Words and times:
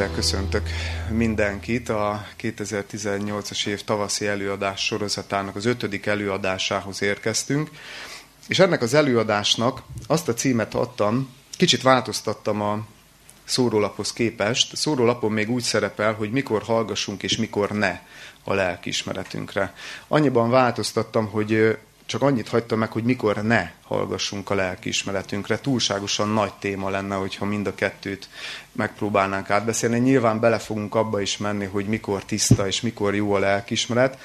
Szeretettel 0.00 0.22
köszöntök 0.22 0.68
mindenkit 1.10 1.88
a 1.88 2.26
2018-as 2.40 3.66
év 3.66 3.84
tavaszi 3.84 4.26
előadás 4.26 4.84
sorozatának 4.84 5.56
az 5.56 5.64
ötödik 5.64 6.06
előadásához 6.06 7.02
érkeztünk, 7.02 7.70
és 8.48 8.58
ennek 8.58 8.82
az 8.82 8.94
előadásnak 8.94 9.82
azt 10.06 10.28
a 10.28 10.34
címet 10.34 10.74
adtam, 10.74 11.34
kicsit 11.50 11.82
változtattam 11.82 12.60
a 12.60 12.86
szórólaphoz 13.44 14.12
képest. 14.12 14.72
A 14.72 14.76
szórólapon 14.76 15.32
még 15.32 15.50
úgy 15.50 15.62
szerepel, 15.62 16.12
hogy 16.12 16.30
mikor 16.30 16.62
hallgassunk 16.62 17.22
és 17.22 17.36
mikor 17.36 17.70
ne 17.70 18.00
a 18.44 18.54
lelkiismeretünkre. 18.54 19.74
Annyiban 20.08 20.50
változtattam, 20.50 21.26
hogy 21.26 21.78
csak 22.10 22.22
annyit 22.22 22.48
hagytam 22.48 22.78
meg, 22.78 22.92
hogy 22.92 23.04
mikor 23.04 23.36
ne 23.36 23.70
hallgassunk 23.84 24.50
a 24.50 24.54
lelkiismeretünkre. 24.54 25.58
Túlságosan 25.58 26.28
nagy 26.28 26.52
téma 26.52 26.90
lenne, 26.90 27.14
hogyha 27.14 27.44
mind 27.44 27.66
a 27.66 27.74
kettőt 27.74 28.28
megpróbálnánk 28.72 29.50
átbeszélni. 29.50 29.98
Nyilván 29.98 30.40
bele 30.40 30.58
fogunk 30.58 30.94
abba 30.94 31.20
is 31.20 31.36
menni, 31.36 31.64
hogy 31.64 31.86
mikor 31.86 32.24
tiszta 32.24 32.66
és 32.66 32.80
mikor 32.80 33.14
jó 33.14 33.32
a 33.32 33.38
lelkiismeret, 33.38 34.18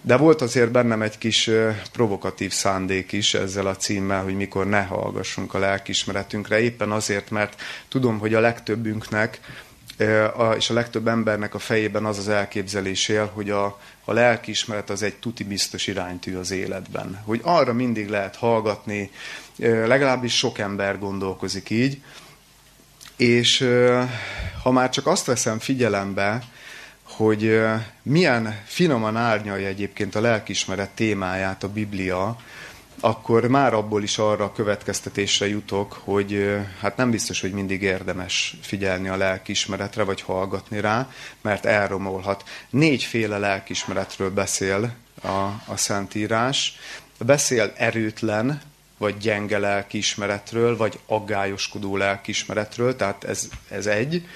de 0.00 0.16
volt 0.16 0.40
azért 0.40 0.70
bennem 0.70 1.02
egy 1.02 1.18
kis 1.18 1.50
provokatív 1.92 2.52
szándék 2.52 3.12
is 3.12 3.34
ezzel 3.34 3.66
a 3.66 3.76
címmel, 3.76 4.22
hogy 4.22 4.36
mikor 4.36 4.66
ne 4.66 4.82
hallgassunk 4.82 5.54
a 5.54 5.58
lelkiismeretünkre, 5.58 6.60
éppen 6.60 6.90
azért, 6.90 7.30
mert 7.30 7.62
tudom, 7.88 8.18
hogy 8.18 8.34
a 8.34 8.40
legtöbbünknek 8.40 9.40
és 10.56 10.70
a 10.70 10.74
legtöbb 10.74 11.08
embernek 11.08 11.54
a 11.54 11.58
fejében 11.58 12.04
az 12.04 12.18
az 12.18 12.28
elképzelés 12.28 13.08
él, 13.08 13.30
hogy 13.34 13.50
a, 13.50 13.78
a 14.04 14.12
lelkiismeret 14.12 14.90
az 14.90 15.02
egy 15.02 15.16
tuti 15.16 15.44
biztos 15.44 15.86
iránytű 15.86 16.36
az 16.36 16.50
életben. 16.50 17.22
Hogy 17.24 17.40
arra 17.42 17.72
mindig 17.72 18.08
lehet 18.08 18.36
hallgatni, 18.36 19.10
legalábbis 19.56 20.36
sok 20.36 20.58
ember 20.58 20.98
gondolkozik 20.98 21.70
így, 21.70 22.02
és 23.16 23.68
ha 24.62 24.70
már 24.70 24.90
csak 24.90 25.06
azt 25.06 25.26
veszem 25.26 25.58
figyelembe, 25.58 26.42
hogy 27.02 27.60
milyen 28.02 28.60
finoman 28.64 29.16
árnyalja 29.16 29.66
egyébként 29.66 30.14
a 30.14 30.20
lelkismeret 30.20 30.90
témáját 30.90 31.62
a 31.62 31.68
Biblia, 31.68 32.36
akkor 33.04 33.46
már 33.46 33.74
abból 33.74 34.02
is 34.02 34.18
arra 34.18 34.44
a 34.44 34.52
következtetésre 34.52 35.48
jutok, 35.48 36.00
hogy 36.04 36.58
hát 36.80 36.96
nem 36.96 37.10
biztos, 37.10 37.40
hogy 37.40 37.52
mindig 37.52 37.82
érdemes 37.82 38.56
figyelni 38.62 39.08
a 39.08 39.16
lelkismeretre, 39.16 40.02
vagy 40.02 40.20
hallgatni 40.20 40.80
rá, 40.80 41.10
mert 41.40 41.64
elromolhat. 41.64 42.48
Négyféle 42.70 43.38
lelkismeretről 43.38 44.30
beszél 44.30 44.94
a, 45.22 45.28
a 45.66 45.76
Szentírás. 45.76 46.78
Beszél 47.18 47.72
erőtlen, 47.76 48.60
vagy 48.98 49.16
gyenge 49.16 49.58
lelkiismeretről, 49.58 50.76
vagy 50.76 50.98
aggályoskodó 51.06 51.96
lelkiismeretről, 51.96 52.96
tehát 52.96 53.24
ez, 53.24 53.48
ez 53.68 53.86
egy. 53.86 54.26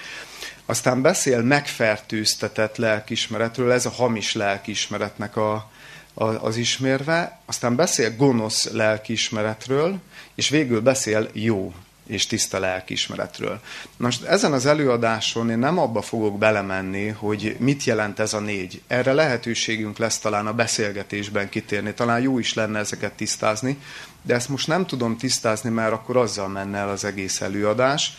Aztán 0.65 1.01
beszél 1.01 1.41
megfertőztetett 1.41 2.77
lelkismeretről, 2.77 3.71
ez 3.71 3.85
a 3.85 3.89
hamis 3.89 4.33
lelkismeretnek 4.33 5.35
a, 5.35 5.71
az 6.17 6.57
ismérve, 6.57 7.39
aztán 7.45 7.75
beszél 7.75 8.15
gonosz 8.15 8.71
lelkiismeretről, 8.71 9.99
és 10.35 10.49
végül 10.49 10.81
beszél 10.81 11.29
jó 11.33 11.73
és 12.07 12.25
tiszta 12.25 12.59
lelkiismeretről. 12.59 13.59
Most 13.97 14.23
ezen 14.23 14.53
az 14.53 14.65
előadáson 14.65 15.49
én 15.49 15.57
nem 15.57 15.77
abba 15.77 16.01
fogok 16.01 16.37
belemenni, 16.37 17.07
hogy 17.07 17.55
mit 17.59 17.83
jelent 17.83 18.19
ez 18.19 18.33
a 18.33 18.39
négy. 18.39 18.81
Erre 18.87 19.13
lehetőségünk 19.13 19.97
lesz 19.97 20.19
talán 20.19 20.47
a 20.47 20.53
beszélgetésben 20.53 21.49
kitérni, 21.49 21.93
talán 21.93 22.21
jó 22.21 22.39
is 22.39 22.53
lenne 22.53 22.79
ezeket 22.79 23.13
tisztázni, 23.13 23.77
de 24.21 24.33
ezt 24.33 24.49
most 24.49 24.67
nem 24.67 24.85
tudom 24.85 25.17
tisztázni, 25.17 25.69
mert 25.69 25.93
akkor 25.93 26.17
azzal 26.17 26.47
menne 26.47 26.77
el 26.77 26.89
az 26.89 27.03
egész 27.03 27.41
előadás, 27.41 28.17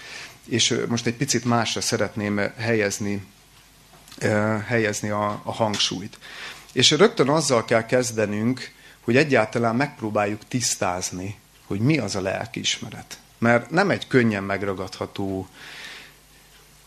és 0.48 0.80
most 0.88 1.06
egy 1.06 1.16
picit 1.16 1.44
másra 1.44 1.80
szeretném 1.80 2.41
helyezni, 2.56 3.26
helyezni 4.66 5.08
a, 5.08 5.41
a 5.44 5.52
hangsúlyt. 5.52 6.19
És 6.72 6.91
rögtön 6.91 7.28
azzal 7.28 7.64
kell 7.64 7.86
kezdenünk, 7.86 8.72
hogy 9.00 9.16
egyáltalán 9.16 9.77
megpróbáljuk 9.77 10.48
tisztázni, 10.48 11.38
hogy 11.66 11.81
mi 11.81 11.98
az 11.98 12.16
a 12.16 12.20
lelkiismeret. 12.20 13.19
Mert 13.38 13.70
nem 13.70 13.91
egy 13.91 14.06
könnyen 14.06 14.44
megragadható 14.44 15.48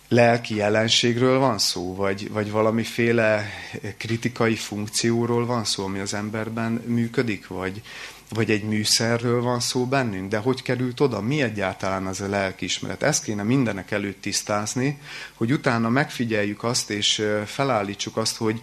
lelki 0.07 0.56
jelenségről 0.56 1.39
van 1.39 1.57
szó, 1.57 1.95
vagy, 1.95 2.31
vagy 2.31 2.51
valamiféle 2.51 3.50
kritikai 3.97 4.56
funkcióról 4.56 5.45
van 5.45 5.63
szó, 5.63 5.83
ami 5.83 6.00
az 6.00 6.13
emberben 6.13 6.72
működik, 6.72 7.47
vagy, 7.47 7.81
vagy 8.29 8.51
egy 8.51 8.63
műszerről 8.63 9.41
van 9.41 9.59
szó 9.59 9.85
bennünk, 9.85 10.29
de 10.29 10.38
hogy 10.38 10.61
került 10.61 11.00
oda, 11.00 11.22
mi 11.22 11.41
egyáltalán 11.41 12.06
az 12.06 12.22
a 12.22 12.27
lelkiismeret. 12.27 13.03
Ezt 13.03 13.23
kéne 13.23 13.44
mindenek 13.44 13.91
előtt 13.91 14.22
tisztázni, 14.22 15.00
hogy 15.33 15.51
utána 15.51 15.89
megfigyeljük 15.89 16.63
azt, 16.63 16.89
és 16.89 17.27
felállítsuk 17.45 18.17
azt, 18.17 18.38
hogy, 18.38 18.61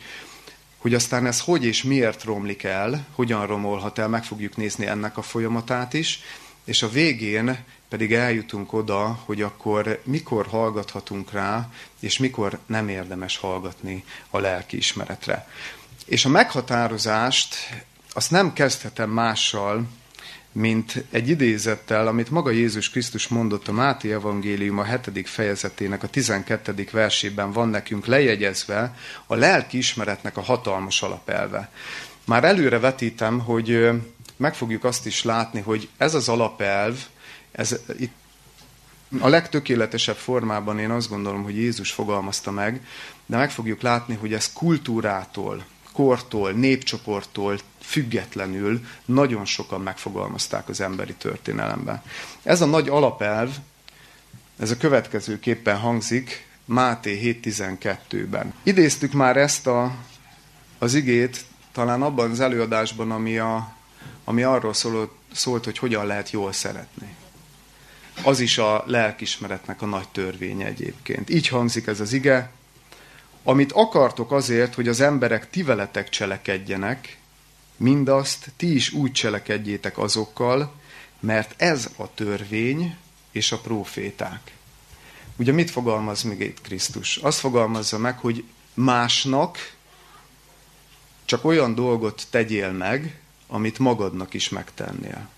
hogy 0.78 0.94
aztán 0.94 1.26
ez 1.26 1.40
hogy 1.40 1.64
és 1.64 1.82
miért 1.82 2.24
romlik 2.24 2.62
el, 2.62 3.06
hogyan 3.12 3.46
romolhat 3.46 3.98
el, 3.98 4.08
meg 4.08 4.24
fogjuk 4.24 4.56
nézni 4.56 4.86
ennek 4.86 5.16
a 5.16 5.22
folyamatát 5.22 5.94
is, 5.94 6.20
és 6.64 6.82
a 6.82 6.88
végén 6.88 7.64
pedig 7.88 8.12
eljutunk 8.12 8.72
oda, 8.72 9.20
hogy 9.24 9.42
akkor 9.42 10.00
mikor 10.04 10.46
hallgathatunk 10.46 11.32
rá, 11.32 11.70
és 12.00 12.18
mikor 12.18 12.58
nem 12.66 12.88
érdemes 12.88 13.36
hallgatni 13.36 14.04
a 14.30 14.38
lelki 14.38 14.76
ismeretre. 14.76 15.48
És 16.04 16.24
a 16.24 16.28
meghatározást 16.28 17.56
azt 18.12 18.30
nem 18.30 18.52
kezdhetem 18.52 19.10
mással, 19.10 19.86
mint 20.52 21.04
egy 21.10 21.28
idézettel, 21.28 22.06
amit 22.06 22.30
maga 22.30 22.50
Jézus 22.50 22.90
Krisztus 22.90 23.28
mondott 23.28 23.68
a 23.68 23.72
Máté 23.72 24.12
Evangélium 24.12 24.78
a 24.78 24.84
7. 24.84 25.28
fejezetének 25.28 26.02
a 26.02 26.08
12. 26.08 26.88
versében 26.92 27.52
van 27.52 27.68
nekünk 27.68 28.06
lejegyezve 28.06 28.96
a 29.26 29.34
lelki 29.34 29.76
ismeretnek 29.76 30.36
a 30.36 30.42
hatalmas 30.42 31.02
alapelve. 31.02 31.70
Már 32.24 32.44
előre 32.44 32.78
vetítem, 32.78 33.38
hogy 33.38 33.88
meg 34.36 34.54
fogjuk 34.54 34.84
azt 34.84 35.06
is 35.06 35.24
látni, 35.24 35.60
hogy 35.60 35.88
ez 35.96 36.14
az 36.14 36.28
alapelv, 36.28 36.98
ez 37.52 37.76
itt 37.98 38.12
a 39.20 39.28
legtökéletesebb 39.28 40.16
formában 40.16 40.78
én 40.78 40.90
azt 40.90 41.08
gondolom, 41.08 41.42
hogy 41.42 41.56
Jézus 41.56 41.92
fogalmazta 41.92 42.50
meg, 42.50 42.86
de 43.26 43.36
meg 43.36 43.50
fogjuk 43.50 43.82
látni, 43.82 44.14
hogy 44.14 44.32
ez 44.32 44.52
kultúrától, 44.52 45.64
kortól, 45.92 46.52
népcsoporttól 46.52 47.58
függetlenül 47.88 48.80
nagyon 49.04 49.44
sokan 49.44 49.80
megfogalmazták 49.80 50.68
az 50.68 50.80
emberi 50.80 51.14
történelemben. 51.14 52.02
Ez 52.42 52.60
a 52.60 52.66
nagy 52.66 52.88
alapelv, 52.88 53.50
ez 54.58 54.70
a 54.70 54.76
következőképpen 54.76 55.78
hangzik 55.78 56.46
Máté 56.64 57.38
7.12-ben. 57.42 58.54
Idéztük 58.62 59.12
már 59.12 59.36
ezt 59.36 59.66
a, 59.66 59.94
az 60.78 60.94
igét 60.94 61.44
talán 61.72 62.02
abban 62.02 62.30
az 62.30 62.40
előadásban, 62.40 63.10
ami, 63.10 63.38
a, 63.38 63.74
ami 64.24 64.42
arról 64.42 64.74
szólt, 64.74 65.10
szólt, 65.32 65.64
hogy 65.64 65.78
hogyan 65.78 66.06
lehet 66.06 66.30
jól 66.30 66.52
szeretni. 66.52 67.14
Az 68.22 68.40
is 68.40 68.58
a 68.58 68.84
lelkismeretnek 68.86 69.82
a 69.82 69.86
nagy 69.86 70.08
törvénye 70.08 70.66
egyébként. 70.66 71.30
Így 71.30 71.48
hangzik 71.48 71.86
ez 71.86 72.00
az 72.00 72.12
ige, 72.12 72.50
amit 73.44 73.72
akartok 73.72 74.32
azért, 74.32 74.74
hogy 74.74 74.88
az 74.88 75.00
emberek 75.00 75.50
ti 75.50 75.62
veletek 75.62 76.08
cselekedjenek, 76.08 77.17
mindazt 77.78 78.50
ti 78.56 78.74
is 78.74 78.92
úgy 78.92 79.12
cselekedjétek 79.12 79.98
azokkal, 79.98 80.74
mert 81.20 81.62
ez 81.62 81.88
a 81.96 82.14
törvény 82.14 82.96
és 83.32 83.52
a 83.52 83.58
proféták. 83.58 84.52
Ugye 85.36 85.52
mit 85.52 85.70
fogalmaz 85.70 86.22
még 86.22 86.40
itt 86.40 86.60
Krisztus? 86.60 87.16
Azt 87.16 87.38
fogalmazza 87.38 87.98
meg, 87.98 88.18
hogy 88.18 88.44
másnak 88.74 89.76
csak 91.24 91.44
olyan 91.44 91.74
dolgot 91.74 92.26
tegyél 92.30 92.72
meg, 92.72 93.20
amit 93.46 93.78
magadnak 93.78 94.34
is 94.34 94.48
megtennél. 94.48 95.28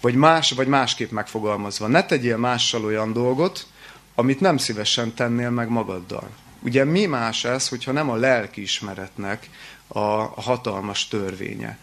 Vagy 0.00 0.14
más, 0.14 0.50
vagy 0.50 0.66
másképp 0.66 1.10
megfogalmazva, 1.10 1.86
ne 1.86 2.04
tegyél 2.04 2.36
mással 2.36 2.84
olyan 2.84 3.12
dolgot, 3.12 3.66
amit 4.14 4.40
nem 4.40 4.56
szívesen 4.56 5.14
tennél 5.14 5.50
meg 5.50 5.68
magaddal. 5.68 6.30
Ugye 6.60 6.84
mi 6.84 7.06
más 7.06 7.44
ez, 7.44 7.68
hogyha 7.68 7.92
nem 7.92 8.10
a 8.10 8.16
lelkiismeretnek 8.16 9.48
a, 9.86 9.98
a 9.98 10.40
hatalmas 10.40 11.08
törvénye. 11.08 11.78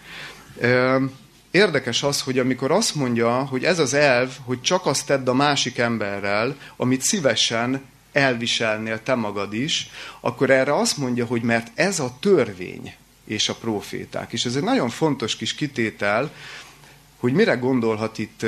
Érdekes 1.52 2.04
az, 2.04 2.22
hogy 2.22 2.40
amikor 2.40 2.72
azt 2.72 2.96
mondja, 2.96 3.46
hogy 3.46 3.64
ez 3.64 3.80
az 3.80 3.94
elv, 3.94 4.38
hogy 4.46 4.62
csak 4.62 4.86
azt 4.86 5.06
tedd 5.06 5.30
a 5.30 5.34
másik 5.34 5.78
emberrel, 5.78 6.58
amit 6.76 7.02
szívesen 7.02 7.82
elviselnél 8.12 9.04
te 9.04 9.16
magad 9.16 9.54
is, 9.54 9.90
akkor 10.20 10.50
erre 10.50 10.76
azt 10.76 10.98
mondja, 10.98 11.26
hogy 11.26 11.42
mert 11.42 11.72
ez 11.76 12.00
a 12.00 12.18
törvény 12.20 12.94
és 13.26 13.50
a 13.50 13.56
proféták. 13.56 14.34
És 14.34 14.46
ez 14.46 14.56
egy 14.56 14.64
nagyon 14.64 14.90
fontos 14.90 15.36
kis 15.36 15.56
kitétel, 15.56 16.32
hogy 17.20 17.34
mire 17.34 17.54
gondolhat 17.54 18.18
itt, 18.18 18.46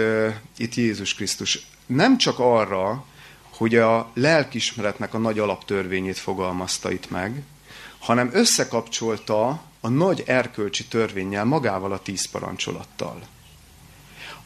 itt 0.57 0.75
Jézus 0.75 1.13
Krisztus. 1.13 1.67
Nem 1.85 2.17
csak 2.17 2.39
arra, 2.39 3.05
hogy 3.49 3.75
a 3.75 4.11
lelkismeretnek 4.13 5.13
a 5.13 5.17
nagy 5.17 5.39
alaptörvényét 5.39 6.17
fogalmazta 6.17 6.91
itt 6.91 7.09
meg, 7.09 7.43
hanem 8.03 8.29
összekapcsolta 8.33 9.63
a 9.79 9.87
nagy 9.87 10.23
erkölcsi 10.25 10.85
törvényel 10.85 11.45
magával 11.45 11.91
a 11.91 12.01
tíz 12.01 12.25
parancsolattal. 12.25 13.21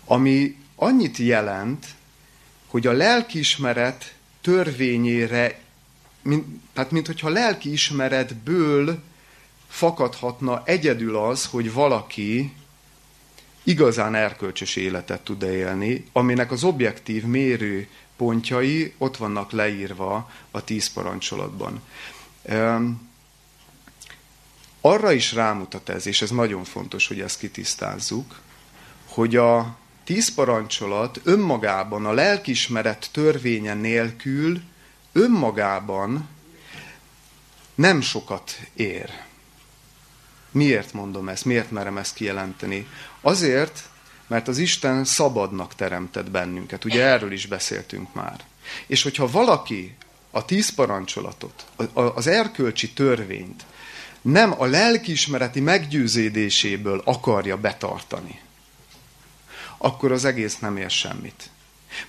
Ami 0.05 0.55
annyit 0.75 1.17
jelent, 1.17 1.85
hogy 2.67 2.87
a 2.87 2.91
lelkismeret 2.91 4.15
törvényére 4.41 5.59
mint, 6.21 6.45
tehát 6.73 6.91
mint 6.91 7.05
hogyha 7.07 7.29
lelki 7.29 7.71
ismeretből 7.71 9.03
fakadhatna 9.67 10.61
egyedül 10.65 11.15
az, 11.15 11.45
hogy 11.45 11.73
valaki 11.73 12.53
igazán 13.63 14.15
erkölcsös 14.15 14.75
életet 14.75 15.21
tud 15.21 15.43
élni, 15.43 16.05
aminek 16.11 16.51
az 16.51 16.63
objektív 16.63 17.23
mérő 17.23 17.87
pontjai 18.17 18.93
ott 18.97 19.17
vannak 19.17 19.51
leírva 19.51 20.31
a 20.51 20.63
tíz 20.63 20.93
parancsolatban. 20.93 21.81
Arra 24.81 25.11
is 25.11 25.33
rámutat 25.33 25.89
ez, 25.89 26.07
és 26.07 26.21
ez 26.21 26.29
nagyon 26.29 26.63
fontos, 26.63 27.07
hogy 27.07 27.19
ezt 27.19 27.39
kitisztázzuk, 27.39 28.39
hogy 29.05 29.35
a 29.35 29.77
tíz 30.03 30.33
parancsolat 30.33 31.19
önmagában, 31.23 32.05
a 32.05 32.11
lelkismeret 32.11 33.09
törvénye 33.11 33.73
nélkül 33.73 34.61
önmagában 35.11 36.27
nem 37.75 38.01
sokat 38.01 38.59
ér. 38.73 39.09
Miért 40.51 40.93
mondom 40.93 41.29
ezt? 41.29 41.45
Miért 41.45 41.71
merem 41.71 41.97
ezt 41.97 42.13
kijelenteni? 42.13 42.87
Azért, 43.21 43.89
mert 44.27 44.47
az 44.47 44.57
Isten 44.57 45.03
szabadnak 45.03 45.75
teremtett 45.75 46.31
bennünket. 46.31 46.85
Ugye 46.85 47.03
erről 47.03 47.31
is 47.31 47.45
beszéltünk 47.45 48.13
már. 48.13 48.43
És 48.87 49.03
hogyha 49.03 49.31
valaki 49.31 49.95
a 50.31 50.45
tíz 50.45 50.69
parancsolatot, 50.73 51.65
az 51.93 52.27
erkölcsi 52.27 52.89
törvényt 52.89 53.65
nem 54.31 54.53
a 54.57 54.65
lelkiismereti 54.65 55.59
meggyőződéséből 55.59 57.01
akarja 57.05 57.57
betartani, 57.57 58.39
akkor 59.77 60.11
az 60.11 60.25
egész 60.25 60.59
nem 60.59 60.77
ér 60.77 60.89
semmit. 60.89 61.49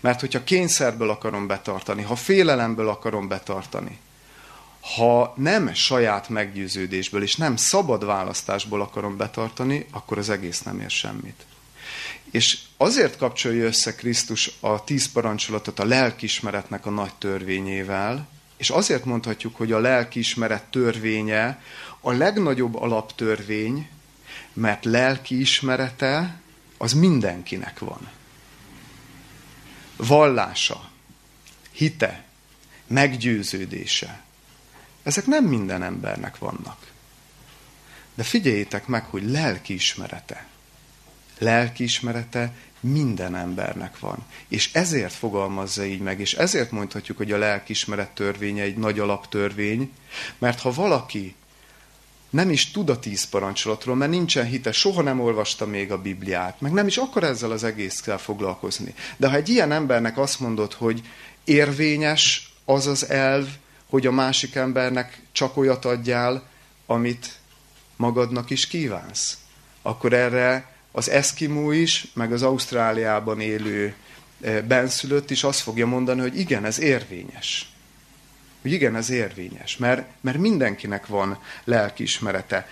Mert 0.01 0.21
hogyha 0.21 0.45
kényszerből 0.45 1.11
akarom 1.11 1.47
betartani, 1.47 2.03
ha 2.03 2.17
félelemből 2.17 2.89
akarom 2.89 3.29
betartani, 3.29 3.99
ha 4.97 5.35
nem 5.37 5.75
saját 5.75 6.29
meggyőződésből 6.29 7.23
és 7.23 7.37
nem 7.37 7.57
szabad 7.57 8.05
választásból 8.05 8.81
akarom 8.81 9.17
betartani, 9.17 9.87
akkor 9.91 10.19
az 10.19 10.31
egész 10.31 10.63
nem 10.63 10.81
ér 10.81 10.91
semmit. 10.91 11.47
És 12.31 12.59
azért 12.77 13.17
kapcsolja 13.17 13.65
össze 13.65 13.95
Krisztus 13.95 14.51
a 14.61 14.85
tíz 14.85 15.13
parancsolatot 15.13 15.79
a 15.79 15.85
lelkismeretnek 15.85 16.87
a 16.87 16.91
nagy 16.91 17.15
törvényével, 17.19 18.29
és 18.59 18.71
azért 18.71 19.05
mondhatjuk, 19.05 19.57
hogy 19.57 19.73
a 19.73 19.79
lelkiismeret 19.79 20.65
törvénye 20.65 21.63
a 22.01 22.13
legnagyobb 22.13 22.75
alaptörvény, 22.75 23.89
mert 24.53 24.85
lelkiismerete 24.85 26.41
az 26.77 26.93
mindenkinek 26.93 27.79
van. 27.79 28.11
Vallása, 29.97 30.91
hite, 31.73 32.25
meggyőződése. 32.87 34.23
Ezek 35.03 35.27
nem 35.27 35.45
minden 35.45 35.83
embernek 35.83 36.39
vannak. 36.39 36.93
De 38.15 38.23
figyeljétek 38.23 38.87
meg, 38.87 39.05
hogy 39.05 39.31
lelkiismerete. 39.31 40.47
Lelkiismerete 41.39 42.53
minden 42.81 43.35
embernek 43.35 43.99
van. 43.99 44.25
És 44.49 44.73
ezért 44.73 45.13
fogalmazza 45.13 45.85
így 45.85 46.01
meg, 46.01 46.21
és 46.21 46.35
ezért 46.35 46.71
mondhatjuk, 46.71 47.17
hogy 47.17 47.33
a 47.33 47.39
lelkismeret 47.39 48.11
törvénye 48.11 48.63
egy 48.63 48.77
nagy 48.77 48.99
alaptörvény, 48.99 49.93
mert 50.39 50.61
ha 50.61 50.73
valaki 50.73 51.35
nem 52.31 52.51
is 52.51 52.71
tud 52.71 52.89
a 52.89 52.99
tíz 52.99 53.25
parancsolatról, 53.25 53.97
mert 53.97 54.11
nincsen 54.11 54.47
hite, 54.47 54.73
soha 54.73 55.03
nem 55.03 55.21
olvasta 55.21 55.67
még 55.67 55.93
a 55.93 56.03
Bibliát, 56.03 56.61
meg 56.61 56.73
nem 56.73 56.87
is 56.87 56.97
akar 56.97 57.25
ezzel 57.25 57.51
az 57.51 57.65
egészkel 57.65 58.19
foglalkozni. 58.19 58.95
De 59.17 59.29
ha 59.29 59.37
egy 59.37 59.49
ilyen 59.49 59.73
embernek 59.73 60.19
azt 60.19 60.41
mondod, 60.41 60.73
hogy 60.73 61.03
érvényes 61.45 62.53
az 62.65 62.87
az 62.87 63.09
elv, 63.09 63.47
hogy 63.89 64.07
a 64.07 64.13
másik 64.13 64.55
embernek 64.55 65.23
csak 65.33 65.57
olyat 65.57 65.85
adjál, 65.85 66.43
amit 66.87 67.39
magadnak 67.97 68.51
is 68.51 68.67
kívánsz, 68.67 69.39
akkor 69.83 70.13
erre 70.13 70.73
az 70.93 71.11
eszkimó 71.11 71.71
is, 71.71 72.07
meg 72.15 72.33
az 72.33 72.43
Ausztráliában 72.43 73.41
élő 73.41 73.95
eh, 74.41 74.63
benszülött 74.63 75.31
is 75.31 75.45
azt 75.45 75.61
fogja 75.61 75.87
mondani, 75.87 76.21
hogy 76.21 76.39
igen, 76.39 76.65
ez 76.65 76.81
érvényes 76.81 77.73
hogy 78.63 78.73
igen, 78.73 78.97
ez 78.97 79.11
érvényes, 79.11 79.77
mert, 79.77 80.07
mert 80.21 80.39
mindenkinek 80.39 81.07
van 81.07 81.39
lelkiismerete. 81.65 82.69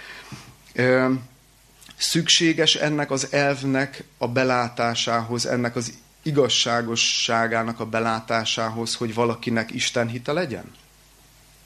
Szükséges 1.96 2.74
ennek 2.74 3.10
az 3.10 3.32
elvnek 3.32 4.04
a 4.18 4.28
belátásához, 4.28 5.46
ennek 5.46 5.76
az 5.76 5.92
igazságosságának 6.22 7.80
a 7.80 7.86
belátásához, 7.86 8.94
hogy 8.94 9.14
valakinek 9.14 9.70
Isten 9.70 10.08
hite 10.08 10.32
legyen? 10.32 10.74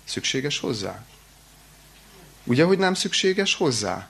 Szükséges 0.05 0.59
hozzá? 0.59 1.05
Ugye, 2.45 2.65
hogy 2.65 2.79
nem 2.79 2.95
szükséges 2.95 3.55
hozzá? 3.55 4.09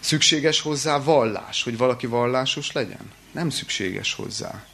Szükséges 0.00 0.60
hozzá 0.60 0.98
vallás, 0.98 1.62
hogy 1.62 1.76
valaki 1.76 2.06
vallásos 2.06 2.72
legyen? 2.72 3.12
Nem 3.32 3.50
szükséges 3.50 4.14
hozzá 4.14 4.64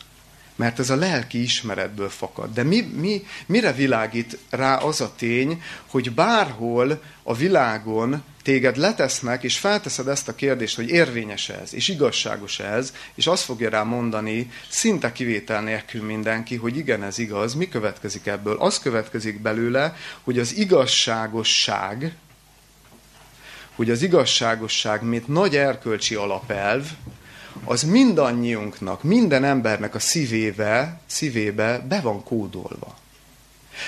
mert 0.63 0.79
ez 0.79 0.91
a 0.91 0.97
lelki 0.97 1.43
ismeretből 1.43 2.09
fakad. 2.09 2.53
De 2.53 2.63
mi, 2.63 2.81
mi, 2.81 3.27
mire 3.47 3.73
világít 3.73 4.39
rá 4.51 4.77
az 4.77 5.01
a 5.01 5.13
tény, 5.17 5.63
hogy 5.87 6.13
bárhol 6.13 7.03
a 7.23 7.35
világon 7.35 8.23
téged 8.43 8.77
letesznek, 8.77 9.43
és 9.43 9.59
felteszed 9.59 10.09
ezt 10.09 10.29
a 10.29 10.35
kérdést, 10.35 10.77
hogy 10.77 10.89
érvényes 10.89 11.49
ez, 11.49 11.75
és 11.75 11.89
igazságos 11.89 12.59
ez, 12.59 12.95
és 13.15 13.27
azt 13.27 13.43
fogja 13.43 13.71
rá 13.71 13.83
mondani, 13.83 14.51
szinte 14.69 15.13
kivétel 15.13 15.63
nélkül 15.63 16.03
mindenki, 16.03 16.57
hogy 16.57 16.77
igen, 16.77 17.03
ez 17.03 17.19
igaz, 17.19 17.55
mi 17.55 17.69
következik 17.69 18.27
ebből? 18.27 18.57
Az 18.59 18.79
következik 18.79 19.41
belőle, 19.41 19.97
hogy 20.23 20.39
az 20.39 20.57
igazságosság, 20.57 22.15
hogy 23.75 23.91
az 23.91 24.03
igazságosság, 24.03 25.03
mint 25.03 25.29
nagy 25.29 25.57
erkölcsi 25.57 26.15
alapelv, 26.15 26.87
az 27.65 27.83
mindannyiunknak, 27.83 29.03
minden 29.03 29.45
embernek 29.45 29.95
a 29.95 29.99
szívébe, 29.99 31.01
szívébe 31.07 31.79
be 31.89 32.01
van 32.01 32.25
kódolva. 32.25 32.97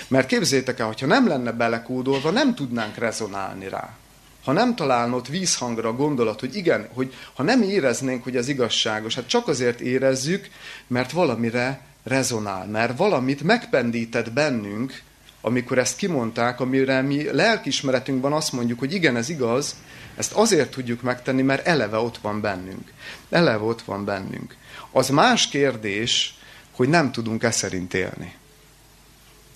Mert 0.09 0.27
képzétek 0.27 0.79
el, 0.79 0.87
hogyha 0.87 1.07
nem 1.07 1.29
lenne 1.29 1.53
belekódolva, 1.53 2.31
nem 2.31 2.55
tudnánk 2.55 2.97
rezonálni 2.97 3.69
rá. 3.69 3.97
Ha 4.45 4.53
nem 4.53 4.75
találna 4.75 5.17
ott 5.17 5.29
vízhangra 5.29 5.89
a 5.89 5.97
gondolat, 5.97 6.41
hogy 6.41 6.57
igen, 6.57 6.89
hogy 6.93 7.15
ha 7.35 7.43
nem 7.43 7.63
éreznénk, 7.63 8.25
hogy 8.25 8.37
ez 8.37 8.49
igazságos, 8.49 9.15
hát 9.15 9.27
csak 9.27 9.49
azért 9.49 9.81
érezzük, 9.81 10.49
mert 10.87 11.13
valamire 11.13 11.81
rezonál, 12.03 12.67
mert 12.67 12.97
valamit 12.97 13.43
megpendített 13.43 14.33
bennünk, 14.33 15.03
amikor 15.45 15.79
ezt 15.79 15.97
kimondták, 15.97 16.61
amire 16.61 17.03
mi 17.03 17.31
lelkismeretünkben 17.33 18.33
azt 18.33 18.53
mondjuk, 18.53 18.79
hogy 18.79 18.93
igen, 18.93 19.17
ez 19.17 19.29
igaz, 19.29 19.77
ezt 20.17 20.33
azért 20.33 20.71
tudjuk 20.71 21.03
megtenni, 21.03 21.43
mert 21.43 21.67
eleve 21.67 21.97
ott 21.97 22.19
van 22.19 22.41
bennünk. 22.41 22.93
Eleve 23.31 23.65
ott 23.65 23.83
van 23.83 24.05
bennünk. 24.05 24.57
Az 24.91 25.09
más 25.09 25.49
kérdés, 25.49 26.39
hogy 26.71 26.89
nem 26.89 27.13
tudunk 27.13 27.43
e 27.43 27.51
szerint 27.51 27.95
élni. 27.95 28.35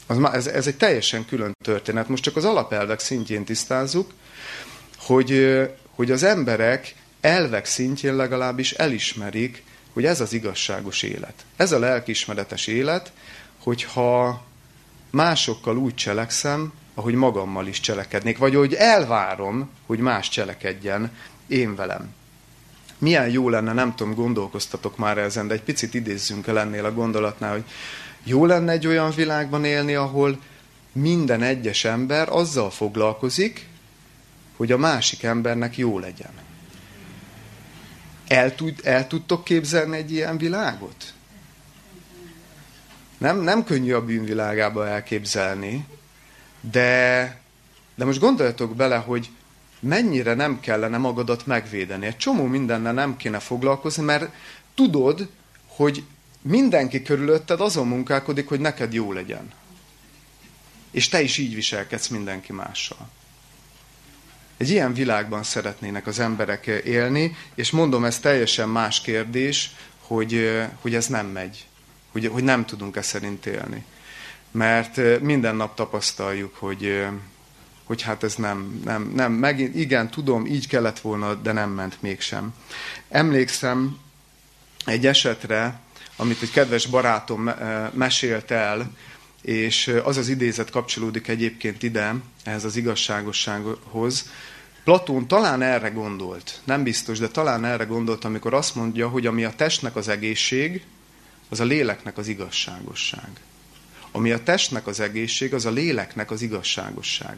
Az, 0.07 0.19
ez, 0.33 0.47
ez 0.47 0.67
egy 0.67 0.77
teljesen 0.77 1.25
külön 1.27 1.57
történet. 1.65 2.09
Most 2.09 2.23
csak 2.23 2.37
az 2.37 2.45
alapelvek 2.45 3.01
szintjén 3.01 3.45
tisztázzuk, 3.45 4.13
hogy, 4.99 5.59
hogy 5.95 6.11
az 6.11 6.23
emberek 6.23 6.95
elvek 7.21 7.65
szintjén 7.65 8.17
legalábbis 8.17 8.73
elismerik, 8.73 9.63
hogy 9.93 10.05
ez 10.05 10.21
az 10.21 10.33
igazságos 10.33 11.03
élet. 11.03 11.45
Ez 11.57 11.73
a 11.73 11.79
lelkismeretes 11.79 12.67
élet, 12.67 13.13
hogyha 13.59 14.47
másokkal 15.11 15.77
úgy 15.77 15.95
cselekszem, 15.95 16.73
ahogy 16.95 17.15
magammal 17.15 17.67
is 17.67 17.81
cselekednék, 17.81 18.39
vagy 18.39 18.55
hogy 18.55 18.75
elvárom, 18.75 19.71
hogy 19.87 19.99
más 19.99 20.29
cselekedjen 20.29 21.11
én 21.47 21.75
velem. 21.75 22.15
Milyen 22.99 23.29
jó 23.29 23.49
lenne, 23.49 23.73
nem 23.73 23.95
tudom, 23.95 24.15
gondolkoztatok 24.15 24.97
már 24.97 25.19
ezen, 25.19 25.47
de 25.47 25.55
egy 25.55 25.63
picit 25.63 25.95
idézzünk 25.95 26.47
el 26.47 26.59
ennél 26.59 26.85
a 26.85 26.93
gondolatnál, 26.93 27.53
hogy 27.53 27.65
jó 28.25 28.47
lenne 28.47 28.73
egy 28.73 28.87
olyan 28.87 29.11
világban 29.11 29.65
élni, 29.65 29.95
ahol 29.95 30.41
minden 30.93 31.43
egyes 31.43 31.85
ember 31.85 32.29
azzal 32.29 32.71
foglalkozik, 32.71 33.67
hogy 34.57 34.73
a 34.73 34.79
másik 34.79 35.23
embernek 35.23 35.77
jó 35.77 35.99
legyen. 35.99 36.31
El, 38.29 38.55
tud, 38.55 38.81
el 38.85 39.07
tudtok 39.07 39.45
képzelni 39.45 39.97
egy 39.97 40.13
ilyen 40.13 40.39
világot? 40.39 41.13
Nem, 43.19 43.41
nem 43.41 43.65
könnyű 43.65 43.93
a 43.93 44.05
bűnvilágába 44.05 44.89
elképzelni, 44.89 45.87
de, 46.61 47.41
de 47.95 48.05
most 48.05 48.21
gondoljatok 48.21 48.77
bele, 48.77 48.97
hogy 48.97 49.31
mennyire 49.81 50.35
nem 50.35 50.61
kellene 50.61 50.99
magadat 50.99 51.47
megvédeni. 51.47 52.07
Egy 52.07 52.17
csomó 52.17 52.45
mindennel 52.45 52.93
nem 52.93 53.17
kéne 53.17 53.39
foglalkozni, 53.39 54.03
mert 54.03 54.31
tudod, 54.75 55.29
hogy 55.67 56.05
mindenki 56.43 57.03
körülötted 57.03 57.61
azon 57.61 57.87
munkálkodik, 57.87 58.49
hogy 58.49 58.61
neked 58.61 58.93
jó 58.93 59.13
legyen. 59.13 59.53
És 60.91 61.09
te 61.09 61.21
is 61.21 61.39
így 61.39 61.55
viselkedsz 61.55 62.09
mindenki 62.09 62.53
mással. 62.53 63.09
Egy 64.57 64.71
ilyen 64.71 64.95
világban 64.95 65.43
szeretnének 65.43 66.07
az 66.07 66.19
emberek 66.19 66.67
élni, 66.67 67.37
és 67.55 67.71
mondom, 67.71 68.05
ez 68.05 68.19
teljesen 68.19 68.69
más 68.69 69.01
kérdés, 69.01 69.71
hogy, 69.99 70.61
hogy 70.81 70.95
ez 70.95 71.07
nem 71.07 71.27
megy, 71.27 71.68
hogy, 72.19 72.33
hogy 72.33 72.45
nem 72.45 72.67
tudunk 72.67 72.97
e 72.97 73.03
szerint 73.03 73.47
élni. 73.47 73.85
mert 74.51 75.21
minden 75.21 75.57
nap 75.57 75.75
tapasztaljuk, 75.75 76.55
hogy, 76.55 77.07
hogy 77.85 78.03
hát 78.03 78.23
ez 78.23 78.35
nem, 78.35 78.81
nem, 78.85 79.13
nem, 79.15 79.33
megint, 79.33 79.75
igen, 79.75 80.11
tudom, 80.11 80.47
így 80.47 80.67
kellett 80.67 81.01
volna, 81.01 81.35
de 81.35 81.53
nem 81.53 81.71
ment 81.71 82.03
mégsem. 82.03 82.55
Emlékszem 83.09 83.99
egy 84.85 85.07
esetre, 85.07 85.81
amit 86.17 86.43
egy 86.43 86.51
kedves 86.51 86.87
barátom 86.87 87.51
mesélt 87.93 88.51
el, 88.51 88.93
és 89.43 89.95
az 90.05 90.17
az 90.17 90.29
idézet 90.29 90.71
kapcsolódik 90.71 91.29
egyébként 91.29 91.83
ide, 91.83 92.15
ehhez 92.45 92.65
az 92.65 92.77
igazságossághoz. 92.77 94.31
Platón 94.85 95.29
talán 95.29 95.63
erre 95.63 95.89
gondolt, 95.89 96.61
nem 96.65 96.83
biztos, 96.83 97.19
de 97.19 97.29
talán 97.29 97.65
erre 97.65 97.85
gondolt, 97.85 98.25
amikor 98.25 98.55
azt 98.55 98.75
mondja, 98.75 99.09
hogy 99.09 99.27
ami 99.27 99.45
a 99.45 99.53
testnek 99.57 99.97
az 99.97 100.09
egészség, 100.09 100.83
az 101.49 101.61
a 101.61 101.65
léleknek 101.65 102.19
az 102.19 102.29
igazságosság. 102.29 103.29
Ami 104.11 104.31
a 104.31 104.43
testnek 104.43 104.87
az 104.87 105.01
egészség, 105.01 105.55
az 105.55 105.65
a 105.65 105.71
léleknek 105.71 106.31
az 106.31 106.43
igazságosság. 106.43 107.37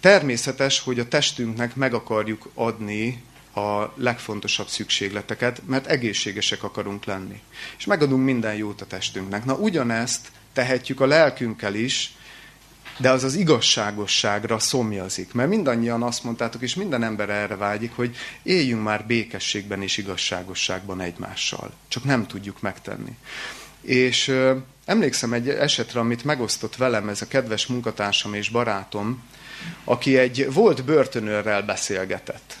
Természetes, 0.00 0.80
hogy 0.80 0.98
a 0.98 1.08
testünknek 1.08 1.74
meg 1.74 1.94
akarjuk 1.94 2.50
adni 2.54 3.22
a 3.54 3.92
legfontosabb 3.94 4.68
szükségleteket, 4.68 5.62
mert 5.66 5.86
egészségesek 5.86 6.62
akarunk 6.62 7.04
lenni. 7.04 7.40
És 7.78 7.84
megadunk 7.84 8.24
minden 8.24 8.54
jót 8.54 8.80
a 8.80 8.86
testünknek. 8.86 9.44
Na 9.44 9.54
ugyanezt 9.54 10.30
tehetjük 10.52 11.00
a 11.00 11.06
lelkünkkel 11.06 11.74
is, 11.74 12.16
de 12.98 13.10
az 13.10 13.24
az 13.24 13.34
igazságosságra 13.34 14.58
szomjazik. 14.58 15.32
Mert 15.32 15.48
mindannyian 15.48 16.02
azt 16.02 16.24
mondtátok, 16.24 16.62
és 16.62 16.74
minden 16.74 17.02
ember 17.02 17.30
erre 17.30 17.56
vágyik, 17.56 17.92
hogy 17.94 18.16
éljünk 18.42 18.82
már 18.82 19.06
békességben 19.06 19.82
és 19.82 19.96
igazságosságban 19.96 21.00
egymással. 21.00 21.70
Csak 21.88 22.04
nem 22.04 22.26
tudjuk 22.26 22.60
megtenni. 22.60 23.16
És 23.80 24.28
ö, 24.28 24.56
emlékszem 24.84 25.32
egy 25.32 25.48
esetre, 25.48 26.00
amit 26.00 26.24
megosztott 26.24 26.76
velem 26.76 27.08
ez 27.08 27.22
a 27.22 27.28
kedves 27.28 27.66
munkatársam 27.66 28.34
és 28.34 28.48
barátom, 28.48 29.22
aki 29.84 30.16
egy 30.16 30.52
volt 30.52 30.84
börtönőrrel 30.84 31.62
beszélgetett. 31.62 32.56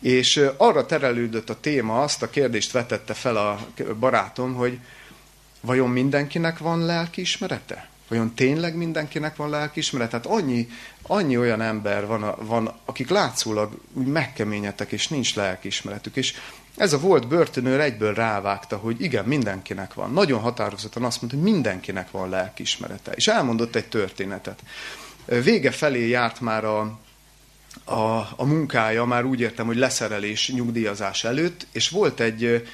És 0.00 0.40
arra 0.56 0.86
terelődött 0.86 1.50
a 1.50 1.60
téma, 1.60 2.02
azt 2.02 2.22
a 2.22 2.30
kérdést 2.30 2.72
vetette 2.72 3.14
fel 3.14 3.36
a 3.36 3.66
barátom, 3.98 4.54
hogy 4.54 4.78
vajon 5.60 5.90
mindenkinek 5.90 6.58
van 6.58 6.84
lelkiismerete? 6.84 7.89
Vajon 8.10 8.34
tényleg 8.34 8.76
mindenkinek 8.76 9.36
van 9.36 9.50
lelkiismeret? 9.50 10.10
Tehát 10.10 10.26
annyi, 10.26 10.68
annyi 11.02 11.36
olyan 11.36 11.60
ember 11.60 12.06
van, 12.06 12.34
van, 12.38 12.72
akik 12.84 13.08
látszólag 13.08 13.80
úgy 13.92 14.06
megkeményedtek, 14.06 14.92
és 14.92 15.08
nincs 15.08 15.34
lelkiismeretük. 15.34 16.16
És 16.16 16.34
ez 16.76 16.92
a 16.92 16.98
volt 16.98 17.28
börtönőr 17.28 17.80
egyből 17.80 18.14
rávágta, 18.14 18.76
hogy 18.76 19.00
igen, 19.00 19.24
mindenkinek 19.24 19.94
van. 19.94 20.12
Nagyon 20.12 20.40
határozottan 20.40 21.04
azt 21.04 21.20
mondta, 21.20 21.38
hogy 21.40 21.50
mindenkinek 21.52 22.10
van 22.10 22.28
lelkiismerete. 22.28 23.12
És 23.12 23.28
elmondott 23.28 23.74
egy 23.74 23.88
történetet. 23.88 24.62
Vége 25.24 25.70
felé 25.70 26.08
járt 26.08 26.40
már 26.40 26.64
a, 26.64 26.80
a, 27.84 28.28
a 28.36 28.44
munkája, 28.44 29.04
már 29.04 29.24
úgy 29.24 29.40
értem, 29.40 29.66
hogy 29.66 29.76
leszerelés, 29.76 30.50
nyugdíjazás 30.50 31.24
előtt, 31.24 31.66
és 31.72 31.88
volt 31.88 32.20
egy 32.20 32.68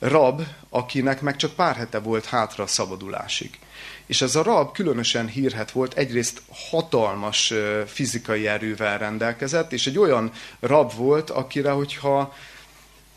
rab, 0.00 0.42
akinek 0.68 1.20
meg 1.20 1.36
csak 1.36 1.52
pár 1.52 1.76
hete 1.76 1.98
volt 1.98 2.26
hátra 2.26 2.64
a 2.64 2.66
szabadulásig. 2.66 3.58
És 4.06 4.22
ez 4.22 4.34
a 4.34 4.42
rab 4.42 4.72
különösen 4.72 5.26
hírhet 5.26 5.70
volt, 5.70 5.94
egyrészt 5.94 6.42
hatalmas 6.70 7.52
fizikai 7.86 8.46
erővel 8.46 8.98
rendelkezett, 8.98 9.72
és 9.72 9.86
egy 9.86 9.98
olyan 9.98 10.32
rab 10.60 10.94
volt, 10.94 11.30
akire, 11.30 11.70
hogyha 11.70 12.34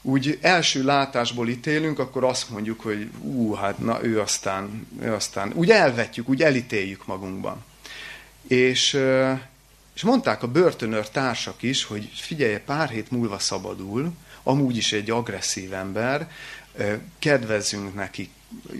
úgy 0.01 0.37
első 0.41 0.83
látásból 0.83 1.47
ítélünk, 1.47 1.99
akkor 1.99 2.23
azt 2.23 2.49
mondjuk, 2.49 2.81
hogy 2.81 3.09
ú, 3.19 3.53
hát 3.53 3.79
na 3.79 4.03
ő 4.03 4.19
aztán, 4.19 4.87
ő 5.01 5.13
aztán, 5.13 5.51
úgy 5.55 5.69
elvetjük, 5.69 6.29
úgy 6.29 6.41
elítéljük 6.41 7.05
magunkban. 7.05 7.63
És, 8.47 8.99
és 9.95 10.01
mondták 10.01 10.43
a 10.43 10.47
börtönőr 10.47 11.09
társak 11.09 11.61
is, 11.61 11.83
hogy 11.83 12.09
figyelje, 12.13 12.59
pár 12.59 12.89
hét 12.89 13.11
múlva 13.11 13.39
szabadul, 13.39 14.11
amúgy 14.43 14.77
is 14.77 14.93
egy 14.93 15.09
agresszív 15.09 15.73
ember, 15.73 16.31
kedvezzünk 17.19 17.93
neki, 17.93 18.29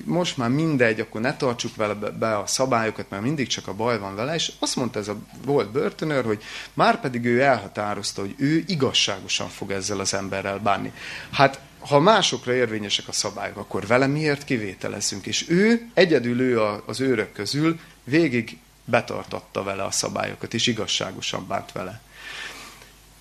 most 0.05 0.37
már 0.37 0.49
mindegy, 0.49 0.99
akkor 0.99 1.21
ne 1.21 1.37
tartsuk 1.37 1.75
vele 1.75 1.93
be 1.93 2.37
a 2.37 2.47
szabályokat, 2.47 3.09
mert 3.09 3.23
mindig 3.23 3.47
csak 3.47 3.67
a 3.67 3.73
baj 3.73 3.99
van 3.99 4.15
vele, 4.15 4.33
és 4.33 4.51
azt 4.59 4.75
mondta 4.75 4.99
ez 4.99 5.07
a 5.07 5.17
volt 5.45 5.71
börtönőr, 5.71 6.25
hogy 6.25 6.43
már 6.73 6.99
pedig 6.99 7.25
ő 7.25 7.41
elhatározta, 7.41 8.21
hogy 8.21 8.35
ő 8.37 8.63
igazságosan 8.67 9.49
fog 9.49 9.71
ezzel 9.71 9.99
az 9.99 10.13
emberrel 10.13 10.59
bánni. 10.59 10.91
Hát 11.31 11.59
ha 11.79 11.99
másokra 11.99 12.53
érvényesek 12.53 13.07
a 13.07 13.11
szabályok, 13.11 13.57
akkor 13.57 13.87
vele 13.87 14.07
miért 14.07 14.43
kivételezzünk? 14.43 15.25
És 15.25 15.49
ő, 15.49 15.89
egyedül 15.93 16.41
ő 16.41 16.61
az 16.85 16.99
őrök 16.99 17.33
közül 17.33 17.79
végig 18.03 18.57
betartatta 18.85 19.63
vele 19.63 19.83
a 19.83 19.91
szabályokat, 19.91 20.53
és 20.53 20.67
igazságosan 20.67 21.47
bánt 21.47 21.71
vele. 21.71 22.01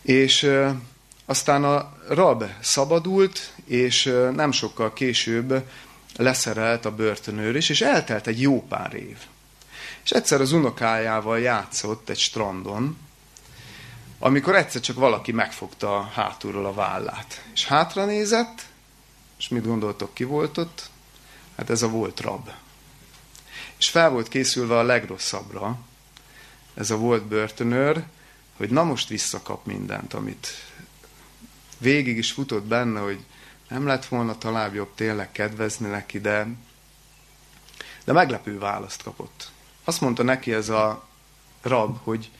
És 0.02 0.50
aztán 1.24 1.64
a 1.64 1.92
rab 2.08 2.44
szabadult, 2.60 3.52
és 3.72 4.04
nem 4.34 4.52
sokkal 4.52 4.92
később 4.92 5.68
leszerelt 6.16 6.84
a 6.84 6.94
börtönőr 6.94 7.56
is, 7.56 7.68
és 7.68 7.80
eltelt 7.80 8.26
egy 8.26 8.40
jó 8.40 8.62
pár 8.62 8.94
év. 8.94 9.18
És 10.04 10.10
egyszer 10.10 10.40
az 10.40 10.52
unokájával 10.52 11.40
játszott 11.40 12.08
egy 12.08 12.18
strandon, 12.18 12.96
amikor 14.18 14.54
egyszer 14.54 14.80
csak 14.80 14.96
valaki 14.96 15.32
megfogta 15.32 16.10
hátulról 16.14 16.66
a 16.66 16.74
vállát. 16.74 17.44
És 17.54 17.66
hátra 17.66 18.04
nézett, 18.04 18.66
és 19.38 19.48
mit 19.48 19.66
gondoltok, 19.66 20.14
ki 20.14 20.24
volt 20.24 20.58
ott? 20.58 20.90
Hát 21.56 21.70
ez 21.70 21.82
a 21.82 21.88
volt 21.88 22.20
rab. 22.20 22.50
És 23.78 23.88
fel 23.88 24.10
volt 24.10 24.28
készülve 24.28 24.78
a 24.78 24.82
legrosszabbra, 24.82 25.78
ez 26.74 26.90
a 26.90 26.96
volt 26.96 27.24
börtönőr, 27.24 28.04
hogy 28.56 28.70
na 28.70 28.82
most 28.82 29.08
visszakap 29.08 29.66
mindent, 29.66 30.14
amit 30.14 30.48
végig 31.78 32.16
is 32.16 32.32
futott 32.32 32.64
benne, 32.64 33.00
hogy 33.00 33.18
nem 33.72 33.86
lett 33.86 34.06
volna 34.06 34.38
talán 34.38 34.74
jobb 34.74 34.94
tényleg 34.94 35.32
kedvezni 35.32 35.88
neki, 35.88 36.20
de, 36.20 36.46
de 38.04 38.12
meglepő 38.12 38.58
választ 38.58 39.02
kapott. 39.02 39.50
Azt 39.84 40.00
mondta 40.00 40.22
neki 40.22 40.52
ez 40.52 40.68
a 40.68 41.06
rab, 41.62 41.98
hogy 42.02 42.30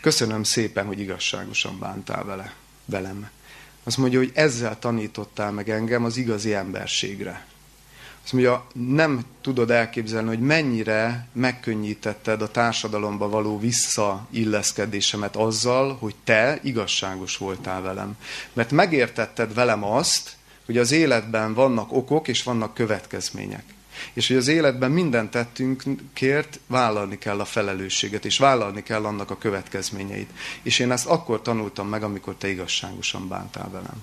köszönöm 0.00 0.42
szépen, 0.42 0.86
hogy 0.86 1.00
igazságosan 1.00 1.78
bántál 1.78 2.24
vele, 2.24 2.54
velem. 2.84 3.30
Azt 3.84 3.96
mondja, 3.96 4.18
hogy 4.18 4.30
ezzel 4.34 4.78
tanítottál 4.78 5.50
meg 5.50 5.70
engem 5.70 6.04
az 6.04 6.16
igazi 6.16 6.54
emberségre. 6.54 7.46
Azt 8.22 8.32
mondja, 8.32 8.66
nem 8.72 9.24
tudod 9.40 9.70
elképzelni, 9.70 10.28
hogy 10.28 10.40
mennyire 10.40 11.28
megkönnyítetted 11.32 12.42
a 12.42 12.50
társadalomba 12.50 13.28
való 13.28 13.58
visszailleszkedésemet 13.58 15.36
azzal, 15.36 15.96
hogy 15.96 16.14
te 16.24 16.58
igazságos 16.62 17.36
voltál 17.36 17.82
velem. 17.82 18.16
Mert 18.52 18.70
megértetted 18.70 19.54
velem 19.54 19.84
azt, 19.84 20.36
hogy 20.66 20.78
az 20.78 20.92
életben 20.92 21.54
vannak 21.54 21.92
okok 21.92 22.28
és 22.28 22.42
vannak 22.42 22.74
következmények. 22.74 23.64
És 24.12 24.28
hogy 24.28 24.36
az 24.36 24.48
életben 24.48 24.90
minden 24.90 25.30
tettünkért 25.30 26.60
vállalni 26.66 27.18
kell 27.18 27.40
a 27.40 27.44
felelősséget, 27.44 28.24
és 28.24 28.38
vállalni 28.38 28.82
kell 28.82 29.04
annak 29.04 29.30
a 29.30 29.38
következményeit. 29.38 30.30
És 30.62 30.78
én 30.78 30.90
ezt 30.90 31.06
akkor 31.06 31.42
tanultam 31.42 31.88
meg, 31.88 32.02
amikor 32.02 32.34
te 32.34 32.48
igazságosan 32.48 33.28
bántál 33.28 33.70
velem. 33.70 34.02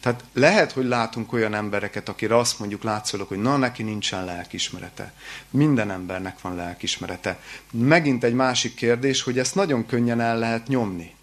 Tehát 0.00 0.24
lehet, 0.32 0.72
hogy 0.72 0.84
látunk 0.84 1.32
olyan 1.32 1.54
embereket, 1.54 2.08
akire 2.08 2.36
azt 2.36 2.58
mondjuk 2.58 2.82
látszolok, 2.82 3.28
hogy 3.28 3.38
na, 3.38 3.56
neki 3.56 3.82
nincsen 3.82 4.24
lelkismerete. 4.24 5.12
Minden 5.50 5.90
embernek 5.90 6.40
van 6.40 6.56
lelkismerete. 6.56 7.40
Megint 7.70 8.24
egy 8.24 8.34
másik 8.34 8.74
kérdés, 8.74 9.22
hogy 9.22 9.38
ezt 9.38 9.54
nagyon 9.54 9.86
könnyen 9.86 10.20
el 10.20 10.38
lehet 10.38 10.66
nyomni. 10.66 11.14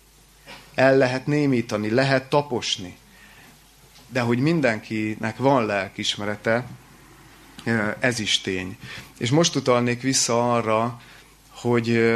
El 0.76 0.98
lehet 0.98 1.28
némítani, 1.28 1.90
lehet 1.90 2.30
taposni 2.30 2.98
de 4.16 4.22
hogy 4.22 4.40
mindenkinek 4.40 5.38
van 5.38 5.66
lelkismerete, 5.66 6.66
ez 8.00 8.20
is 8.20 8.42
tény. 8.42 8.78
És 9.18 9.30
most 9.30 9.56
utalnék 9.56 10.02
vissza 10.02 10.54
arra, 10.54 11.02
hogy, 11.50 12.16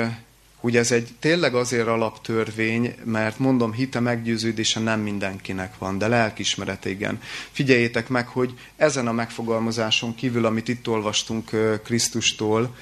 hogy 0.56 0.78
ez 0.78 0.92
egy 0.92 1.10
tényleg 1.20 1.56
azért 1.56 1.88
alaptörvény, 1.88 2.96
mert 3.04 3.40
mondom, 3.40 3.74
hite 3.74 4.00
meggyőződése 4.00 4.80
nem 4.80 5.00
mindenkinek 5.00 5.78
van, 5.78 5.98
de 5.98 6.08
lelkismeret 6.08 6.86
igen. 6.86 7.22
Figyeljétek 7.52 8.10
meg, 8.10 8.28
hogy 8.28 8.54
ezen 8.76 9.08
a 9.08 9.12
megfogalmazáson 9.12 10.16
kívül, 10.16 10.46
amit 10.46 10.68
itt 10.68 10.88
olvastunk 10.88 11.50
Krisztustól, 11.84 12.76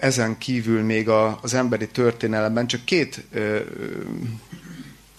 ezen 0.00 0.38
kívül 0.38 0.82
még 0.82 1.08
az 1.40 1.54
emberi 1.54 1.88
történelemben 1.88 2.66
csak 2.66 2.84
két 2.84 3.24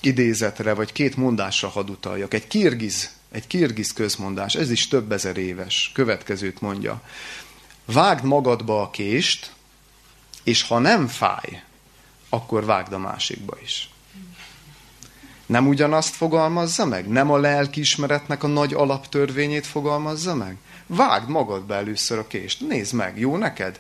idézetre, 0.06 0.74
vagy 0.74 0.92
két 0.92 1.16
mondásra 1.16 1.68
hadd 1.68 1.90
utaljak. 1.90 2.34
Egy 2.34 2.48
kirgiz, 2.48 3.12
egy 3.32 3.48
kirgiz 3.48 3.94
közmondás, 3.94 4.56
ez 4.56 4.72
is 4.72 4.88
több 4.88 5.12
ezer 5.12 5.38
éves, 5.38 5.92
következőt 5.94 6.62
mondja. 6.62 7.02
Vágd 7.86 8.24
magadba 8.24 8.82
a 8.82 8.90
kést, 8.90 9.52
és 10.44 10.64
ha 10.64 10.80
nem 10.80 11.08
fáj, 11.08 11.64
akkor 12.30 12.66
vágd 12.66 12.94
a 12.94 12.98
másikba 12.98 13.58
is. 13.64 13.90
Nem 15.46 15.68
ugyanazt 15.68 16.16
fogalmazza 16.16 16.86
meg? 16.86 17.08
Nem 17.08 17.32
a 17.32 17.38
lelkiismeretnek 17.38 18.44
a 18.44 18.48
nagy 18.48 18.74
alaptörvényét 18.74 19.66
fogalmazza 19.66 20.36
meg? 20.36 20.58
Vágd 20.88 21.30
magadba 21.30 21.74
először 21.74 22.18
a 22.18 22.28
kést, 22.28 22.68
nézd 22.68 22.94
meg, 22.94 23.20
jó 23.20 23.38
neked? 23.38 23.80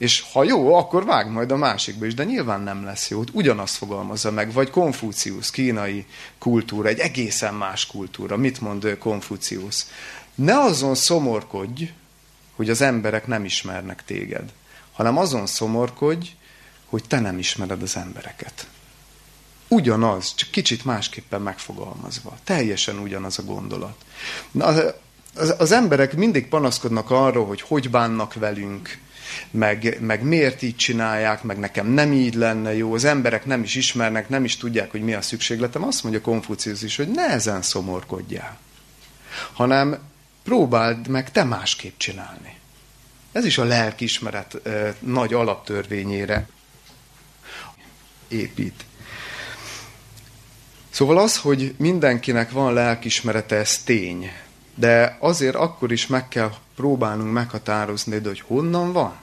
És 0.00 0.24
ha 0.32 0.44
jó, 0.44 0.74
akkor 0.74 1.04
vág 1.04 1.30
majd 1.30 1.50
a 1.50 1.56
másikba 1.56 2.06
is, 2.06 2.14
de 2.14 2.24
nyilván 2.24 2.60
nem 2.60 2.84
lesz 2.84 3.08
jó. 3.08 3.22
Ugyanazt 3.32 3.76
fogalmazza 3.76 4.30
meg. 4.30 4.52
Vagy 4.52 4.70
Konfucius, 4.70 5.50
kínai 5.50 6.06
kultúra, 6.38 6.88
egy 6.88 6.98
egészen 6.98 7.54
más 7.54 7.86
kultúra. 7.86 8.36
Mit 8.36 8.60
mond 8.60 8.96
Konfucius? 8.98 9.84
Ne 10.34 10.58
azon 10.58 10.94
szomorkodj, 10.94 11.92
hogy 12.56 12.70
az 12.70 12.80
emberek 12.80 13.26
nem 13.26 13.44
ismernek 13.44 14.04
téged, 14.04 14.52
hanem 14.92 15.18
azon 15.18 15.46
szomorkodj, 15.46 16.28
hogy 16.84 17.04
te 17.06 17.20
nem 17.20 17.38
ismered 17.38 17.82
az 17.82 17.96
embereket. 17.96 18.66
Ugyanaz, 19.68 20.34
csak 20.34 20.50
kicsit 20.50 20.84
másképpen 20.84 21.42
megfogalmazva. 21.42 22.36
Teljesen 22.44 22.98
ugyanaz 22.98 23.38
a 23.38 23.42
gondolat. 23.42 23.96
Na, 24.50 24.64
az, 24.64 25.54
az 25.58 25.72
emberek 25.72 26.16
mindig 26.16 26.48
panaszkodnak 26.48 27.10
arról, 27.10 27.46
hogy 27.46 27.60
hogy 27.60 27.90
bánnak 27.90 28.34
velünk, 28.34 28.98
meg, 29.50 29.96
meg 30.00 30.22
miért 30.22 30.62
így 30.62 30.76
csinálják, 30.76 31.42
meg 31.42 31.58
nekem 31.58 31.86
nem 31.86 32.12
így 32.12 32.34
lenne 32.34 32.76
jó, 32.76 32.94
az 32.94 33.04
emberek 33.04 33.44
nem 33.44 33.62
is 33.62 33.74
ismernek, 33.74 34.28
nem 34.28 34.44
is 34.44 34.56
tudják, 34.56 34.90
hogy 34.90 35.02
mi 35.02 35.14
a 35.14 35.22
szükségletem. 35.22 35.84
Azt 35.84 36.02
mondja 36.02 36.20
Konfucius 36.20 36.82
is, 36.82 36.96
hogy 36.96 37.08
ne 37.08 37.28
ezen 37.28 37.62
szomorkodjál, 37.62 38.58
hanem 39.52 39.98
próbáld 40.42 41.08
meg 41.08 41.30
te 41.30 41.44
másképp 41.44 41.98
csinálni. 41.98 42.58
Ez 43.32 43.44
is 43.44 43.58
a 43.58 43.64
lelkismeret 43.64 44.66
e, 44.66 44.94
nagy 44.98 45.34
alaptörvényére 45.34 46.48
épít. 48.28 48.84
Szóval 50.90 51.18
az, 51.18 51.36
hogy 51.36 51.74
mindenkinek 51.78 52.50
van 52.50 52.72
lelkismerete, 52.72 53.56
ez 53.56 53.82
tény. 53.82 54.32
De 54.74 55.16
azért 55.20 55.54
akkor 55.54 55.92
is 55.92 56.06
meg 56.06 56.28
kell 56.28 56.52
próbálnunk 56.80 57.32
meghatározni, 57.32 58.18
de 58.18 58.28
hogy 58.28 58.40
honnan 58.40 58.92
van? 58.92 59.14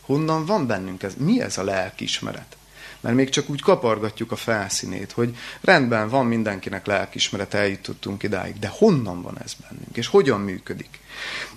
Honnan 0.00 0.46
van 0.46 0.66
bennünk 0.66 1.02
ez? 1.02 1.14
Mi 1.16 1.40
ez 1.40 1.58
a 1.58 1.64
lelkismeret? 1.64 2.56
Mert 3.00 3.14
még 3.14 3.28
csak 3.28 3.48
úgy 3.48 3.62
kapargatjuk 3.62 4.32
a 4.32 4.36
felszínét, 4.36 5.12
hogy 5.12 5.36
rendben 5.60 6.08
van 6.08 6.26
mindenkinek 6.26 6.86
lelkismeret, 6.86 7.54
eljutottunk 7.54 8.22
idáig, 8.22 8.58
de 8.58 8.70
honnan 8.72 9.22
van 9.22 9.38
ez 9.44 9.52
bennünk, 9.54 9.96
és 9.96 10.06
hogyan 10.06 10.40
működik? 10.40 11.00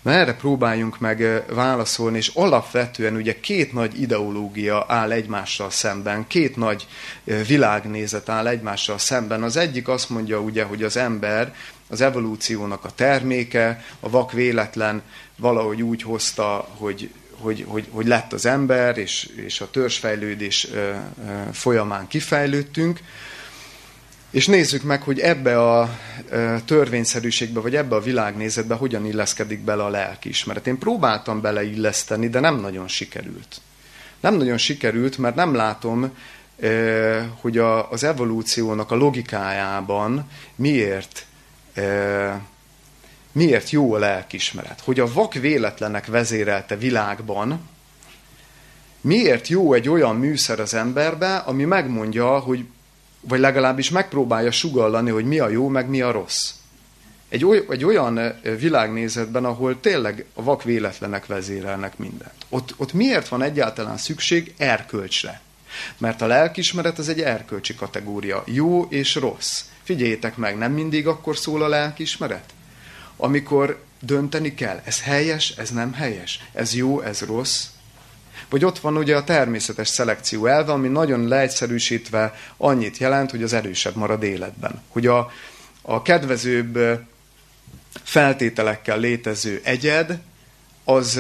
Na 0.02 0.12
erre 0.12 0.34
próbáljunk 0.34 1.00
meg 1.00 1.44
válaszolni, 1.50 2.18
és 2.18 2.28
alapvetően 2.28 3.16
ugye 3.16 3.40
két 3.40 3.74
nagy 3.74 4.02
ideológia 4.02 4.86
áll 4.88 5.12
egymással 5.12 5.70
szemben, 5.70 6.28
két 6.28 6.56
nagy 6.56 6.88
világnézet 7.48 8.30
áll 8.30 8.48
egymással 8.48 8.98
szemben. 8.98 9.44
Az 9.44 9.58
egyik 9.58 9.88
azt 9.88 10.10
mondja 10.10 10.40
ugye, 10.40 10.64
hogy 10.64 10.84
az 10.84 10.98
ember 10.98 11.56
az 11.94 12.02
evolúciónak 12.02 12.86
a 12.86 12.92
terméke, 12.96 13.86
a 14.00 14.10
vak 14.10 14.32
véletlen 14.32 15.02
valahogy 15.36 15.82
úgy 15.82 16.02
hozta, 16.02 16.68
hogy, 16.78 17.10
hogy, 17.32 17.66
hogy, 17.68 17.88
hogy 17.90 18.08
lett 18.08 18.34
az 18.34 18.46
ember, 18.46 18.98
és, 18.98 19.30
és 19.36 19.62
a 19.62 19.70
törzsfejlődés 19.70 20.68
folyamán 21.52 22.08
kifejlődtünk. 22.08 23.00
És 24.30 24.48
nézzük 24.48 24.84
meg, 24.84 25.02
hogy 25.02 25.20
ebbe 25.20 25.62
a 25.72 26.00
törvényszerűségbe, 26.66 27.60
vagy 27.60 27.76
ebbe 27.76 27.96
a 27.96 28.02
világnézetbe 28.02 28.76
hogyan 28.76 29.06
illeszkedik 29.06 29.60
bele 29.60 29.84
a 29.84 29.90
lelkiismeret. 29.90 30.68
Én 30.68 30.78
próbáltam 30.78 31.42
beleilleszteni, 31.42 32.30
de 32.30 32.40
nem 32.40 32.60
nagyon 32.60 32.88
sikerült. 32.88 33.62
Nem 34.20 34.36
nagyon 34.36 34.58
sikerült, 34.58 35.18
mert 35.18 35.36
nem 35.36 35.54
látom, 35.54 36.12
hogy 37.42 37.58
az 37.90 38.04
evolúciónak 38.04 38.92
a 38.92 38.96
logikájában 38.96 40.30
miért 40.56 41.26
miért 43.32 43.70
jó 43.70 43.94
a 43.94 43.98
lelkismeret. 43.98 44.82
Hogy 44.82 45.00
a 45.00 45.14
vak 45.14 45.34
véletlenek 45.34 46.06
vezérelte 46.06 46.76
világban 46.76 47.70
miért 49.02 49.48
jó 49.48 49.74
egy 49.74 49.90
olyan 49.90 50.16
műszer 50.16 50.60
az 50.60 50.74
emberbe, 50.74 51.36
ami 51.36 51.64
megmondja, 51.64 52.40
hogy, 52.40 52.66
vagy 53.22 53.40
legalábbis 53.40 53.90
megpróbálja 53.90 54.52
sugallani, 54.52 55.10
hogy 55.10 55.26
mi 55.26 55.40
a 55.40 55.50
jó, 55.50 55.68
meg 55.68 55.90
mi 55.90 56.02
a 56.02 56.12
rossz. 56.12 56.52
Egy, 57.30 57.46
oly, 57.46 57.66
egy 57.70 57.86
olyan 57.86 58.34
világnézetben, 58.58 59.46
ahol 59.46 59.80
tényleg 59.80 60.26
a 60.34 60.44
vak 60.44 60.64
véletlenek 60.64 61.26
vezérelnek 61.26 61.98
mindent. 61.98 62.46
Ott, 62.50 62.74
ott 62.78 62.94
miért 62.94 63.28
van 63.28 63.42
egyáltalán 63.42 63.98
szükség 63.98 64.54
erkölcsre? 64.58 65.42
Mert 65.98 66.22
a 66.22 66.28
lelkismeret 66.28 67.00
az 67.00 67.10
egy 67.10 67.22
erkölcsi 67.22 67.76
kategória. 67.76 68.44
Jó 68.46 68.84
és 68.90 69.16
rossz. 69.16 69.64
Figyeljétek 69.84 70.38
meg, 70.38 70.58
nem 70.58 70.72
mindig 70.72 71.08
akkor 71.08 71.38
szól 71.38 71.64
a 71.64 71.68
lelkismeret? 71.68 72.54
Amikor 73.18 73.84
dönteni 74.00 74.54
kell, 74.54 74.82
ez 74.84 75.02
helyes, 75.02 75.50
ez 75.50 75.70
nem 75.70 75.94
helyes, 75.94 76.40
ez 76.54 76.76
jó, 76.76 77.02
ez 77.02 77.22
rossz. 77.22 77.66
Vagy 78.50 78.66
ott 78.66 78.80
van 78.80 78.98
ugye 78.98 79.16
a 79.16 79.24
természetes 79.24 79.88
szelekció 79.88 80.46
elve, 80.46 80.72
ami 80.72 80.88
nagyon 80.88 81.28
leegyszerűsítve 81.28 82.34
annyit 82.58 82.98
jelent, 82.98 83.32
hogy 83.32 83.44
az 83.44 83.54
erősebb 83.54 83.96
marad 83.96 84.24
életben. 84.24 84.82
Hogy 84.88 85.08
a, 85.08 85.32
a 85.82 86.02
kedvezőbb 86.02 86.80
feltételekkel 88.04 89.00
létező 89.00 89.62
egyed, 89.64 90.20
az, 90.84 91.20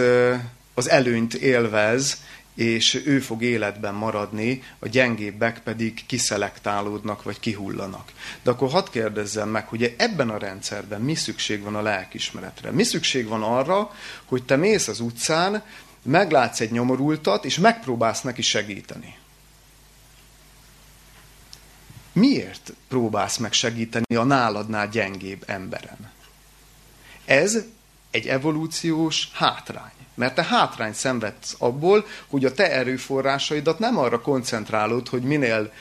az 0.73 0.89
előnyt 0.89 1.33
élvez, 1.33 2.17
és 2.55 3.01
ő 3.05 3.19
fog 3.19 3.43
életben 3.43 3.93
maradni, 3.93 4.63
a 4.79 4.87
gyengébbek 4.87 5.59
pedig 5.59 6.05
kiszelektálódnak, 6.05 7.23
vagy 7.23 7.39
kihullanak. 7.39 8.11
De 8.43 8.51
akkor 8.51 8.69
hadd 8.69 8.85
kérdezzem 8.91 9.49
meg, 9.49 9.67
hogy 9.67 9.95
ebben 9.97 10.29
a 10.29 10.37
rendszerben 10.37 11.01
mi 11.01 11.15
szükség 11.15 11.61
van 11.61 11.75
a 11.75 11.81
lelkismeretre? 11.81 12.71
Mi 12.71 12.83
szükség 12.83 13.27
van 13.27 13.43
arra, 13.43 13.91
hogy 14.25 14.43
te 14.43 14.55
mész 14.55 14.87
az 14.87 14.99
utcán, 14.99 15.63
meglátsz 16.03 16.59
egy 16.59 16.71
nyomorultat, 16.71 17.45
és 17.45 17.57
megpróbálsz 17.57 18.21
neki 18.21 18.41
segíteni? 18.41 19.17
Miért 22.13 22.73
próbálsz 22.87 23.37
meg 23.37 23.53
segíteni 23.53 24.15
a 24.15 24.23
náladnál 24.23 24.89
gyengébb 24.89 25.43
emberen? 25.47 26.11
Ez 27.25 27.57
egy 28.11 28.27
evolúciós 28.27 29.29
hátrány. 29.33 30.02
Mert 30.15 30.35
te 30.35 30.43
hátrány 30.43 30.93
szenvedsz 30.93 31.55
abból, 31.59 32.05
hogy 32.27 32.45
a 32.45 32.51
te 32.51 32.71
erőforrásaidat 32.71 33.79
nem 33.79 33.97
arra 33.97 34.21
koncentrálod, 34.21 35.07
hogy 35.07 35.21
minél 35.21 35.71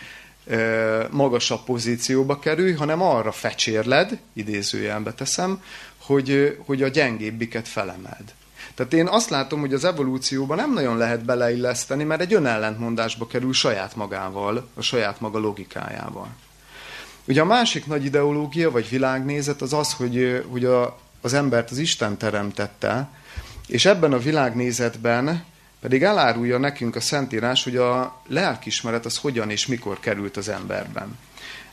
ö, 0.47 1.05
magasabb 1.11 1.65
pozícióba 1.65 2.39
kerülj, 2.39 2.73
hanem 2.73 3.03
arra 3.03 3.33
fecsérled, 3.33 4.19
idézőjelbe 4.33 5.13
teszem, 5.13 5.63
hogy, 5.99 6.59
hogy 6.67 6.83
a 6.83 6.89
gyengébbiket 6.89 7.69
felemeld. 7.69 8.35
Tehát 8.75 8.93
én 8.93 9.07
azt 9.07 9.31
látom, 9.31 9.61
hogy 9.61 9.75
az 9.75 9.85
evolúcióban 9.85 10.57
nem 10.57 10.73
nagyon 10.73 10.97
lehet 10.97 11.25
beleilleszteni, 11.25 12.05
mert 12.05 12.21
egy 12.21 12.35
önellentmondásba 12.35 13.27
kerül 13.27 13.53
saját 13.53 13.97
magával, 13.97 14.69
a 14.75 14.83
saját 14.83 15.21
maga 15.21 15.39
logikájával. 15.39 16.29
Ugye 17.25 17.41
a 17.41 17.45
másik 17.45 17.87
nagy 17.87 18.05
ideológia, 18.05 18.71
vagy 18.71 18.89
világnézet 18.89 19.63
az 19.63 19.73
az, 19.73 19.93
hogy, 19.93 20.45
hogy 20.51 20.65
a, 20.65 20.99
az 21.21 21.33
embert 21.33 21.71
az 21.71 21.79
Isten 21.79 22.19
teremtette, 22.19 23.09
és 23.69 23.85
ebben 23.85 24.13
a 24.13 24.19
világnézetben 24.19 25.45
pedig 25.81 26.03
elárulja 26.03 26.59
nekünk 26.59 26.97
a 26.97 27.01
Szentírás, 27.01 27.65
hogy 27.65 27.77
a 27.77 28.23
lelkismeret 28.29 29.05
az 29.05 29.17
hogyan 29.17 29.51
és 29.51 29.67
mikor 29.67 30.01
került 30.01 30.37
az 30.37 30.49
emberben. 30.49 31.19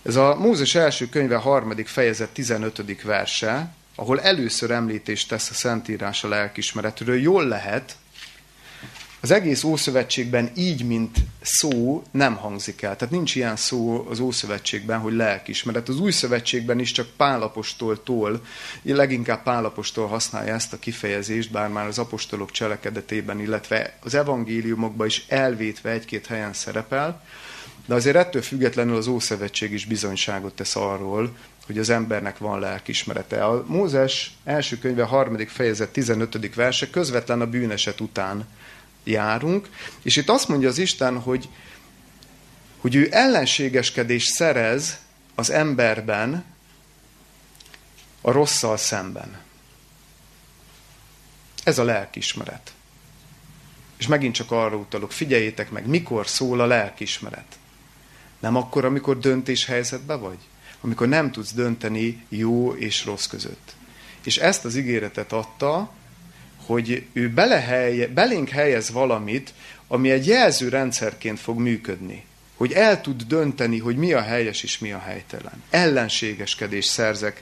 Ez 0.02 0.15
a 0.15 0.36
Mózes 0.36 0.75
első 0.75 1.10
könyve 1.10 1.36
harmadik 1.36 1.88
fejezet 1.88 2.30
15. 2.30 3.02
verse, 3.04 3.73
ahol 3.95 4.21
először 4.21 4.71
említést 4.71 5.30
tesz 5.30 5.49
a 5.49 5.54
Szentírás 5.54 6.23
a 6.23 6.28
lelkismeretről, 6.28 7.19
jól 7.19 7.47
lehet, 7.47 7.95
az 9.21 9.32
egész 9.32 9.63
Ószövetségben 9.63 10.51
így, 10.55 10.86
mint 10.86 11.17
szó 11.41 12.03
nem 12.12 12.36
hangzik 12.36 12.82
el. 12.82 12.95
Tehát 12.95 13.13
nincs 13.13 13.36
ilyen 13.36 13.55
szó 13.55 14.08
az 14.10 14.19
Ószövetségben, 14.19 14.99
hogy 14.99 15.13
lelkismeret. 15.13 15.89
Az 15.89 15.99
Új 15.99 16.12
Szövetségben 16.12 16.79
is 16.79 16.91
csak 16.91 17.08
Pálapostoltól, 17.17 18.41
leginkább 18.84 19.43
Pálapostól 19.43 20.08
használja 20.08 20.53
ezt 20.53 20.73
a 20.73 20.79
kifejezést, 20.79 21.51
bár 21.51 21.69
már 21.69 21.88
az 21.88 21.99
apostolok 21.99 22.51
cselekedetében, 22.51 23.39
illetve 23.39 23.97
az 24.03 24.15
evangéliumokban 24.15 25.08
is 25.08 25.25
elvétve 25.27 25.89
egy-két 25.89 26.27
helyen 26.27 26.53
szerepel. 26.53 27.23
De 27.86 27.95
azért 27.95 28.15
ettől 28.15 28.41
függetlenül 28.41 28.95
az 28.95 29.08
Ószövetség 29.08 29.71
is 29.71 29.86
bizonyságot 29.86 30.53
tesz 30.53 30.75
arról, 30.75 31.36
hogy 31.65 31.77
az 31.77 31.89
embernek 31.89 32.38
van 32.38 32.60
lelkismerete. 32.60 33.45
A 33.45 33.63
Mózes 33.67 34.38
első 34.43 34.77
könyve 34.77 35.03
harmadik 35.03 35.49
fejezet 35.49 35.89
15. 35.89 36.55
verse 36.55 36.89
közvetlen 36.89 37.41
a 37.41 37.47
bűneset 37.47 37.99
után 37.99 38.47
járunk, 39.04 39.70
és 40.02 40.16
itt 40.16 40.30
azt 40.30 40.48
mondja 40.48 40.70
az 40.70 40.78
Isten, 40.78 41.20
hogy, 41.20 41.50
hogy 42.78 42.96
ő 42.96 43.08
ellenségeskedés 43.12 44.24
szerez 44.24 45.00
az 45.36 45.50
emberben 45.50 46.46
a 48.22 48.32
rosszal 48.32 48.78
szemben. 48.78 49.40
Ez 51.64 51.80
a 51.80 51.84
lelkismeret. 51.84 52.74
És 53.98 54.08
megint 54.08 54.34
csak 54.34 54.52
arra 54.52 54.76
utalok, 54.76 55.12
figyeljétek 55.12 55.72
meg, 55.72 55.88
mikor 55.88 56.28
szól 56.28 56.60
a 56.60 56.66
lelkismeret. 56.66 57.58
Nem 58.40 58.56
akkor, 58.56 58.86
amikor 58.86 59.20
döntéshelyzetben 59.20 60.22
vagy? 60.22 60.38
Amikor 60.82 61.08
nem 61.08 61.32
tudsz 61.32 61.54
dönteni 61.54 62.26
jó 62.30 62.76
és 62.76 63.06
rossz 63.06 63.26
között. 63.26 63.74
És 64.24 64.38
ezt 64.38 64.66
az 64.66 64.76
ígéretet 64.76 65.32
adta, 65.32 65.92
hogy 66.69 67.05
ő 67.13 67.29
belehelye, 67.29 68.08
belénk 68.08 68.49
helyez 68.49 68.91
valamit, 68.91 69.53
ami 69.88 70.12
egy 70.12 70.27
jelzőrendszerként 70.27 71.39
fog 71.39 71.60
működni. 71.60 72.25
Hogy 72.55 72.71
el 72.71 73.01
tud 73.01 73.23
dönteni, 73.23 73.79
hogy 73.79 73.95
mi 73.95 74.13
a 74.13 74.21
helyes 74.21 74.63
és 74.63 74.79
mi 74.79 74.91
a 74.91 74.99
helytelen. 74.99 75.63
Ellenségeskedés 75.69 76.86
szerzek 76.86 77.41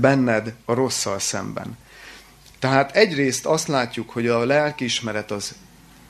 benned 0.00 0.54
a 0.64 0.74
rosszal 0.74 1.18
szemben. 1.18 1.78
Tehát 2.58 2.96
egyrészt 2.96 3.46
azt 3.46 3.68
látjuk, 3.68 4.10
hogy 4.10 4.26
a 4.26 4.44
lelkiismeret 4.44 5.30
az 5.30 5.54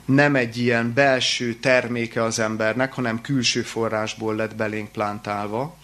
nem 0.05 0.35
egy 0.35 0.57
ilyen 0.57 0.93
belső 0.93 1.53
terméke 1.53 2.23
az 2.23 2.39
embernek, 2.39 2.93
hanem 2.93 3.21
külső 3.21 3.61
forrásból 3.61 4.35
lett 4.35 4.55
belénk 4.55 4.91
plántálva. 4.91 5.77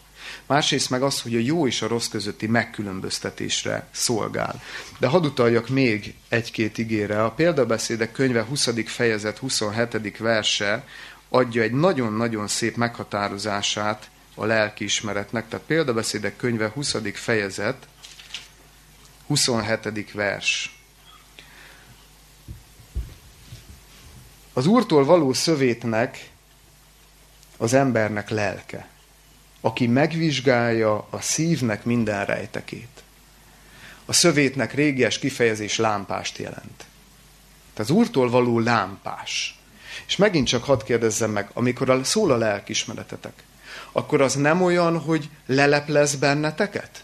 Másrészt 0.45 0.89
meg 0.89 1.01
az, 1.01 1.21
hogy 1.21 1.35
a 1.35 1.39
jó 1.39 1.67
és 1.67 1.81
a 1.81 1.87
rossz 1.87 2.07
közötti 2.07 2.47
megkülönböztetésre 2.47 3.87
szolgál. 3.91 4.61
De 4.99 5.07
hadd 5.07 5.25
utaljak 5.25 5.69
még 5.69 6.15
egy-két 6.29 6.77
igére. 6.77 7.23
A 7.23 7.31
példabeszédek 7.31 8.11
könyve 8.11 8.43
20. 8.43 8.69
fejezet 8.85 9.37
27. 9.37 10.17
verse 10.17 10.85
adja 11.29 11.61
egy 11.61 11.71
nagyon-nagyon 11.71 12.47
szép 12.47 12.75
meghatározását 12.75 14.09
a 14.35 14.45
lelkiismeretnek. 14.45 15.47
Tehát 15.47 15.65
példabeszédek 15.65 16.35
könyve 16.35 16.71
20. 16.73 16.95
fejezet 17.13 17.87
27. 19.27 20.11
vers. 20.11 20.79
Az 24.53 24.65
Úrtól 24.65 25.05
való 25.05 25.33
szövétnek 25.33 26.29
az 27.57 27.73
embernek 27.73 28.29
lelke, 28.29 28.87
aki 29.61 29.87
megvizsgálja 29.87 31.07
a 31.09 31.21
szívnek 31.21 31.83
minden 31.83 32.25
rejtekét. 32.25 33.03
A 34.05 34.13
szövétnek 34.13 34.73
régies 34.73 35.19
kifejezés 35.19 35.77
lámpást 35.77 36.37
jelent. 36.37 36.85
Tehát 37.73 37.91
az 37.91 37.97
Úrtól 37.97 38.29
való 38.29 38.59
lámpás. 38.59 39.59
És 40.07 40.15
megint 40.15 40.47
csak 40.47 40.63
hadd 40.63 40.83
kérdezzem 40.85 41.31
meg, 41.31 41.49
amikor 41.53 41.99
szól 42.03 42.31
a 42.31 42.37
lelkismeretetek, 42.37 43.43
akkor 43.91 44.21
az 44.21 44.33
nem 44.33 44.61
olyan, 44.61 44.99
hogy 44.99 45.29
leleplez 45.45 46.15
benneteket? 46.15 47.03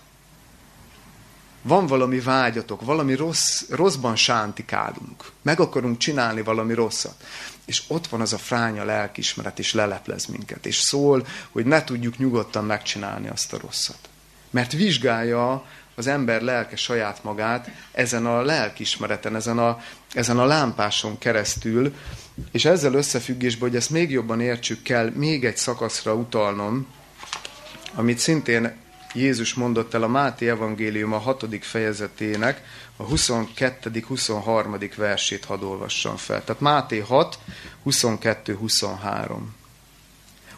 van 1.66 1.88
valami 1.88 2.20
vágyatok, 2.20 2.82
valami 2.82 3.16
rossz, 3.16 3.62
rosszban 3.70 4.16
sántikálunk, 4.16 5.32
meg 5.42 5.60
akarunk 5.60 5.98
csinálni 5.98 6.42
valami 6.42 6.74
rosszat, 6.74 7.24
és 7.66 7.84
ott 7.88 8.08
van 8.08 8.22
az 8.22 8.34
a 8.34 8.38
fránya 8.38 8.84
lelkismeret, 8.84 9.60
és 9.60 9.74
leleplez 9.74 10.26
minket, 10.26 10.66
és 10.66 10.76
szól, 10.76 11.28
hogy 11.52 11.66
ne 11.66 11.84
tudjuk 11.84 12.18
nyugodtan 12.18 12.66
megcsinálni 12.66 13.28
azt 13.28 13.54
a 13.54 13.60
rosszat. 13.60 14.00
Mert 14.50 14.72
vizsgálja 14.72 15.66
az 15.96 16.08
ember 16.08 16.42
lelke 16.42 16.76
saját 16.76 17.24
magát 17.24 17.70
ezen 17.92 18.26
a 18.26 18.42
lelkismereten, 18.42 19.36
ezen 19.36 19.58
a, 19.58 19.80
ezen 20.14 20.40
a 20.40 20.46
lámpáson 20.46 21.18
keresztül, 21.18 21.96
és 22.52 22.66
ezzel 22.66 22.94
összefüggésben, 22.94 23.70
hogy 23.70 23.78
ezt 23.78 23.90
még 23.90 24.12
jobban 24.12 24.42
értsük 24.42 24.82
kell, 24.82 25.10
még 25.10 25.46
egy 25.46 25.58
szakaszra 25.58 26.14
utalnom, 26.14 26.88
amit 27.94 28.20
szintén 28.20 28.76
Jézus 29.14 29.54
mondott 29.54 29.94
el 29.94 30.04
a 30.04 30.08
Máté 30.08 30.50
evangélium 30.50 31.14
a 31.14 31.18
hatodik 31.18 31.64
fejezetének 31.64 32.62
a 32.98 33.04
22.-23. 33.04 34.92
versét 34.96 35.46
hadd 35.46 35.64
olvassam 35.64 36.16
fel. 36.16 36.44
Tehát 36.44 36.62
Máté 36.62 37.00
6, 37.00 37.40
22-23. 37.86 39.38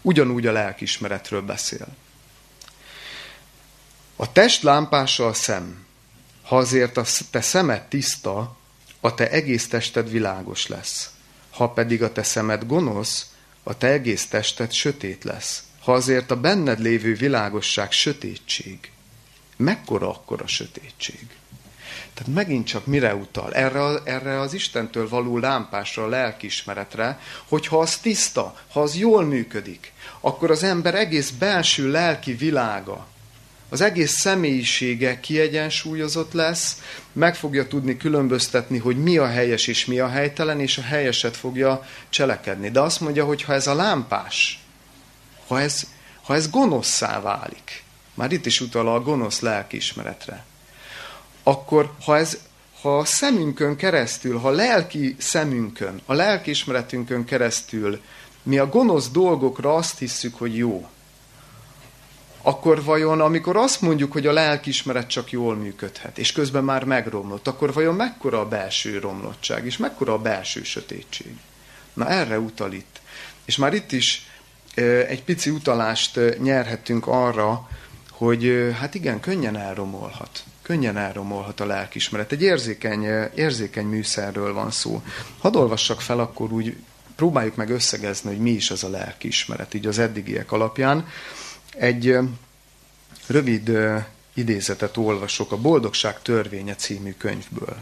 Ugyanúgy 0.02 0.48
a 0.48 0.52
lelkismeretről 0.52 1.42
beszél. 1.42 1.88
A 4.16 4.32
test 4.32 4.64
lámpása 4.64 5.28
a 5.28 5.34
szem. 5.34 5.86
Ha 6.44 6.58
azért 6.58 6.98
a 6.98 7.04
te 7.32 7.42
szemed 7.42 7.82
tiszta, 7.82 8.58
a 9.00 9.14
te 9.14 9.30
egész 9.30 9.68
tested 9.68 10.10
világos 10.10 10.68
lesz. 10.68 11.12
Ha 11.50 11.70
pedig 11.70 12.04
a 12.04 12.12
te 12.12 12.24
szemed 12.24 12.66
gonosz, 12.66 13.32
a 13.64 13.78
te 13.78 13.88
egész 13.88 14.28
tested 14.28 14.72
sötét 14.72 15.24
lesz 15.24 15.68
ha 15.88 15.94
azért 15.94 16.32
a 16.32 16.40
benned 16.40 16.80
lévő 16.80 17.14
világosság 17.14 17.92
sötétség, 17.92 18.92
mekkora 19.58 20.10
akkor 20.10 20.42
a 20.42 20.48
sötétség? 20.48 21.28
Tehát 22.18 22.34
megint 22.34 22.68
csak 22.68 22.86
mire 22.86 23.16
utal? 23.16 23.54
Erre, 23.54 23.82
erre 24.04 24.40
az 24.40 24.54
Istentől 24.54 25.10
való 25.10 25.38
lámpásra, 25.38 26.04
a 26.04 26.08
lelkismeretre, 26.08 27.20
hogyha 27.48 27.80
az 27.80 27.98
tiszta, 27.98 28.56
ha 28.72 28.82
az 28.82 28.96
jól 28.96 29.24
működik, 29.26 29.94
akkor 30.20 30.52
az 30.52 30.64
ember 30.64 30.96
egész 30.96 31.30
belső 31.30 31.92
lelki 31.92 32.34
világa, 32.34 33.08
az 33.70 33.82
egész 33.82 34.12
személyisége 34.12 35.20
kiegyensúlyozott 35.20 36.34
lesz, 36.34 36.82
meg 37.12 37.36
fogja 37.36 37.68
tudni 37.68 37.98
különböztetni, 37.98 38.78
hogy 38.78 39.04
mi 39.04 39.18
a 39.18 39.28
helyes 39.28 39.68
és 39.68 39.86
mi 39.86 40.00
a 40.00 40.08
helytelen, 40.08 40.60
és 40.60 40.78
a 40.78 40.82
helyeset 40.82 41.38
fogja 41.38 41.88
cselekedni. 42.10 42.70
De 42.70 42.80
azt 42.80 43.00
mondja, 43.00 43.26
hogy 43.26 43.44
ha 43.44 43.54
ez 43.54 43.68
a 43.68 43.76
lámpás, 43.76 44.64
ha 45.48 45.60
ez, 45.62 45.84
ha 46.22 46.36
ez 46.36 46.50
gonoszszá 46.50 47.22
válik, 47.22 47.84
már 48.14 48.32
itt 48.32 48.46
is 48.46 48.62
utal 48.62 48.88
a 48.88 49.02
gonosz 49.02 49.40
lelkiismeretre, 49.40 50.46
akkor 51.48 51.92
ha 52.06 52.18
ez 52.18 52.38
ha 52.82 52.98
a 52.98 53.06
szemünkön 53.06 53.76
keresztül, 53.76 54.38
ha 54.38 54.48
a 54.48 54.52
lelki 54.52 55.16
szemünkön, 55.20 56.02
a 56.06 56.14
lelkiismeretünkön 56.14 57.26
keresztül 57.26 58.02
mi 58.44 58.58
a 58.58 58.70
gonosz 58.70 59.10
dolgokra 59.10 59.76
azt 59.76 60.00
hisszük, 60.00 60.36
hogy 60.38 60.58
jó, 60.58 60.90
akkor 62.42 62.84
vajon, 62.84 63.22
amikor 63.22 63.58
azt 63.58 63.82
mondjuk, 63.82 64.12
hogy 64.12 64.28
a 64.28 64.32
lelkiismeret 64.32 65.08
csak 65.08 65.32
jól 65.32 65.56
működhet, 65.56 66.18
és 66.18 66.32
közben 66.32 66.64
már 66.64 66.84
megromlott, 66.84 67.48
akkor 67.48 67.74
vajon 67.74 67.96
mekkora 67.96 68.40
a 68.40 68.48
belső 68.48 69.00
romlottság, 69.00 69.66
és 69.66 69.78
mekkora 69.78 70.14
a 70.14 70.22
belső 70.22 70.64
sötétség? 70.64 71.36
Na 71.94 72.10
erre 72.10 72.40
utal 72.40 72.74
itt. 72.74 73.02
És 73.46 73.58
már 73.58 73.74
itt 73.74 73.92
is 73.92 74.28
egy 75.08 75.24
pici 75.24 75.50
utalást 75.50 76.20
nyerhetünk 76.40 77.08
arra, 77.08 77.68
hogy 78.18 78.74
hát 78.80 78.96
igen, 78.96 79.20
könnyen 79.20 79.58
elromolhat. 79.58 80.44
Könnyen 80.62 80.98
elromolhat 80.98 81.60
a 81.60 81.66
lelkismeret. 81.66 82.32
Egy 82.32 82.42
érzékeny, 82.42 83.04
érzékeny 83.36 83.86
műszerről 83.86 84.54
van 84.54 84.72
szó. 84.72 85.02
Hadd 85.38 85.56
olvassak 85.56 86.02
fel, 86.02 86.20
akkor 86.20 86.52
úgy 86.52 86.78
próbáljuk 87.16 87.56
meg 87.56 87.70
összegezni, 87.70 88.30
hogy 88.30 88.40
mi 88.40 88.50
is 88.50 88.72
az 88.72 88.84
a 88.84 88.90
lelkiismeret, 88.90 89.74
így 89.74 89.88
az 89.88 90.00
eddigiek 90.00 90.52
alapján. 90.52 91.08
Egy 91.74 92.18
rövid 93.28 93.72
idézetet 94.34 94.98
olvasok 94.98 95.52
a 95.52 95.58
Boldogság 95.58 96.22
törvénye 96.22 96.76
című 96.76 97.14
könyvből. 97.18 97.82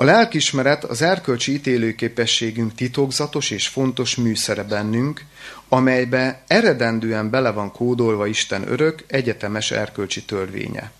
A 0.00 0.04
lelkismeret 0.04 0.84
az 0.84 1.02
erkölcsi 1.02 1.52
ítélőképességünk 1.52 2.74
titokzatos 2.74 3.50
és 3.50 3.68
fontos 3.68 4.16
műszere 4.16 4.62
bennünk, 4.62 5.24
amelybe 5.68 6.42
eredendően 6.46 7.30
bele 7.30 7.50
van 7.50 7.72
kódolva 7.72 8.26
Isten 8.26 8.68
örök, 8.68 9.04
egyetemes 9.06 9.70
erkölcsi 9.70 10.22
törvénye. 10.22 10.90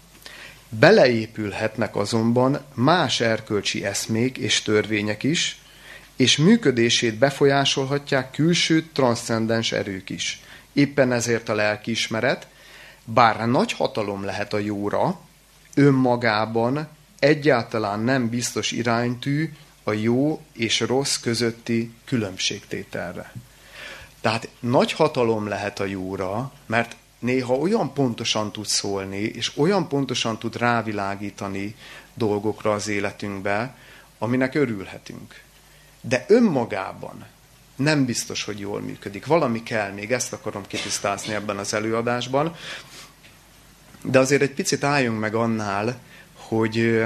Beleépülhetnek 0.68 1.96
azonban 1.96 2.64
más 2.74 3.20
erkölcsi 3.20 3.84
eszmék 3.84 4.38
és 4.38 4.62
törvények 4.62 5.22
is, 5.22 5.61
és 6.16 6.37
működését 6.37 7.18
befolyásolhatják 7.18 8.30
külső 8.30 8.87
transzcendens 8.92 9.72
erők 9.72 10.11
is. 10.11 10.40
Éppen 10.72 11.12
ezért 11.12 11.48
a 11.48 11.54
lelkiismeret, 11.54 12.46
bár 13.04 13.48
nagy 13.48 13.72
hatalom 13.72 14.24
lehet 14.24 14.52
a 14.52 14.58
jóra, 14.58 15.20
önmagában 15.74 16.88
egyáltalán 17.18 18.00
nem 18.00 18.28
biztos 18.28 18.72
iránytű 18.72 19.52
a 19.83 19.92
jó 19.92 20.42
és 20.52 20.81
rossz 20.81 21.16
közötti 21.16 21.92
különbségtételre. 22.04 23.33
Tehát 24.20 24.48
nagy 24.61 24.92
hatalom 24.92 25.48
lehet 25.48 25.81
a 25.81 25.85
jóra, 25.85 26.52
mert 26.66 26.96
néha 27.18 27.54
olyan 27.54 27.92
pontosan 27.92 28.52
tud 28.52 28.66
szólni, 28.66 29.20
és 29.20 29.57
olyan 29.57 29.88
pontosan 29.88 30.38
tud 30.38 30.57
rávilágítani 30.57 31.74
dolgokra 32.14 32.72
az 32.72 32.88
életünkbe, 32.88 33.74
aminek 34.18 34.54
örülhetünk. 34.54 35.42
De 36.00 36.24
önmagában 36.28 37.26
nem 37.76 38.04
biztos, 38.04 38.44
hogy 38.44 38.59
jól 38.59 38.81
működik. 38.81 39.26
Valami 39.26 39.62
kell 39.62 39.92
még, 39.92 40.12
ezt 40.12 40.33
akarom 40.33 40.66
kitisztázni 40.66 41.35
ebben 41.35 41.57
az 41.57 41.74
előadásban. 41.74 42.57
De 44.02 44.18
azért 44.18 44.42
egy 44.42 44.54
picit 44.54 44.85
álljunk 44.85 45.20
meg 45.20 45.35
annál, 45.35 45.98
hogy, 46.48 47.04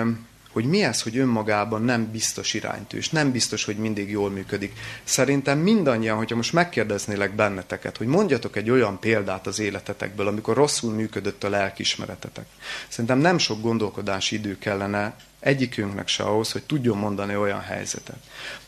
hogy 0.52 0.64
mi 0.64 0.83
ez, 0.83 1.02
hogy 1.02 1.18
önmagában 1.18 1.83
nem 1.83 2.11
biztos 2.11 2.55
iránytű, 2.55 2.96
és 2.96 3.11
nem 3.11 3.33
biztos, 3.33 3.64
hogy 3.64 3.76
mindig 3.76 4.11
jól 4.11 4.31
működik. 4.31 4.72
Szerintem 5.05 5.59
mindannyian, 5.59 6.16
hogyha 6.16 6.37
most 6.37 6.52
megkérdeznélek 6.52 7.35
benneteket, 7.35 7.96
hogy 7.96 8.07
mondjatok 8.07 8.57
egy 8.57 8.70
olyan 8.70 8.98
példát 8.98 9.46
az 9.46 9.59
életetekből, 9.59 10.26
amikor 10.26 10.57
rosszul 10.57 10.92
működött 10.94 11.44
a 11.44 11.48
lelkismeretetek. 11.48 12.46
Szerintem 12.88 13.18
nem 13.18 13.38
sok 13.38 13.61
gondolkodási 13.61 14.37
idő 14.37 14.59
kellene 14.59 15.14
Egyikünknek 15.42 16.09
se 16.09 16.22
ahhoz, 16.22 16.52
hogy 16.52 16.62
tudjon 16.62 16.96
mondani 16.96 17.37
olyan 17.37 17.61
helyzetet. 17.61 18.16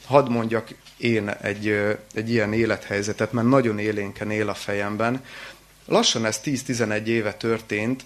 Hadd 0.07 0.31
mondjak 0.31 0.69
én 0.97 1.29
egy, 1.29 1.97
egy 2.15 2.31
ilyen 2.31 2.53
élethelyzetet, 2.53 3.33
mert 3.33 3.49
nagyon 3.49 3.79
élénken 3.79 4.31
él 4.31 4.49
a 4.49 4.55
fejemben. 4.55 5.25
Lassan 5.87 6.25
ez 6.25 6.41
10-11 6.45 7.05
éve 7.05 7.35
történt, 7.35 8.05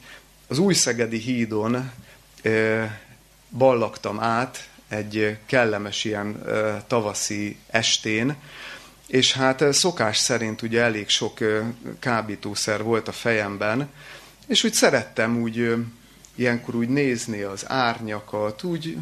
az 0.48 0.58
Újszegedi 0.58 1.18
hídon 1.18 1.90
ballaktam 3.50 4.20
át 4.20 4.68
egy 4.88 5.38
kellemes 5.46 6.04
ilyen 6.04 6.42
tavaszi 6.86 7.56
estén, 7.66 8.36
és 9.06 9.32
hát 9.32 9.72
szokás 9.72 10.16
szerint 10.16 10.62
ugye 10.62 10.82
elég 10.82 11.08
sok 11.08 11.38
kábítószer 11.98 12.82
volt 12.82 13.08
a 13.08 13.12
fejemben, 13.12 13.88
és 14.46 14.64
úgy 14.64 14.72
szerettem 14.72 15.40
úgy 15.40 15.76
ilyenkor 16.38 16.74
úgy 16.74 16.88
nézni 16.88 17.40
az 17.40 17.64
árnyakat, 17.68 18.62
úgy, 18.62 18.96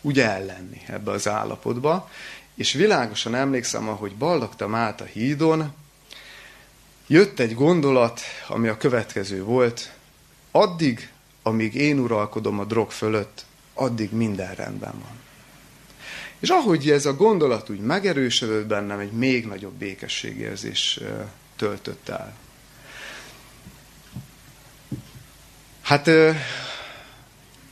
úgy 0.00 0.20
ellenni 0.20 0.82
ebbe 0.86 1.10
az 1.10 1.28
állapotba. 1.28 2.10
És 2.54 2.72
világosan 2.72 3.34
emlékszem, 3.34 3.88
ahogy 3.88 4.14
ballagtam 4.14 4.74
át 4.74 5.00
a 5.00 5.04
hídon, 5.04 5.74
jött 7.06 7.38
egy 7.38 7.54
gondolat, 7.54 8.20
ami 8.48 8.68
a 8.68 8.76
következő 8.76 9.42
volt, 9.42 9.92
addig, 10.50 11.10
amíg 11.42 11.74
én 11.74 11.98
uralkodom 11.98 12.58
a 12.58 12.64
drog 12.64 12.90
fölött, 12.90 13.44
addig 13.74 14.12
minden 14.12 14.54
rendben 14.54 14.92
van. 14.92 15.18
És 16.38 16.48
ahogy 16.48 16.90
ez 16.90 17.06
a 17.06 17.14
gondolat 17.14 17.70
úgy 17.70 17.80
megerősödött 17.80 18.66
bennem, 18.66 18.98
egy 18.98 19.12
még 19.12 19.46
nagyobb 19.46 19.72
békességérzés 19.72 21.00
töltött 21.56 22.08
el. 22.08 22.36
Hát 25.80 26.10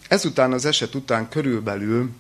ezután 0.08 0.52
az 0.52 0.64
eset 0.64 0.94
után 0.94 1.28
körülbelül 1.28 2.10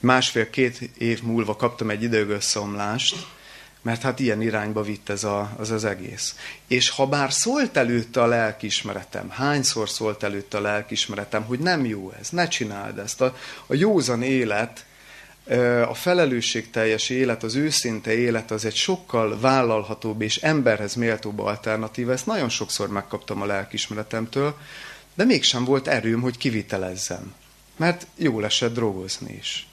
másfél-két 0.00 0.80
év 0.98 1.22
múlva 1.22 1.56
kaptam 1.56 1.90
egy 1.90 2.02
időgösszomlást, 2.02 3.26
mert 3.82 4.02
hát 4.02 4.20
ilyen 4.20 4.42
irányba 4.42 4.82
vitt 4.82 5.08
ez 5.08 5.24
a, 5.24 5.54
az 5.56 5.70
az 5.70 5.84
egész. 5.84 6.34
És 6.66 6.90
ha 6.90 7.06
bár 7.06 7.32
szólt 7.32 7.76
előtte 7.76 8.22
a 8.22 8.26
lelkismeretem, 8.26 9.30
hányszor 9.30 9.88
szólt 9.88 10.22
előtte 10.22 10.56
a 10.56 10.60
lelkismeretem, 10.60 11.44
hogy 11.44 11.58
nem 11.58 11.84
jó 11.84 12.12
ez, 12.20 12.28
ne 12.30 12.48
csináld 12.48 12.98
ezt. 12.98 13.20
A, 13.20 13.36
a 13.66 13.74
józan 13.74 14.22
élet, 14.22 14.84
a 15.88 15.94
felelősségteljes 15.94 17.08
élet, 17.08 17.42
az 17.42 17.54
őszinte 17.54 18.14
élet 18.14 18.50
az 18.50 18.64
egy 18.64 18.74
sokkal 18.74 19.40
vállalhatóbb 19.40 20.22
és 20.22 20.36
emberhez 20.36 20.94
méltóbb 20.94 21.38
alternatíva. 21.38 22.12
Ezt 22.12 22.26
nagyon 22.26 22.48
sokszor 22.48 22.88
megkaptam 22.88 23.42
a 23.42 23.46
lelkismeretemtől, 23.46 24.58
de 25.14 25.24
mégsem 25.24 25.64
volt 25.64 25.88
erőm, 25.88 26.20
hogy 26.20 26.36
kivitelezzem. 26.36 27.34
Mert 27.76 28.06
jó 28.16 28.40
esett 28.40 28.74
drogozni 28.74 29.34
is. 29.40 29.66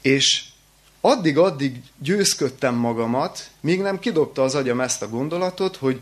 És 0.00 0.44
addig-addig 1.00 1.76
győzködtem 1.98 2.74
magamat, 2.74 3.50
míg 3.60 3.80
nem 3.80 3.98
kidobta 3.98 4.42
az 4.42 4.54
agyam 4.54 4.80
ezt 4.80 5.02
a 5.02 5.08
gondolatot, 5.08 5.76
hogy 5.76 6.00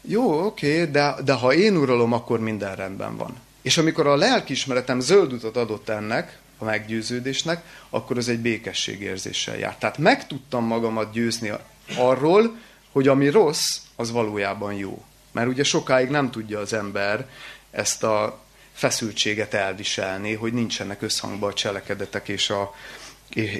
jó, 0.00 0.44
oké, 0.44 0.84
de, 0.84 1.14
de 1.24 1.32
ha 1.32 1.52
én 1.52 1.76
uralom, 1.76 2.12
akkor 2.12 2.40
minden 2.40 2.76
rendben 2.76 3.16
van. 3.16 3.36
És 3.62 3.78
amikor 3.78 4.06
a 4.06 4.16
lelkismeretem 4.16 5.00
zöld 5.00 5.32
utat 5.32 5.56
adott 5.56 5.88
ennek, 5.88 6.38
a 6.58 6.64
meggyőződésnek, 6.64 7.64
akkor 7.90 8.16
az 8.16 8.28
egy 8.28 8.38
békességérzéssel 8.38 9.58
jár. 9.58 9.76
Tehát 9.76 9.98
meg 9.98 10.26
tudtam 10.26 10.64
magamat 10.64 11.12
győzni 11.12 11.52
arról, 11.96 12.56
hogy 12.92 13.08
ami 13.08 13.28
rossz, 13.28 13.78
az 13.96 14.10
valójában 14.10 14.72
jó. 14.72 15.04
Mert 15.32 15.48
ugye 15.48 15.64
sokáig 15.64 16.08
nem 16.08 16.30
tudja 16.30 16.58
az 16.58 16.72
ember 16.72 17.28
ezt 17.70 18.02
a 18.02 18.40
feszültséget 18.72 19.54
elviselni, 19.54 20.34
hogy 20.34 20.52
nincsenek 20.52 21.02
összhangban 21.02 21.50
a 21.50 21.54
cselekedetek 21.54 22.28
és, 22.28 22.50
a, 22.50 22.74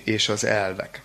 és 0.04 0.28
az 0.28 0.44
elvek. 0.44 1.02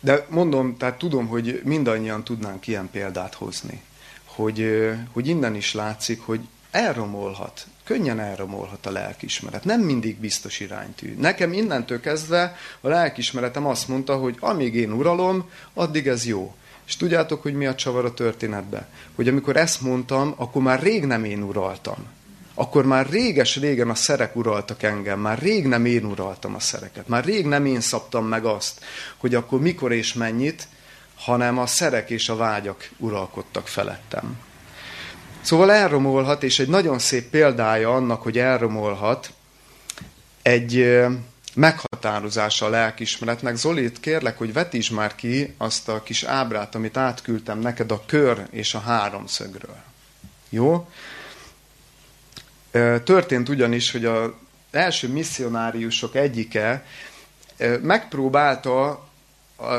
De 0.00 0.26
mondom, 0.28 0.76
tehát 0.76 0.98
tudom, 0.98 1.26
hogy 1.26 1.60
mindannyian 1.64 2.24
tudnánk 2.24 2.66
ilyen 2.66 2.90
példát 2.90 3.34
hozni. 3.34 3.82
Hogy, 4.24 4.88
hogy 5.12 5.28
innen 5.28 5.54
is 5.54 5.74
látszik, 5.74 6.20
hogy 6.20 6.40
elromolhat, 6.70 7.66
könnyen 7.84 8.20
elromolhat 8.20 8.86
a 8.86 8.90
lelkismeret. 8.90 9.64
Nem 9.64 9.80
mindig 9.80 10.16
biztos 10.16 10.60
iránytű. 10.60 11.16
Nekem 11.18 11.52
innentől 11.52 12.00
kezdve 12.00 12.56
a 12.80 12.88
lelkismeretem 12.88 13.66
azt 13.66 13.88
mondta, 13.88 14.16
hogy 14.16 14.36
amíg 14.40 14.74
én 14.74 14.92
uralom, 14.92 15.50
addig 15.74 16.06
ez 16.06 16.26
jó. 16.26 16.54
És 16.86 16.96
tudjátok, 16.96 17.42
hogy 17.42 17.54
mi 17.54 17.66
a 17.66 17.74
csavar 17.74 18.04
a 18.04 18.14
történetben? 18.14 18.86
Hogy 19.14 19.28
amikor 19.28 19.56
ezt 19.56 19.80
mondtam, 19.80 20.34
akkor 20.36 20.62
már 20.62 20.82
rég 20.82 21.04
nem 21.04 21.24
én 21.24 21.42
uraltam. 21.42 22.06
Akkor 22.60 22.84
már 22.84 23.08
réges-régen 23.08 23.90
a 23.90 23.94
szerek 23.94 24.36
uraltak 24.36 24.82
engem, 24.82 25.20
már 25.20 25.38
rég 25.38 25.66
nem 25.66 25.84
én 25.84 26.04
uraltam 26.04 26.54
a 26.54 26.60
szereket, 26.60 27.08
már 27.08 27.24
rég 27.24 27.46
nem 27.46 27.66
én 27.66 27.80
szabtam 27.80 28.26
meg 28.26 28.44
azt, 28.44 28.80
hogy 29.16 29.34
akkor 29.34 29.60
mikor 29.60 29.92
és 29.92 30.12
mennyit, 30.12 30.68
hanem 31.16 31.58
a 31.58 31.66
szerek 31.66 32.10
és 32.10 32.28
a 32.28 32.36
vágyak 32.36 32.90
uralkodtak 32.96 33.68
felettem. 33.68 34.38
Szóval 35.40 35.72
elromolhat, 35.72 36.42
és 36.42 36.58
egy 36.58 36.68
nagyon 36.68 36.98
szép 36.98 37.30
példája 37.30 37.94
annak, 37.94 38.22
hogy 38.22 38.38
elromolhat, 38.38 39.32
egy 40.42 41.00
meghatározása 41.54 42.66
a 42.66 42.70
lelkismeretnek. 42.70 43.56
Zolit, 43.56 44.00
kérlek, 44.00 44.38
hogy 44.38 44.52
vetíts 44.52 44.90
már 44.90 45.14
ki 45.14 45.54
azt 45.58 45.88
a 45.88 46.02
kis 46.02 46.22
ábrát, 46.22 46.74
amit 46.74 46.96
átküldtem 46.96 47.58
neked 47.58 47.90
a 47.90 48.02
kör 48.06 48.46
és 48.50 48.74
a 48.74 48.80
háromszögről. 48.80 49.76
Jó? 50.48 50.88
Történt 53.04 53.48
ugyanis, 53.48 53.90
hogy 53.90 54.04
az 54.04 54.30
első 54.70 55.08
misszionáriusok 55.08 56.14
egyike 56.14 56.84
megpróbálta, 57.82 59.08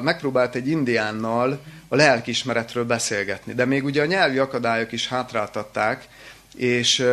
megpróbált 0.02 0.56
egy 0.56 0.68
indiánnal 0.68 1.60
a 1.88 1.96
lelkismeretről 1.96 2.86
beszélgetni. 2.86 3.54
De 3.54 3.66
még 3.66 3.84
ugye 3.84 4.02
a 4.02 4.06
nyelvi 4.06 4.38
akadályok 4.38 4.92
is 4.92 5.08
hátráltatták, 5.08 6.08
és, 6.56 7.06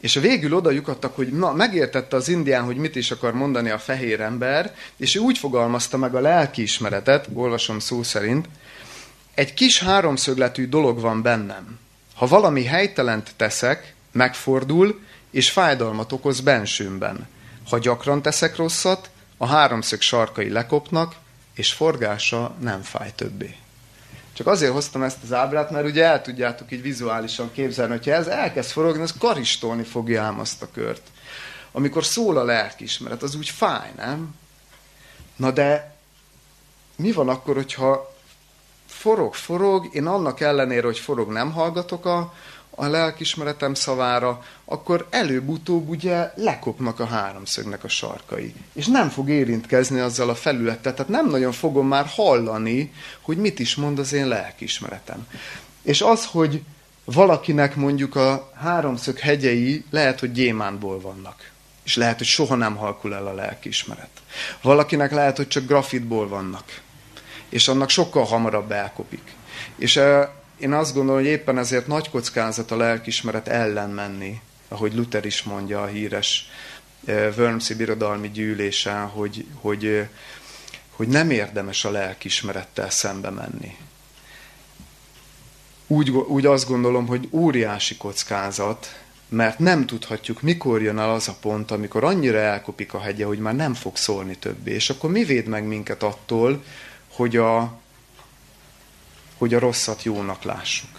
és 0.00 0.14
végül 0.14 0.54
oda 0.54 0.70
lyukadtak, 0.70 1.16
hogy 1.16 1.32
na, 1.32 1.52
megértette 1.52 2.16
az 2.16 2.28
indián, 2.28 2.64
hogy 2.64 2.76
mit 2.76 2.96
is 2.96 3.10
akar 3.10 3.32
mondani 3.32 3.70
a 3.70 3.78
fehér 3.78 4.20
ember, 4.20 4.74
és 4.96 5.14
ő 5.14 5.20
úgy 5.20 5.38
fogalmazta 5.38 5.96
meg 5.96 6.14
a 6.14 6.20
lelkiismeretet, 6.20 7.28
olvasom 7.34 7.78
szó 7.78 8.02
szerint, 8.02 8.48
egy 9.34 9.54
kis 9.54 9.82
háromszögletű 9.82 10.68
dolog 10.68 11.00
van 11.00 11.22
bennem. 11.22 11.78
Ha 12.14 12.26
valami 12.26 12.64
helytelent 12.64 13.30
teszek, 13.36 13.94
megfordul, 14.16 15.00
és 15.30 15.50
fájdalmat 15.50 16.12
okoz 16.12 16.40
bensőmben. 16.40 17.28
Ha 17.68 17.78
gyakran 17.78 18.22
teszek 18.22 18.56
rosszat, 18.56 19.10
a 19.36 19.46
háromszög 19.46 20.00
sarkai 20.00 20.50
lekopnak, 20.50 21.14
és 21.54 21.72
forgása 21.72 22.54
nem 22.60 22.82
fáj 22.82 23.12
többé. 23.14 23.56
Csak 24.32 24.46
azért 24.46 24.72
hoztam 24.72 25.02
ezt 25.02 25.22
az 25.22 25.32
ábrát, 25.32 25.70
mert 25.70 25.86
ugye 25.86 26.04
el 26.04 26.22
tudjátok 26.22 26.72
így 26.72 26.82
vizuálisan 26.82 27.52
képzelni, 27.52 27.92
hogyha 27.92 28.12
ez 28.12 28.26
elkezd 28.26 28.70
forogni, 28.70 29.02
az 29.02 29.14
karistolni 29.18 29.82
fogja 29.82 30.22
ám 30.22 30.40
azt 30.40 30.62
a 30.62 30.68
kört. 30.72 31.02
Amikor 31.72 32.04
szól 32.04 32.36
a 32.36 32.44
lelkismeret, 32.44 33.22
az 33.22 33.34
úgy 33.34 33.48
fáj, 33.48 33.92
nem? 33.96 34.34
Na 35.36 35.50
de 35.50 35.96
mi 36.96 37.12
van 37.12 37.28
akkor, 37.28 37.54
hogyha 37.54 38.14
forog, 38.86 39.34
forog, 39.34 39.88
én 39.92 40.06
annak 40.06 40.40
ellenére, 40.40 40.86
hogy 40.86 40.98
forog, 40.98 41.30
nem 41.30 41.52
hallgatok 41.52 42.04
a, 42.06 42.34
a 42.78 42.86
lelkismeretem 42.86 43.74
szavára, 43.74 44.42
akkor 44.64 45.06
előbb-utóbb 45.10 45.88
ugye 45.88 46.32
lekopnak 46.34 47.00
a 47.00 47.06
háromszögnek 47.06 47.84
a 47.84 47.88
sarkai. 47.88 48.54
És 48.72 48.86
nem 48.86 49.08
fog 49.08 49.28
érintkezni 49.28 50.00
azzal 50.00 50.28
a 50.28 50.34
felülettel, 50.34 50.94
tehát 50.94 51.10
nem 51.10 51.28
nagyon 51.30 51.52
fogom 51.52 51.86
már 51.86 52.06
hallani, 52.06 52.92
hogy 53.20 53.36
mit 53.36 53.58
is 53.58 53.74
mond 53.74 53.98
az 53.98 54.12
én 54.12 54.28
lelkismeretem. 54.28 55.26
És 55.82 56.00
az, 56.00 56.26
hogy 56.26 56.62
valakinek 57.04 57.76
mondjuk 57.76 58.16
a 58.16 58.52
háromszög 58.54 59.18
hegyei 59.18 59.84
lehet, 59.90 60.20
hogy 60.20 60.32
gyémánból 60.32 61.00
vannak. 61.00 61.50
És 61.84 61.96
lehet, 61.96 62.18
hogy 62.18 62.26
soha 62.26 62.54
nem 62.54 62.76
halkul 62.76 63.14
el 63.14 63.26
a 63.26 63.34
lelkiismeret. 63.34 64.10
Valakinek 64.62 65.12
lehet, 65.12 65.36
hogy 65.36 65.48
csak 65.48 65.66
grafitból 65.66 66.28
vannak. 66.28 66.80
És 67.48 67.68
annak 67.68 67.90
sokkal 67.90 68.24
hamarabb 68.24 68.72
elkopik. 68.72 69.34
És 69.76 70.00
én 70.58 70.72
azt 70.72 70.94
gondolom, 70.94 71.20
hogy 71.20 71.30
éppen 71.30 71.58
ezért 71.58 71.86
nagy 71.86 72.10
kockázat 72.10 72.70
a 72.70 72.76
lelkismeret 72.76 73.48
ellen 73.48 73.90
menni, 73.90 74.40
ahogy 74.68 74.94
Luther 74.94 75.24
is 75.24 75.42
mondja 75.42 75.82
a 75.82 75.86
híres 75.86 76.48
Wormsi 77.36 77.74
birodalmi 77.74 78.30
gyűlésen, 78.30 79.06
hogy, 79.06 79.46
hogy, 79.54 80.08
hogy 80.90 81.08
nem 81.08 81.30
érdemes 81.30 81.84
a 81.84 81.90
lelkismerettel 81.90 82.90
szembe 82.90 83.30
menni. 83.30 83.76
Úgy, 85.86 86.10
úgy 86.10 86.46
azt 86.46 86.68
gondolom, 86.68 87.06
hogy 87.06 87.28
óriási 87.30 87.96
kockázat, 87.96 89.00
mert 89.28 89.58
nem 89.58 89.86
tudhatjuk, 89.86 90.42
mikor 90.42 90.82
jön 90.82 90.98
el 90.98 91.10
az 91.10 91.28
a 91.28 91.36
pont, 91.40 91.70
amikor 91.70 92.04
annyira 92.04 92.38
elkopik 92.38 92.94
a 92.94 93.00
hegye, 93.00 93.24
hogy 93.24 93.38
már 93.38 93.54
nem 93.54 93.74
fog 93.74 93.96
szólni 93.96 94.36
többé. 94.36 94.72
És 94.72 94.90
akkor 94.90 95.10
mi 95.10 95.24
véd 95.24 95.46
meg 95.46 95.64
minket 95.64 96.02
attól, 96.02 96.64
hogy 97.08 97.36
a, 97.36 97.78
hogy 99.38 99.54
a 99.54 99.58
rosszat 99.58 100.02
jónak 100.02 100.42
lássuk. 100.42 100.90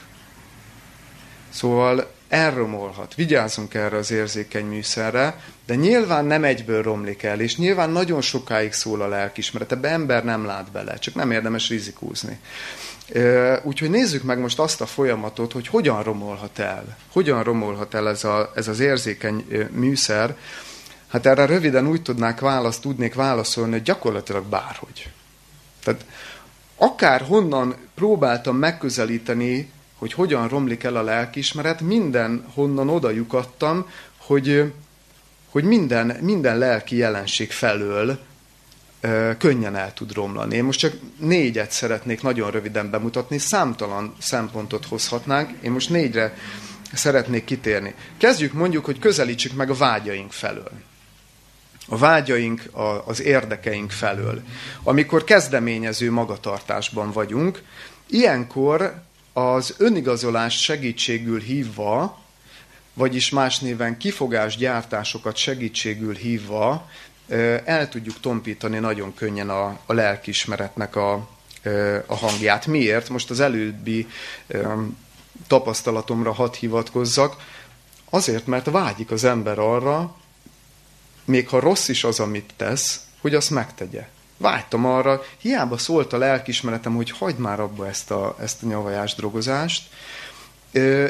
Szóval 1.50 2.16
elromolhat. 2.30 3.16
Vigyázzunk 3.16 3.74
erre 3.74 3.98
az 3.98 4.12
érzékeny 4.12 4.66
műszerre, 4.66 5.40
de 5.66 5.76
nyilván 5.76 6.26
nem 6.26 6.44
egyből 6.44 6.82
romlik 6.82 7.24
el, 7.24 7.40
és 7.40 7.58
nyilván 7.58 7.90
nagyon 7.90 8.22
sokáig 8.22 8.74
szól 8.74 9.02
a 9.02 9.08
lelkismeret. 9.08 9.72
Ebbe 9.72 9.90
ember 9.90 10.24
nem 10.24 10.46
lát 10.46 10.72
bele, 10.72 10.98
csak 10.98 11.14
nem 11.14 11.32
érdemes 11.32 11.70
rizikózni. 11.70 12.40
Úgyhogy 13.64 13.90
nézzük 13.90 14.24
meg 14.24 14.40
most 14.40 14.60
azt 14.60 14.82
a 14.82 14.86
folyamatot, 14.86 15.52
hogy 15.52 15.68
hogyan 15.68 16.04
romolhat 16.04 16.60
el. 16.60 16.98
Hogyan 17.12 17.44
romolhat 17.44 17.94
el 17.94 18.10
ez, 18.10 18.24
a, 18.24 18.52
ez 18.56 18.68
az 18.68 18.80
érzékeny 18.80 19.68
műszer. 19.72 20.36
Hát 21.08 21.26
erre 21.26 21.46
röviden 21.46 21.88
úgy 21.88 22.02
tudnák 22.02 22.40
választ, 22.40 22.82
tudnék 22.82 23.14
válaszolni, 23.14 23.72
hogy 23.72 23.82
gyakorlatilag 23.82 24.46
bárhogy. 24.46 25.10
Tehát 25.84 26.06
akár 26.78 27.22
honnan 27.22 27.76
próbáltam 27.96 28.56
megközelíteni, 28.56 29.72
hogy 29.98 30.14
hogyan 30.14 30.48
romlik 30.48 30.84
el 30.84 30.96
a 30.96 31.02
lelkismeret, 31.02 31.82
minden 31.82 32.46
honnan 32.54 32.90
oda 32.90 33.10
lyukadtam, 33.10 33.90
hogy, 34.18 34.74
hogy 35.50 35.64
minden, 35.64 36.18
minden 36.22 36.58
lelki 36.58 36.96
jelenség 36.96 37.52
felől 37.52 38.20
könnyen 39.38 39.76
el 39.76 39.94
tud 39.94 40.14
romlani. 40.14 40.56
Én 40.56 40.64
most 40.64 40.80
csak 40.80 40.94
négyet 41.18 41.72
szeretnék 41.72 42.22
nagyon 42.22 42.52
röviden 42.52 42.90
bemutatni, 42.90 43.38
számtalan 43.38 44.16
szempontot 44.20 44.86
hozhatnánk, 44.86 45.50
én 45.62 45.72
most 45.72 45.90
négyre 45.90 46.38
szeretnék 46.94 47.44
kitérni. 47.44 47.94
Kezdjük 48.18 48.54
mondjuk, 48.54 48.86
hogy 48.86 49.00
közelítsük 49.00 49.54
meg 49.54 49.70
a 49.70 49.74
vágyaink 49.76 50.32
felől. 50.32 50.72
A 51.90 51.98
vágyaink, 51.98 52.76
a, 52.76 53.08
az 53.08 53.22
érdekeink 53.22 53.92
felől. 53.92 54.42
Amikor 54.84 55.24
kezdeményező 55.24 56.12
magatartásban 56.12 57.12
vagyunk, 57.12 57.64
ilyenkor 58.10 59.02
az 59.34 59.76
önigazolás 59.78 60.62
segítségül 60.62 61.40
hívva, 61.40 62.22
vagyis 62.94 63.30
más 63.30 63.60
néven 63.60 63.98
kifogásgyártásokat 63.98 65.36
segítségül 65.36 66.16
hívva 66.16 66.90
el 67.66 67.90
tudjuk 67.90 68.20
tompítani 68.20 68.80
nagyon 68.80 69.14
könnyen 69.14 69.50
a, 69.50 69.80
a 69.86 69.94
lelkismeretnek 69.94 70.96
a, 70.96 71.30
a 72.06 72.16
hangját. 72.16 72.66
Miért? 72.66 73.10
Most 73.10 73.30
az 73.30 73.40
előbbi 73.40 74.08
tapasztalatomra 75.48 76.34
hadd 76.34 76.54
hivatkozzak. 76.60 77.36
Azért, 78.10 78.48
mert 78.48 78.70
vágyik 78.70 79.12
az 79.12 79.24
ember 79.24 79.60
arra, 79.60 80.16
még 81.28 81.48
ha 81.48 81.60
rossz 81.60 81.88
is 81.88 82.04
az, 82.04 82.20
amit 82.20 82.54
tesz, 82.56 83.02
hogy 83.22 83.36
azt 83.36 83.50
megtegye. 83.50 84.08
Vágytam 84.38 84.86
arra, 84.86 85.24
hiába 85.38 85.78
szólt 85.78 86.14
a 86.14 86.18
lelkismeretem, 86.18 86.96
hogy 86.96 87.12
hagyd 87.12 87.38
már 87.40 87.60
abba 87.60 87.88
ezt 87.88 88.12
a, 88.12 88.36
ezt 88.40 88.64
a 88.64 88.68
nyavajás 88.68 89.16
drogozást, 89.16 89.90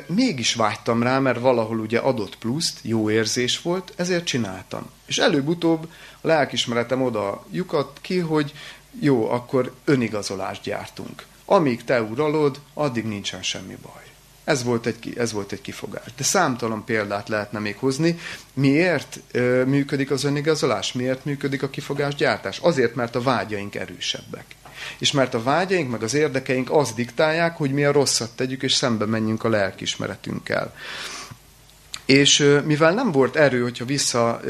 mégis 0.06 0.53
vágytam 0.53 1.03
rá, 1.03 1.19
mert 1.19 1.39
valahol 1.39 1.80
ugye 1.80 1.99
adott 1.99 2.38
pluszt, 2.38 2.80
jó 2.82 3.10
érzés 3.10 3.62
volt, 3.62 3.93
ezért 3.95 4.25
csináltam. 4.25 4.89
És 5.06 5.17
előbb-utóbb 5.17 5.89
a 6.21 6.27
lelkismeretem 6.27 7.01
oda 7.01 7.45
lyukadt 7.51 8.01
ki, 8.01 8.19
hogy 8.19 8.53
jó, 8.99 9.30
akkor 9.30 9.73
önigazolást 9.86 10.63
gyártunk. 10.63 11.25
Amíg 11.45 11.84
te 11.84 12.01
uralod, 12.01 12.60
addig 12.73 13.06
nincsen 13.06 13.43
semmi 13.43 13.77
baj. 13.82 14.03
Ez 14.47 14.63
volt, 14.63 14.86
egy, 14.86 15.13
ez 15.17 15.31
volt 15.31 15.51
egy 15.51 15.62
kifogás. 15.62 16.05
De 16.17 16.23
számtalan 16.23 16.83
példát 16.86 17.29
lehetne 17.29 17.60
még 17.60 17.77
hozni. 17.77 18.19
Miért 18.53 19.19
ö, 19.31 19.63
működik 19.65 20.12
az 20.12 20.23
önigazolás? 20.23 20.93
Miért 20.93 21.25
működik 21.25 21.63
a 21.63 21.69
kifogás 21.69 22.15
gyártás? 22.15 22.60
Azért, 22.60 22.95
mert 22.95 23.15
a 23.15 23.21
vágyaink 23.21 23.75
erősebbek. 23.75 24.45
És 24.97 25.12
mert 25.12 25.33
a 25.33 25.43
vágyaink, 25.43 25.91
meg 25.91 26.03
az 26.03 26.13
érdekeink 26.13 26.71
azt 26.71 26.95
diktálják, 26.95 27.57
hogy 27.57 27.71
mi 27.71 27.83
a 27.83 27.91
rosszat 27.91 28.36
tegyük, 28.36 28.63
és 28.63 28.73
szembe 28.73 29.05
menjünk 29.05 29.43
a 29.43 29.49
lelkismeretünkkel. 29.49 30.75
És 32.05 32.60
mivel 32.65 32.93
nem 32.93 33.12
volt 33.12 33.36
erő, 33.36 33.62
hogyha 33.62 33.86
vissza 33.86 34.41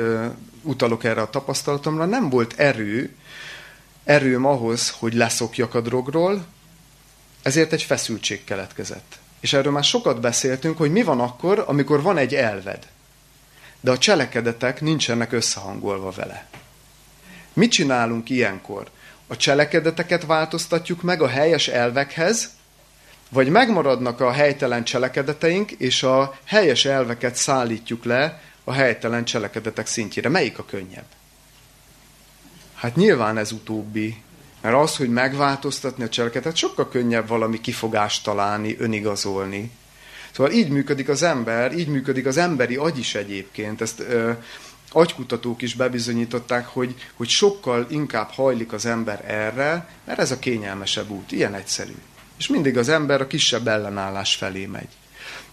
utalok 0.61 1.03
erre 1.03 1.21
a 1.21 1.29
tapasztalatomra, 1.29 2.05
nem 2.05 2.29
volt 2.29 2.53
erő, 2.57 3.15
erőm 4.03 4.45
ahhoz, 4.45 4.89
hogy 4.89 5.13
leszokjak 5.13 5.75
a 5.75 5.81
drogról, 5.81 6.45
ezért 7.41 7.73
egy 7.73 7.83
feszültség 7.83 8.43
keletkezett. 8.43 9.19
És 9.47 9.53
erről 9.53 9.71
már 9.71 9.83
sokat 9.83 10.19
beszéltünk, 10.19 10.77
hogy 10.77 10.91
mi 10.91 11.03
van 11.03 11.19
akkor, 11.19 11.63
amikor 11.67 12.01
van 12.01 12.17
egy 12.17 12.35
elved, 12.35 12.87
de 13.79 13.91
a 13.91 13.97
cselekedetek 13.97 14.81
nincsenek 14.81 15.31
összehangolva 15.31 16.11
vele. 16.11 16.47
Mit 17.53 17.71
csinálunk 17.71 18.29
ilyenkor? 18.29 18.87
A 19.27 19.37
cselekedeteket 19.37 20.25
változtatjuk 20.25 21.01
meg 21.01 21.21
a 21.21 21.27
helyes 21.27 21.67
elvekhez, 21.67 22.49
vagy 23.29 23.49
megmaradnak 23.49 24.19
a 24.19 24.31
helytelen 24.31 24.83
cselekedeteink, 24.83 25.71
és 25.71 26.03
a 26.03 26.37
helyes 26.43 26.85
elveket 26.85 27.35
szállítjuk 27.35 28.03
le 28.03 28.41
a 28.63 28.73
helytelen 28.73 29.25
cselekedetek 29.25 29.87
szintjére. 29.87 30.29
Melyik 30.29 30.59
a 30.59 30.65
könnyebb? 30.65 31.07
Hát 32.73 32.95
nyilván 32.95 33.37
ez 33.37 33.51
utóbbi. 33.51 34.23
Mert 34.67 34.79
az, 34.79 34.95
hogy 34.95 35.09
megváltoztatni 35.09 36.03
a 36.03 36.09
cselekedetet, 36.09 36.55
sokkal 36.55 36.89
könnyebb 36.89 37.27
valami 37.27 37.61
kifogást 37.61 38.23
találni, 38.23 38.75
önigazolni. 38.79 39.71
Szóval 40.31 40.51
így 40.51 40.69
működik 40.69 41.09
az 41.09 41.23
ember, 41.23 41.77
így 41.77 41.87
működik 41.87 42.25
az 42.25 42.37
emberi 42.37 42.75
agy 42.75 42.97
is 42.99 43.15
egyébként. 43.15 43.81
Ezt 43.81 43.99
ö, 43.99 44.31
agykutatók 44.91 45.61
is 45.61 45.73
bebizonyították, 45.73 46.67
hogy, 46.67 46.95
hogy 47.13 47.27
sokkal 47.27 47.85
inkább 47.89 48.29
hajlik 48.29 48.73
az 48.73 48.85
ember 48.85 49.23
erre, 49.27 49.89
mert 50.05 50.19
ez 50.19 50.31
a 50.31 50.39
kényelmesebb 50.39 51.09
út. 51.09 51.31
Ilyen 51.31 51.53
egyszerű. 51.53 51.95
És 52.37 52.47
mindig 52.47 52.77
az 52.77 52.89
ember 52.89 53.21
a 53.21 53.27
kisebb 53.27 53.67
ellenállás 53.67 54.35
felé 54.35 54.65
megy. 54.65 54.89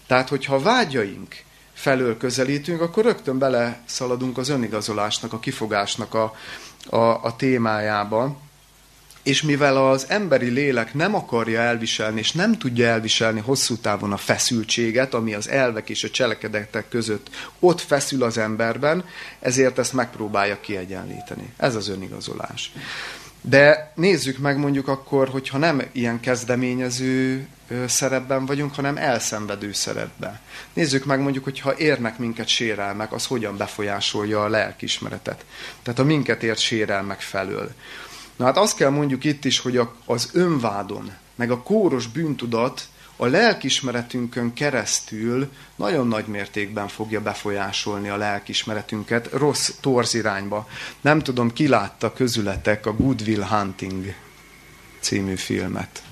Tehát, 0.07 0.29
hogyha 0.29 0.59
vágyaink 0.59 1.35
felől 1.73 2.17
közelítünk, 2.17 2.81
akkor 2.81 3.03
rögtön 3.03 3.37
bele 3.37 3.81
szaladunk 3.85 4.37
az 4.37 4.49
önigazolásnak, 4.49 5.33
a 5.33 5.39
kifogásnak 5.39 6.13
a, 6.13 6.35
a, 6.89 7.23
a 7.23 7.35
témájába. 7.35 8.43
És 9.25 9.41
mivel 9.41 9.87
az 9.89 10.05
emberi 10.07 10.49
lélek 10.49 10.93
nem 10.93 11.15
akarja 11.15 11.59
elviselni, 11.59 12.19
és 12.19 12.31
nem 12.31 12.57
tudja 12.57 12.87
elviselni 12.87 13.39
hosszú 13.39 13.75
távon 13.75 14.11
a 14.11 14.17
feszültséget, 14.17 15.13
ami 15.13 15.33
az 15.33 15.49
elvek 15.49 15.89
és 15.89 16.03
a 16.03 16.09
cselekedetek 16.09 16.89
között 16.89 17.29
ott 17.59 17.81
feszül 17.81 18.23
az 18.23 18.37
emberben, 18.37 19.05
ezért 19.39 19.77
ezt 19.77 19.93
megpróbálja 19.93 20.59
kiegyenlíteni. 20.59 21.53
Ez 21.57 21.75
az 21.75 21.87
önigazolás. 21.87 22.71
De 23.41 23.91
nézzük 23.95 24.37
meg 24.37 24.57
mondjuk 24.57 24.87
akkor, 24.87 25.29
hogyha 25.29 25.57
nem 25.57 25.81
ilyen 25.91 26.19
kezdeményező 26.19 27.47
szerepben 27.87 28.45
vagyunk, 28.45 28.75
hanem 28.75 28.97
elszenvedő 28.97 29.73
szerepben. 29.73 30.39
Nézzük 30.73 31.05
meg 31.05 31.19
mondjuk, 31.19 31.43
hogyha 31.43 31.77
érnek 31.77 32.17
minket 32.17 32.47
sérelmek, 32.47 33.13
az 33.13 33.25
hogyan 33.25 33.57
befolyásolja 33.57 34.43
a 34.43 34.49
lelkismeretet. 34.49 35.45
Tehát 35.83 35.99
a 35.99 36.03
minket 36.03 36.43
ért 36.43 36.59
sérelmek 36.59 37.21
felől. 37.21 37.71
Na 38.35 38.45
hát 38.45 38.57
azt 38.57 38.75
kell 38.75 38.89
mondjuk 38.89 39.23
itt 39.23 39.45
is, 39.45 39.59
hogy 39.59 39.79
az 40.05 40.29
önvádon, 40.33 41.11
meg 41.35 41.51
a 41.51 41.61
kóros 41.61 42.07
bűntudat 42.07 42.87
a 43.17 43.25
lelkismeretünkön 43.25 44.53
keresztül 44.53 45.51
nagyon 45.75 46.07
nagy 46.07 46.25
mértékben 46.25 46.87
fogja 46.87 47.21
befolyásolni 47.21 48.09
a 48.09 48.17
lelkismeretünket 48.17 49.29
rossz 49.31 49.69
torz 49.79 50.13
irányba. 50.13 50.67
Nem 51.01 51.19
tudom, 51.19 51.53
ki 51.53 51.67
látta 51.67 52.13
közületek 52.13 52.85
a 52.85 52.93
Good 52.93 53.21
Will 53.27 53.43
Hunting 53.43 54.13
című 54.99 55.35
filmet. 55.35 56.03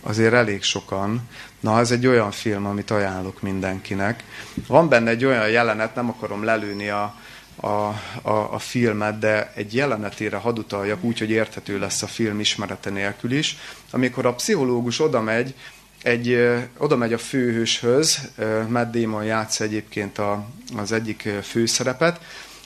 Azért 0.00 0.32
elég 0.32 0.62
sokan. 0.62 1.28
Na, 1.60 1.78
ez 1.78 1.90
egy 1.90 2.06
olyan 2.06 2.30
film, 2.30 2.66
amit 2.66 2.90
ajánlok 2.90 3.42
mindenkinek. 3.42 4.24
Van 4.66 4.88
benne 4.88 5.10
egy 5.10 5.24
olyan 5.24 5.48
jelenet, 5.48 5.94
nem 5.94 6.08
akarom 6.08 6.44
lelőni 6.44 6.88
a, 6.88 7.14
a, 7.64 8.00
a, 8.22 8.52
a 8.52 8.58
filmet, 8.58 9.18
de 9.18 9.52
egy 9.54 9.74
jelenetére 9.74 10.36
hadd 10.36 10.58
utaljak 10.58 11.04
úgy, 11.04 11.18
hogy 11.18 11.30
érthető 11.30 11.78
lesz 11.78 12.02
a 12.02 12.06
film 12.06 12.40
ismerete 12.40 12.90
nélkül 12.90 13.32
is, 13.32 13.56
amikor 13.90 14.26
a 14.26 14.34
pszichológus 14.34 15.00
oda 15.00 15.20
megy, 15.20 15.54
egy, 16.02 16.48
oda 16.78 16.96
megy 16.96 17.12
a 17.12 17.18
főhőshöz, 17.18 18.30
Matt 18.68 18.96
Damon 18.96 19.24
játsz 19.24 19.60
egyébként 19.60 20.18
a, 20.18 20.46
az 20.76 20.92
egyik 20.92 21.28
főszerepet, 21.42 22.20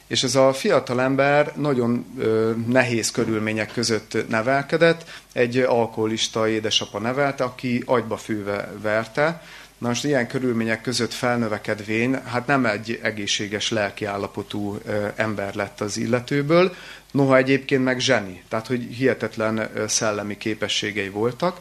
és 0.06 0.22
ez 0.22 0.34
a 0.34 0.52
fiatal 0.52 1.00
ember 1.00 1.52
nagyon 1.56 2.06
ö, 2.18 2.52
nehéz 2.66 3.10
körülmények 3.10 3.72
között 3.72 4.28
nevelkedett, 4.28 5.04
egy 5.32 5.58
alkoholista 5.58 6.48
édesapa 6.48 6.98
nevelte, 6.98 7.44
aki 7.44 7.82
agyba 7.86 8.16
főve 8.16 8.72
verte, 8.82 9.42
Na 9.78 9.88
most 9.88 10.04
ilyen 10.04 10.26
körülmények 10.26 10.80
között 10.80 11.12
felnövekedvén, 11.12 12.22
hát 12.24 12.46
nem 12.46 12.66
egy 12.66 12.98
egészséges 13.02 13.70
lelkiállapotú 13.70 14.78
ember 15.16 15.54
lett 15.54 15.80
az 15.80 15.96
illetőből, 15.96 16.74
noha 17.10 17.36
egyébként 17.36 17.84
meg 17.84 18.00
zseni, 18.00 18.42
tehát 18.48 18.66
hogy 18.66 18.82
hihetetlen 18.82 19.70
szellemi 19.86 20.36
képességei 20.36 21.08
voltak. 21.08 21.60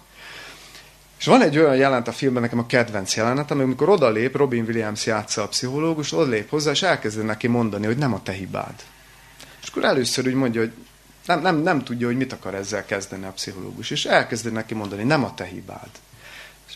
És 1.20 1.26
van 1.26 1.42
egy 1.42 1.58
olyan 1.58 1.76
jelent 1.76 2.08
a 2.08 2.12
filmben, 2.12 2.42
nekem 2.42 2.60
a 2.60 2.66
kedvenc 2.66 3.16
jelenet, 3.16 3.52
amikor 3.52 3.90
odalép, 3.90 4.36
Robin 4.36 4.64
Williams 4.64 5.06
játsza 5.06 5.44
a 5.44 5.48
pszichológus, 5.48 6.14
odalép 6.14 6.50
hozzá, 6.50 6.72
és 6.72 6.82
elkezdi 6.82 7.22
neki 7.22 7.48
mondani, 7.48 7.86
hogy 7.86 7.98
nem 7.98 8.14
a 8.14 8.24
te 8.24 8.32
hibád. 8.32 8.76
És 9.62 9.68
akkor 9.68 9.84
először 9.84 10.28
úgy 10.28 10.34
mondja, 10.34 10.62
hogy 10.62 10.72
nem, 11.26 11.42
nem, 11.42 11.58
nem 11.58 11.84
tudja, 11.84 12.08
hogy 12.08 12.18
mit 12.18 12.34
akar 12.34 12.56
ezzel 12.56 12.86
kezdeni 12.86 13.26
a 13.26 13.32
pszichológus. 13.32 13.92
És 13.92 14.06
elkezdi 14.06 14.50
neki 14.50 14.74
mondani, 14.74 15.04
nem 15.04 15.24
a 15.24 15.34
te 15.34 15.46
hibád 15.46 15.90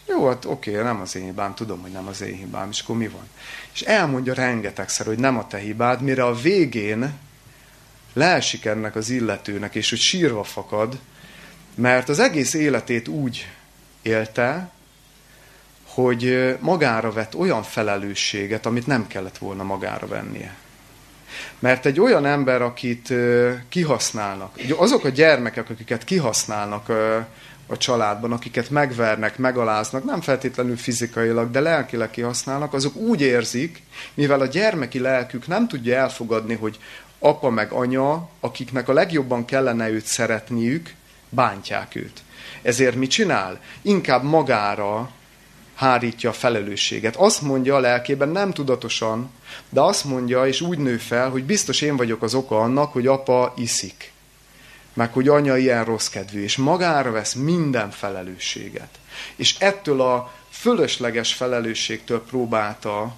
jó, 0.08 0.28
hát 0.28 0.46
oké, 0.46 0.82
nem 0.82 1.02
az 1.02 1.16
én 1.16 1.24
hibám, 1.24 1.54
tudom, 1.54 1.82
hogy 1.82 1.92
nem 1.92 2.08
az 2.08 2.22
én 2.22 2.36
hibám, 2.36 2.70
és 2.70 2.80
akkor 2.80 2.98
mi 2.98 3.08
van? 3.08 3.30
És 3.74 3.82
elmondja 3.82 4.34
rengetegszer, 4.34 5.06
hogy 5.06 5.20
nem 5.20 5.38
a 5.38 5.48
te 5.48 5.58
hibád, 5.58 6.02
mire 6.02 6.24
a 6.24 6.34
végén 6.34 7.14
leesik 8.14 8.66
ennek 8.66 8.96
az 8.96 9.10
illetőnek, 9.10 9.76
és 9.76 9.90
hogy 9.90 10.00
sírva 10.00 10.44
fakad, 10.44 11.00
mert 11.76 12.10
az 12.10 12.20
egész 12.20 12.54
életét 12.54 13.08
úgy 13.08 13.48
élte, 14.02 14.72
hogy 15.88 16.56
magára 16.60 17.12
vett 17.12 17.36
olyan 17.36 17.64
felelősséget, 17.64 18.66
amit 18.66 18.88
nem 18.88 19.08
kellett 19.08 19.38
volna 19.38 19.64
magára 19.64 20.08
vennie. 20.08 20.56
Mert 21.60 21.86
egy 21.86 22.00
olyan 22.00 22.26
ember, 22.26 22.62
akit 22.62 23.14
kihasználnak, 23.70 24.60
azok 24.78 25.04
a 25.04 25.10
gyermekek, 25.10 25.70
akiket 25.70 26.04
kihasználnak 26.04 26.92
a 27.72 27.78
családban, 27.78 28.32
akiket 28.32 28.70
megvernek, 28.70 29.38
megaláznak, 29.38 30.04
nem 30.04 30.22
feltétlenül 30.22 30.78
fizikailag, 30.78 31.52
de 31.52 31.60
lelkileg 31.60 32.10
kihasználnak, 32.10 32.74
azok 32.74 32.96
úgy 32.96 33.22
érzik, 33.22 33.82
mivel 34.14 34.40
a 34.40 34.46
gyermeki 34.46 35.00
lelkük 35.00 35.48
nem 35.48 35.68
tudja 35.68 35.96
elfogadni, 35.96 36.56
hogy 36.56 36.80
apa 37.20 37.50
meg 37.50 37.72
anya, 37.72 38.30
akiknek 38.40 38.88
a 38.88 38.94
legjobban 38.94 39.46
kellene 39.46 39.90
őt 39.90 40.06
szeretniük, 40.06 40.94
bántják 41.30 41.96
őt. 41.96 42.22
Ezért 42.62 42.96
mit 42.96 43.10
csinál? 43.10 43.60
Inkább 43.82 44.24
magára 44.24 45.12
hárítja 45.76 46.30
a 46.30 46.34
felelősséget. 46.34 47.16
Azt 47.16 47.42
mondja 47.42 47.76
a 47.76 47.80
lelkében, 47.80 48.30
nem 48.30 48.52
tudatosan, 48.52 49.30
de 49.70 49.82
azt 49.82 50.06
mondja, 50.06 50.48
és 50.48 50.62
úgy 50.62 50.78
nő 50.78 50.98
fel, 50.98 51.30
hogy 51.30 51.44
biztos 51.44 51.82
én 51.82 51.98
vagyok 51.98 52.24
az 52.24 52.34
oka 52.34 52.60
annak, 52.60 52.94
hogy 52.94 53.08
apa 53.08 53.54
iszik. 53.58 54.12
Meg 54.94 55.14
hogy 55.14 55.28
anya 55.28 55.58
ilyen 55.58 55.86
rossz 55.86 56.08
kedvű, 56.08 56.44
és 56.44 56.58
magára 56.58 57.12
vesz 57.12 57.34
minden 57.34 57.92
felelősséget. 57.92 59.00
És 59.36 59.56
ettől 59.60 60.02
a 60.02 60.34
fölösleges 60.50 61.34
felelősségtől 61.34 62.24
próbálta 62.24 63.16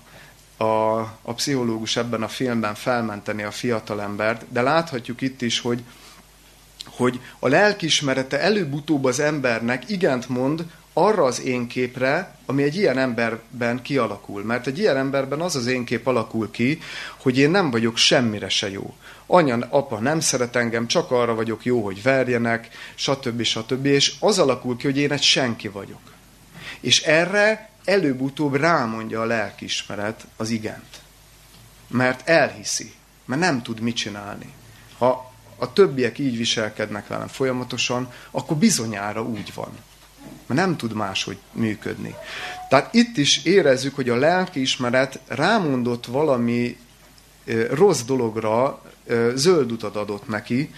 a, 0.58 1.00
a 1.22 1.34
pszichológus 1.36 1.96
ebben 1.96 2.24
a 2.24 2.28
filmben 2.28 2.76
felmenteni 2.76 3.44
a 3.44 3.52
fiatalembert, 3.52 4.46
de 4.50 4.62
láthatjuk 4.62 5.22
itt 5.22 5.42
is, 5.42 5.60
hogy, 5.60 5.84
hogy 6.86 7.20
a 7.40 7.48
lelkismerete 7.48 8.40
előbb-utóbb 8.40 9.06
az 9.06 9.20
embernek 9.20 9.90
igent 9.90 10.30
mond 10.30 10.66
arra 10.94 11.24
az 11.24 11.42
én 11.42 11.68
képre, 11.68 12.36
ami 12.46 12.64
egy 12.64 12.76
ilyen 12.76 12.98
emberben 12.98 13.82
kialakul. 13.82 14.44
Mert 14.44 14.68
egy 14.68 14.80
ilyen 14.80 14.98
emberben 14.98 15.42
az 15.42 15.56
az 15.56 15.68
én 15.68 15.86
kép 15.86 16.08
alakul 16.08 16.52
ki, 16.52 16.80
hogy 17.18 17.38
én 17.38 17.50
nem 17.50 17.72
vagyok 17.72 17.98
semmire 17.98 18.50
se 18.50 18.70
jó. 18.70 18.96
Anya, 19.26 19.58
apa 19.70 20.00
nem 20.00 20.20
szeret 20.20 20.56
engem, 20.56 20.88
csak 20.88 21.12
arra 21.12 21.36
vagyok 21.36 21.66
jó, 21.66 21.84
hogy 21.84 22.02
verjenek, 22.02 22.70
stb. 22.96 23.42
stb. 23.42 23.86
És 23.86 24.14
az 24.20 24.40
alakul 24.40 24.78
ki, 24.78 24.86
hogy 24.86 24.98
én 24.98 25.12
egy 25.12 25.22
senki 25.22 25.68
vagyok. 25.68 26.14
És 26.80 27.02
erre 27.02 27.70
előbb-utóbb 27.86 28.56
rámondja 28.56 29.22
a 29.22 29.26
lelkismeret 29.26 30.28
az 30.38 30.50
igent. 30.50 31.02
Mert 31.88 32.30
elhiszi, 32.30 32.94
mert 33.26 33.42
nem 33.42 33.62
tud 33.62 33.80
mit 33.80 33.96
csinálni. 33.96 34.54
Ha 34.98 35.34
a 35.58 35.74
többiek 35.74 36.20
így 36.20 36.38
viselkednek 36.38 37.08
velem 37.08 37.28
folyamatosan, 37.28 38.12
akkor 38.32 38.58
bizonyára 38.58 39.24
úgy 39.24 39.54
van 39.54 39.78
mert 40.46 40.60
nem 40.60 40.78
tud 40.78 40.94
máshogy 40.94 41.38
működni. 41.52 42.16
Tehát 42.70 42.94
itt 42.94 43.18
is 43.18 43.44
érezzük, 43.44 43.96
hogy 43.96 44.10
a 44.10 44.16
lelkiismeret 44.16 45.20
rámondott 45.28 46.06
valami 46.06 46.78
rossz 47.70 48.02
dologra, 48.02 48.82
zöld 49.36 49.72
utat 49.72 49.96
adott 49.96 50.28
neki, 50.28 50.70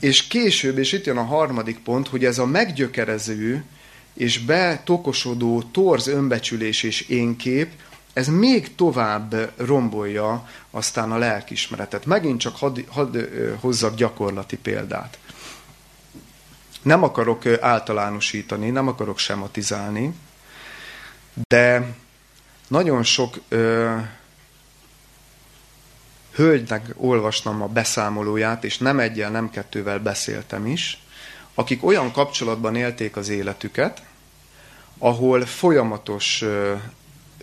és 0.00 0.26
később, 0.26 0.78
és 0.78 0.92
itt 0.92 1.04
jön 1.04 1.16
a 1.16 1.24
harmadik 1.24 1.78
pont, 1.78 2.08
hogy 2.08 2.24
ez 2.24 2.38
a 2.38 2.46
meggyökerező 2.46 3.64
és 4.14 4.38
betokosodó 4.38 5.62
torz 5.62 6.06
önbecsülés 6.06 6.82
és 6.82 7.00
énkép, 7.00 7.72
ez 8.12 8.28
még 8.28 8.74
tovább 8.74 9.52
rombolja 9.56 10.48
aztán 10.70 11.12
a 11.12 11.18
lelkismeretet. 11.18 12.06
Megint 12.06 12.40
csak 12.40 12.56
hadd 12.56 12.78
had 12.88 13.28
hozzak 13.60 13.94
gyakorlati 13.94 14.56
példát. 14.56 15.18
Nem 16.82 17.02
akarok 17.02 17.46
általánosítani, 17.60 18.70
nem 18.70 18.88
akarok 18.88 19.18
sematizálni, 19.18 20.14
de 21.48 21.94
nagyon 22.68 23.02
sok 23.02 23.38
hölgynek 26.32 26.94
olvastam 26.96 27.62
a 27.62 27.66
beszámolóját, 27.66 28.64
és 28.64 28.78
nem 28.78 28.98
egyel, 28.98 29.30
nem 29.30 29.50
kettővel 29.50 29.98
beszéltem 29.98 30.66
is, 30.66 31.02
akik 31.54 31.84
olyan 31.84 32.12
kapcsolatban 32.12 32.76
élték 32.76 33.16
az 33.16 33.28
életüket, 33.28 34.02
ahol 34.98 35.46
folyamatos 35.46 36.44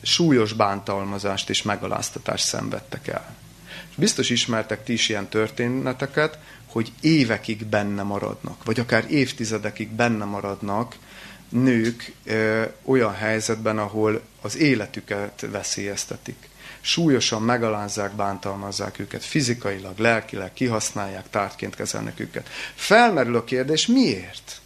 súlyos 0.01 0.53
bántalmazást 0.53 1.49
és 1.49 1.63
megaláztatást 1.63 2.45
szenvedtek 2.45 3.07
el. 3.07 3.35
Biztos 3.95 4.29
ismertek 4.29 4.83
ti 4.83 4.93
is 4.93 5.09
ilyen 5.09 5.27
történeteket, 5.27 6.39
hogy 6.67 6.91
évekig 7.01 7.65
benne 7.65 8.03
maradnak, 8.03 8.63
vagy 8.63 8.79
akár 8.79 9.05
évtizedekig 9.11 9.89
benne 9.89 10.25
maradnak 10.25 10.95
nők 11.49 12.13
ö, 12.23 12.63
olyan 12.85 13.13
helyzetben, 13.13 13.77
ahol 13.77 14.21
az 14.41 14.57
életüket 14.57 15.45
veszélyeztetik. 15.51 16.49
Súlyosan 16.81 17.41
megalázzák, 17.41 18.11
bántalmazzák 18.11 18.99
őket, 18.99 19.23
fizikailag, 19.23 19.97
lelkileg 19.97 20.53
kihasználják, 20.53 21.29
tártként 21.29 21.75
kezelnek 21.75 22.19
őket. 22.19 22.49
Felmerül 22.75 23.35
a 23.35 23.43
kérdés, 23.43 23.87
miért? 23.87 24.61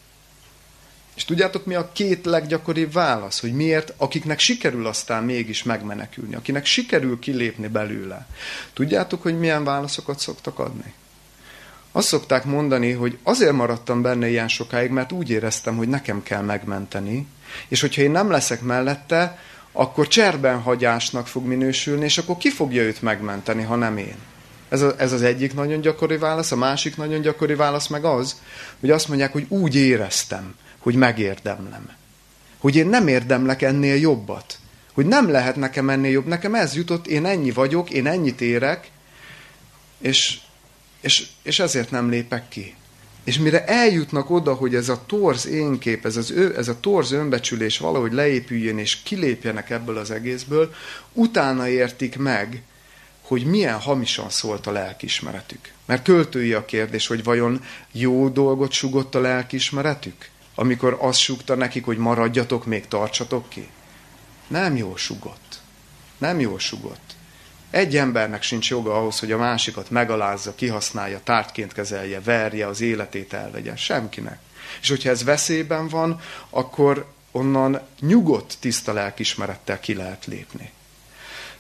És 1.16 1.26
tudjátok, 1.26 1.66
mi 1.66 1.76
a 1.76 1.92
két 1.92 2.26
leggyakoribb 2.26 2.94
válasz, 2.94 3.40
hogy 3.40 3.54
miért, 3.54 3.94
akiknek 3.98 4.40
sikerül 4.40 4.88
aztán 4.88 5.24
mégis 5.24 5.64
megmenekülni, 5.64 6.36
akinek 6.36 6.66
sikerül 6.66 7.20
kilépni 7.20 7.68
belőle. 7.68 8.28
Tudjátok, 8.74 9.22
hogy 9.22 9.40
milyen 9.40 9.64
válaszokat 9.64 10.20
szoktak 10.20 10.60
adni? 10.60 10.94
Azt 11.92 12.08
szokták 12.08 12.46
mondani, 12.46 12.92
hogy 12.92 13.18
azért 13.24 13.52
maradtam 13.52 14.02
benne 14.02 14.30
ilyen 14.30 14.48
sokáig, 14.48 14.90
mert 14.90 15.12
úgy 15.12 15.30
éreztem, 15.30 15.78
hogy 15.78 15.88
nekem 15.88 16.24
kell 16.24 16.42
megmenteni, 16.42 17.28
és 17.68 17.82
hogyha 17.82 18.02
én 18.02 18.12
nem 18.12 18.30
leszek 18.30 18.62
mellette, 18.62 19.40
akkor 19.72 20.08
cserben 20.08 20.62
hagyásnak 20.62 21.28
fog 21.28 21.46
minősülni, 21.46 22.04
és 22.04 22.18
akkor 22.18 22.38
ki 22.38 22.50
fogja 22.50 22.82
őt 22.82 23.02
megmenteni, 23.02 23.64
ha 23.64 23.76
nem 23.76 23.98
én. 23.98 24.16
Ez, 24.70 24.82
a, 24.82 24.94
ez 24.98 25.12
az 25.12 25.22
egyik 25.22 25.54
nagyon 25.54 25.82
gyakori 25.82 26.18
válasz, 26.18 26.52
a 26.52 26.56
másik 26.56 26.98
nagyon 26.98 27.22
gyakori 27.22 27.56
válasz 27.56 27.88
meg 27.88 28.06
az, 28.06 28.42
hogy 28.80 28.90
azt 28.90 29.08
mondják, 29.08 29.32
hogy 29.32 29.46
úgy 29.50 29.76
éreztem, 29.76 30.56
hogy 30.80 30.96
megérdemlem. 30.96 31.90
Hogy 32.58 32.76
én 32.76 32.88
nem 32.88 33.08
érdemlek 33.08 33.62
ennél 33.62 33.96
jobbat. 33.96 34.58
Hogy 34.94 35.06
nem 35.06 35.30
lehet 35.30 35.56
nekem 35.56 35.90
ennél 35.90 36.12
jobb. 36.12 36.26
Nekem 36.26 36.56
ez 36.56 36.76
jutott, 36.76 37.08
én 37.08 37.26
ennyi 37.26 37.52
vagyok, 37.52 37.90
én 37.90 38.08
ennyit 38.08 38.42
érek, 38.42 38.92
és 39.98 40.40
és, 41.02 41.28
és 41.42 41.60
ezért 41.60 41.92
nem 41.92 42.10
lépek 42.10 42.48
ki. 42.48 42.76
És 43.24 43.38
mire 43.38 43.66
eljutnak 43.66 44.30
oda, 44.30 44.54
hogy 44.54 44.76
ez 44.76 44.90
a 44.90 45.04
torz 45.06 45.48
énkép, 45.48 46.06
ez, 46.06 46.18
az 46.18 46.32
ő, 46.32 46.58
ez 46.58 46.68
a 46.68 46.80
torz 46.80 47.12
önbecsülés 47.12 47.78
valahogy 47.78 48.12
leépüljön, 48.12 48.78
és 48.78 49.02
kilépjenek 49.04 49.70
ebből 49.70 49.98
az 49.98 50.12
egészből, 50.12 50.74
utána 51.14 51.68
értik 51.68 52.18
meg, 52.18 52.64
hogy 53.22 53.46
milyen 53.46 53.80
hamisan 53.80 54.30
szólt 54.30 54.68
a 54.68 54.72
lelkismeretük. 54.72 55.72
Mert 55.86 56.04
költői 56.04 56.54
a 56.54 56.66
kérdés, 56.66 57.08
hogy 57.08 57.24
vajon 57.24 57.64
jó 57.92 58.30
dolgot 58.30 58.72
sugott 58.72 59.16
a 59.16 59.20
lelkismeretük? 59.20 60.30
Amikor 60.56 60.98
azt 61.00 61.20
sugta 61.20 61.56
nekik, 61.56 61.86
hogy 61.86 61.98
maradjatok, 61.98 62.66
még 62.66 62.88
tartsatok 62.88 63.50
ki? 63.50 63.70
Nem 64.48 64.78
jól 64.78 64.98
sugott. 64.98 65.62
Nem 66.18 66.40
jól 66.40 66.60
sugott. 66.60 67.11
Egy 67.72 67.98
embernek 67.98 68.44
sincs 68.44 68.70
joga 68.70 68.98
ahhoz, 68.98 69.20
hogy 69.20 69.32
a 69.32 69.38
másikat 69.38 69.90
megalázza, 69.90 70.56
kihasználja, 70.56 71.20
tártként 71.24 71.74
kezelje, 71.74 72.22
verje, 72.22 72.68
az 72.68 72.82
életét 72.82 73.34
elvegye. 73.34 73.76
Semkinek. 73.76 74.40
És 74.82 74.90
hogyha 74.90 75.10
ez 75.10 75.24
veszélyben 75.24 75.88
van, 75.88 76.20
akkor 76.50 77.06
onnan 77.32 77.82
nyugodt, 78.00 78.58
tiszta 78.60 78.94
lelkismerettel 78.94 79.80
ki 79.80 79.94
lehet 79.94 80.26
lépni. 80.26 80.72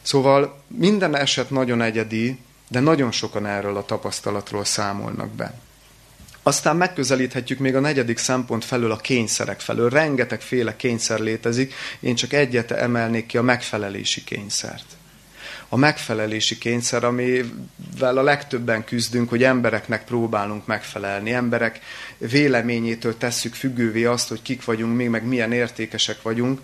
Szóval 0.01 0.62
minden 0.68 1.16
eset 1.16 1.49
nagyon 1.49 1.82
egyedi, 1.82 2.39
de 2.68 2.80
nagyon 2.80 3.12
sokan 3.12 3.45
erről 3.45 3.78
a 3.78 3.86
tapasztalatról 3.86 4.66
számolnak 4.66 5.30
be. 5.30 5.53
Aztán 6.43 6.76
megközelíthetjük 6.76 7.59
még 7.59 7.76
a 7.76 7.80
negyedik 7.80 8.18
szempont 8.18 8.66
felől 8.66 8.91
a 8.91 8.97
kényszerek 8.97 9.59
felől. 9.59 9.89
Rengeteg 9.89 10.41
féle 10.41 10.76
kényszer 10.76 11.20
létezik, 11.20 11.74
én 11.99 12.16
csak 12.16 12.34
egyet 12.34 12.72
emelnék 12.72 13.26
ki 13.26 13.38
a 13.38 13.41
megfelelési 13.41 14.24
kényszert 14.24 14.86
a 15.74 15.78
megfelelési 15.78 16.57
kényszer, 16.57 17.03
amivel 17.03 18.17
a 18.17 18.22
legtöbben 18.22 18.84
küzdünk, 18.84 19.30
hogy 19.30 19.43
embereknek 19.43 20.05
próbálunk 20.05 20.65
megfelelni. 20.65 21.32
Emberek 21.32 21.80
véleményétől 22.17 23.17
tesszük 23.17 23.53
függővé 23.53 24.05
azt, 24.05 24.28
hogy 24.28 24.41
kik 24.41 24.65
vagyunk 24.65 24.95
mi, 24.95 25.07
meg 25.07 25.26
milyen 25.26 25.51
értékesek 25.51 26.22
vagyunk. 26.22 26.59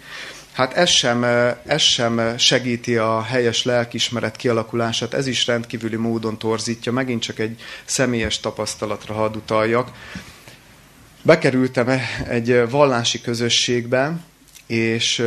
Hát 0.51 0.74
ez 0.74 0.89
sem, 0.89 1.24
ez 1.66 1.82
sem 1.82 2.38
segíti 2.38 2.97
a 2.97 3.22
helyes 3.22 3.64
lelkismeret 3.64 4.36
kialakulását, 4.36 5.14
ez 5.14 5.28
is 5.28 5.47
rendkívüli 5.47 5.95
módon 5.95 6.38
torzítja. 6.38 6.91
Megint 6.91 7.22
csak 7.22 7.39
egy 7.39 7.62
személyes 7.86 8.39
tapasztalatra 8.39 9.14
hadd 9.14 9.36
utaljak. 9.36 9.91
Bekerültem 11.22 12.01
egy 12.28 12.70
vallási 12.70 13.22
közösségbe, 13.22 14.18
És 14.66 15.26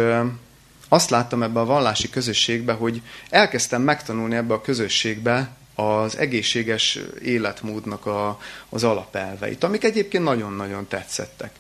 azt 0.93 1.11
láttam 1.11 1.43
ebbe 1.43 1.61
a 1.61 1.65
vallási 1.65 2.11
közösségbe, 2.11 2.73
hogy 2.73 3.03
elkezdtem 3.31 3.83
megtanulni 3.83 4.35
ebbe 4.35 4.55
a 4.55 4.61
közösségbe 4.61 5.51
az 5.75 6.19
egészséges 6.19 6.99
életmódnak 7.23 8.07
a, 8.07 8.39
az 8.69 8.85
alapelveit, 8.85 9.65
amik 9.65 9.85
egyébként 9.85 10.25
nagyon-nagyon 10.25 10.89
tetszettek. 10.89 11.51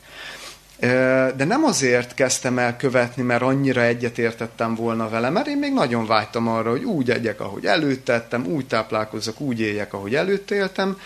De 1.36 1.44
nem 1.44 1.64
azért 1.64 2.14
kezdtem 2.14 2.58
el 2.58 2.76
követni, 2.76 3.22
mert 3.22 3.42
annyira 3.42 3.82
egyetértettem 3.82 4.74
volna 4.74 5.08
vele, 5.08 5.30
mert 5.30 5.46
én 5.46 5.58
még 5.58 5.72
nagyon 5.72 6.06
vágytam 6.06 6.48
arra, 6.48 6.70
hogy 6.70 6.84
úgy 6.84 7.10
egyek, 7.10 7.40
ahogy 7.40 7.66
előttettem, 7.66 8.46
úgy 8.46 8.66
táplálkozzak, 8.66 9.40
úgy 9.40 9.60
éljek, 9.60 9.94
ahogy 9.94 10.14
előtt 10.14 10.50
éltem, 10.50 10.98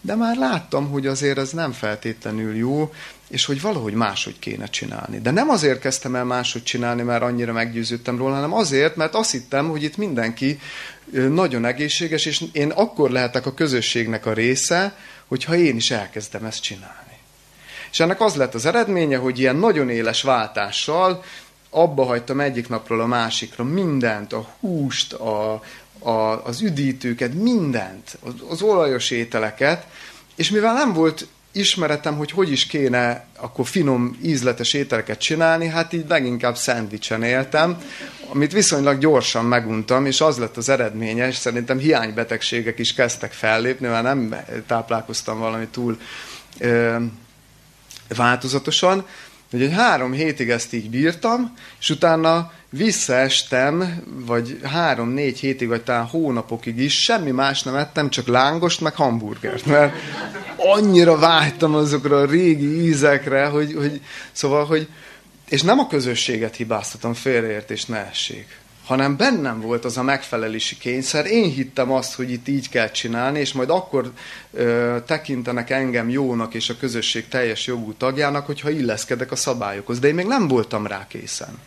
de 0.00 0.14
már 0.14 0.36
láttam, 0.36 0.90
hogy 0.90 1.06
azért 1.06 1.38
ez 1.38 1.50
nem 1.50 1.72
feltétlenül 1.72 2.56
jó, 2.56 2.92
és 3.28 3.44
hogy 3.44 3.60
valahogy 3.60 3.92
máshogy 3.92 4.38
kéne 4.38 4.66
csinálni. 4.66 5.20
De 5.20 5.30
nem 5.30 5.48
azért 5.48 5.80
kezdtem 5.80 6.14
el 6.14 6.24
máshogy 6.24 6.62
csinálni, 6.62 7.02
mert 7.02 7.22
annyira 7.22 7.52
meggyőződtem 7.52 8.18
róla, 8.18 8.34
hanem 8.34 8.52
azért, 8.52 8.96
mert 8.96 9.14
azt 9.14 9.30
hittem, 9.30 9.68
hogy 9.68 9.82
itt 9.82 9.96
mindenki 9.96 10.60
nagyon 11.12 11.64
egészséges, 11.64 12.24
és 12.24 12.44
én 12.52 12.70
akkor 12.70 13.10
lehetek 13.10 13.46
a 13.46 13.54
közösségnek 13.54 14.26
a 14.26 14.32
része, 14.32 14.96
hogyha 15.26 15.56
én 15.56 15.76
is 15.76 15.90
elkezdem 15.90 16.44
ezt 16.44 16.62
csinálni. 16.62 17.18
És 17.90 18.00
ennek 18.00 18.20
az 18.20 18.34
lett 18.34 18.54
az 18.54 18.66
eredménye, 18.66 19.16
hogy 19.16 19.38
ilyen 19.38 19.56
nagyon 19.56 19.90
éles 19.90 20.22
váltással 20.22 21.24
abba 21.70 22.04
hagytam 22.04 22.40
egyik 22.40 22.68
napról 22.68 23.00
a 23.00 23.06
másikra 23.06 23.64
mindent, 23.64 24.32
a 24.32 24.48
húst, 24.60 25.12
a, 25.12 25.62
a, 25.98 26.44
az 26.44 26.60
üdítőket, 26.60 27.34
mindent, 27.34 28.18
az, 28.20 28.32
az 28.48 28.62
olajos 28.62 29.10
ételeket, 29.10 29.86
és 30.34 30.50
mivel 30.50 30.72
nem 30.72 30.92
volt 30.92 31.26
ismeretem, 31.56 32.16
hogy 32.16 32.30
hogy 32.30 32.50
is 32.50 32.66
kéne 32.66 33.24
akkor 33.36 33.66
finom, 33.66 34.18
ízletes 34.22 34.72
ételeket 34.72 35.18
csinálni, 35.18 35.66
hát 35.66 35.92
így 35.92 36.04
leginkább 36.08 36.56
szendvicsen 36.56 37.22
éltem, 37.22 37.78
amit 38.28 38.52
viszonylag 38.52 38.98
gyorsan 38.98 39.44
meguntam, 39.44 40.06
és 40.06 40.20
az 40.20 40.38
lett 40.38 40.56
az 40.56 40.68
eredménye, 40.68 41.26
és 41.26 41.36
szerintem 41.36 41.78
hiánybetegségek 41.78 42.78
is 42.78 42.94
kezdtek 42.94 43.32
fellépni, 43.32 43.86
mert 43.86 44.02
nem 44.02 44.36
táplálkoztam 44.66 45.38
valami 45.38 45.66
túl 45.66 45.98
ö, 46.58 46.96
változatosan, 48.16 49.06
hogy 49.50 49.62
egy 49.62 49.72
három 49.72 50.12
hétig 50.12 50.50
ezt 50.50 50.72
így 50.72 50.90
bírtam, 50.90 51.54
és 51.80 51.90
utána 51.90 52.52
visszaestem, 52.70 54.02
vagy 54.26 54.60
három-négy 54.62 55.38
hétig, 55.38 55.68
vagy 55.68 55.82
talán 55.82 56.04
hónapokig 56.04 56.78
is, 56.78 57.02
semmi 57.02 57.30
más 57.30 57.62
nem 57.62 57.74
ettem, 57.74 58.10
csak 58.10 58.26
lángost, 58.26 58.80
meg 58.80 58.94
hamburgert, 58.94 59.66
mert 59.66 59.94
annyira 60.56 61.18
vágytam 61.18 61.74
azokra 61.74 62.20
a 62.20 62.26
régi 62.26 62.84
ízekre, 62.84 63.46
hogy, 63.46 63.74
hogy 63.74 64.00
szóval, 64.32 64.64
hogy 64.64 64.88
és 65.48 65.62
nem 65.62 65.78
a 65.78 65.86
közösséget 65.86 66.56
hibáztatom, 66.56 67.14
félreértés 67.14 67.84
ne 67.84 68.06
essék 68.08 68.64
hanem 68.86 69.16
bennem 69.16 69.60
volt 69.60 69.84
az 69.84 69.96
a 69.96 70.02
megfelelési 70.02 70.78
kényszer. 70.78 71.26
Én 71.26 71.50
hittem 71.50 71.92
azt, 71.92 72.14
hogy 72.14 72.30
itt 72.30 72.48
így 72.48 72.68
kell 72.68 72.90
csinálni, 72.90 73.38
és 73.38 73.52
majd 73.52 73.70
akkor 73.70 74.12
ö, 74.52 74.96
tekintenek 75.06 75.70
engem 75.70 76.08
jónak 76.08 76.54
és 76.54 76.68
a 76.68 76.76
közösség 76.76 77.28
teljes 77.28 77.66
jogú 77.66 77.92
tagjának, 77.92 78.46
hogyha 78.46 78.70
illeszkedek 78.70 79.32
a 79.32 79.36
szabályokhoz. 79.36 79.98
De 79.98 80.08
én 80.08 80.14
még 80.14 80.26
nem 80.26 80.48
voltam 80.48 80.86
rá 80.86 81.06
készen. 81.06 81.58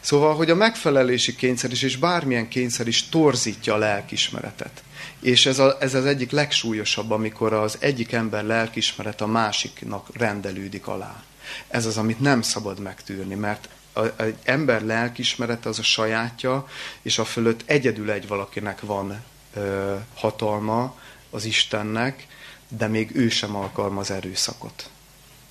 Szóval, 0.00 0.34
hogy 0.34 0.50
a 0.50 0.54
megfelelési 0.54 1.34
kényszer 1.34 1.70
is, 1.70 1.82
és 1.82 1.96
bármilyen 1.96 2.48
kényszer 2.48 2.86
is 2.86 3.08
torzítja 3.08 3.74
a 3.74 3.78
lelkismeretet. 3.78 4.82
És 5.20 5.46
ez, 5.46 5.58
a, 5.58 5.76
ez 5.80 5.94
az 5.94 6.04
egyik 6.04 6.30
legsúlyosabb, 6.30 7.10
amikor 7.10 7.52
az 7.52 7.76
egyik 7.80 8.12
ember 8.12 8.44
lelkismeret 8.44 9.20
a 9.20 9.26
másiknak 9.26 10.16
rendelődik 10.16 10.86
alá. 10.86 11.22
Ez 11.68 11.86
az, 11.86 11.96
amit 11.96 12.20
nem 12.20 12.42
szabad 12.42 12.80
megtűrni, 12.80 13.34
mert 13.34 13.68
egy 14.16 14.36
ember 14.42 14.82
lelkismerete 14.82 15.68
az 15.68 15.78
a 15.78 15.82
sajátja, 15.82 16.68
és 17.02 17.18
a 17.18 17.24
fölött 17.24 17.62
egyedül 17.64 18.10
egy 18.10 18.28
valakinek 18.28 18.80
van 18.80 19.22
ö, 19.54 19.94
hatalma, 20.14 20.98
az 21.30 21.44
Istennek, 21.44 22.26
de 22.68 22.86
még 22.86 23.10
ő 23.14 23.28
sem 23.28 23.56
alkalmaz 23.56 24.10
erőszakot. 24.10 24.90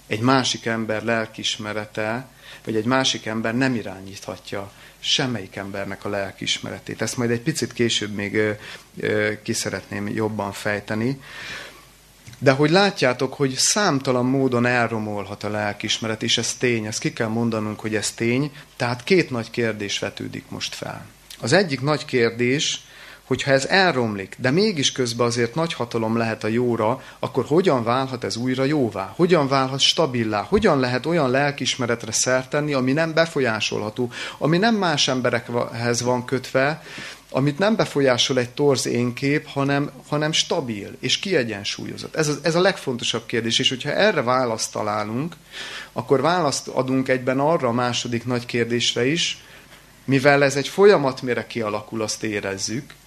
Egy 0.10 0.20
másik 0.20 0.66
ember 0.66 1.04
lelkismerete, 1.04 2.28
vagy 2.64 2.76
egy 2.76 2.86
másik 2.86 3.26
ember 3.26 3.56
nem 3.56 3.76
irányíthatja 3.76 4.72
semmelyik 5.00 5.56
embernek 5.56 6.06
a 6.06 6.10
lelkismeretét. 6.10 7.02
Ezt 7.02 7.18
majd 7.18 7.30
egy 7.32 7.42
picit 7.42 7.74
később 7.74 8.14
még 8.14 8.36
ö, 8.36 8.52
ö, 9.00 9.32
ki 9.44 9.54
szeretném 9.54 10.08
jobban 10.08 10.52
fejteni. 10.52 11.22
De 12.40 12.52
hogy 12.52 12.70
látjátok, 12.70 13.34
hogy 13.34 13.54
számtalan 13.54 14.26
módon 14.26 14.66
elromolhat 14.66 15.44
a 15.44 15.50
lelkismeret, 15.50 16.24
és 16.24 16.38
ez 16.38 16.54
tény, 16.54 16.86
ezt 16.86 17.00
ki 17.00 17.14
kell 17.14 17.28
mondanunk, 17.28 17.80
hogy 17.80 17.96
ez 17.96 18.12
tény. 18.12 18.52
Tehát 18.76 19.04
két 19.04 19.30
nagy 19.30 19.50
kérdés 19.50 20.00
vetődik 20.00 20.44
most 20.50 20.76
fel. 20.76 21.06
Az 21.40 21.54
egyik 21.54 21.82
nagy 21.82 22.06
kérdés, 22.06 22.82
hogyha 23.30 23.52
ez 23.52 23.66
elromlik, 23.66 24.36
de 24.40 24.52
mégis 24.52 24.92
közben 24.92 25.28
azért 25.28 25.56
nagy 25.56 25.74
hatalom 25.74 26.18
lehet 26.18 26.44
a 26.44 26.48
jóra, 26.48 27.02
akkor 27.20 27.46
hogyan 27.46 27.84
válhat 27.84 28.24
ez 28.24 28.36
újra 28.36 28.64
jóvá? 28.64 29.14
Hogyan 29.16 29.48
válhat 29.48 29.80
stabilá? 29.80 30.42
Hogyan 30.42 30.80
lehet 30.80 31.06
olyan 31.06 31.30
lelkismeretre 31.30 32.12
szert 32.12 32.50
tenni, 32.50 32.74
ami 32.74 32.92
nem 32.92 33.14
befolyásolható, 33.14 34.12
ami 34.38 34.58
nem 34.58 34.76
más 34.76 35.08
emberekhez 35.08 36.02
van 36.02 36.26
kötve, 36.26 36.84
amit 37.32 37.58
nem 37.58 37.76
befolyásol 37.76 38.40
egy 38.40 38.50
torz 38.50 38.86
énkép, 38.86 39.48
hanem, 39.48 39.92
hanem 40.08 40.32
stabil 40.32 40.96
és 41.00 41.20
kiegyensúlyozott. 41.20 42.16
Ez, 42.16 42.28
az, 42.28 42.40
ez 42.42 42.56
a 42.56 42.62
legfontosabb 42.62 43.26
kérdés, 43.26 43.60
és 43.60 43.70
hogyha 43.70 43.92
erre 43.92 44.22
választ 44.22 44.72
találunk, 44.72 45.36
akkor 45.92 46.22
választ 46.22 46.68
adunk 46.68 47.08
egyben 47.08 47.40
arra 47.40 47.68
a 47.68 47.72
második 47.72 48.26
nagy 48.26 48.46
kérdésre 48.46 49.06
is, 49.06 49.44
mivel 50.06 50.44
ez 50.44 50.56
egy 50.56 50.68
folyamat, 50.68 51.22
mire 51.22 51.48
kialakul, 51.48 52.02
azt 52.02 52.24
érezzük, 52.24 52.98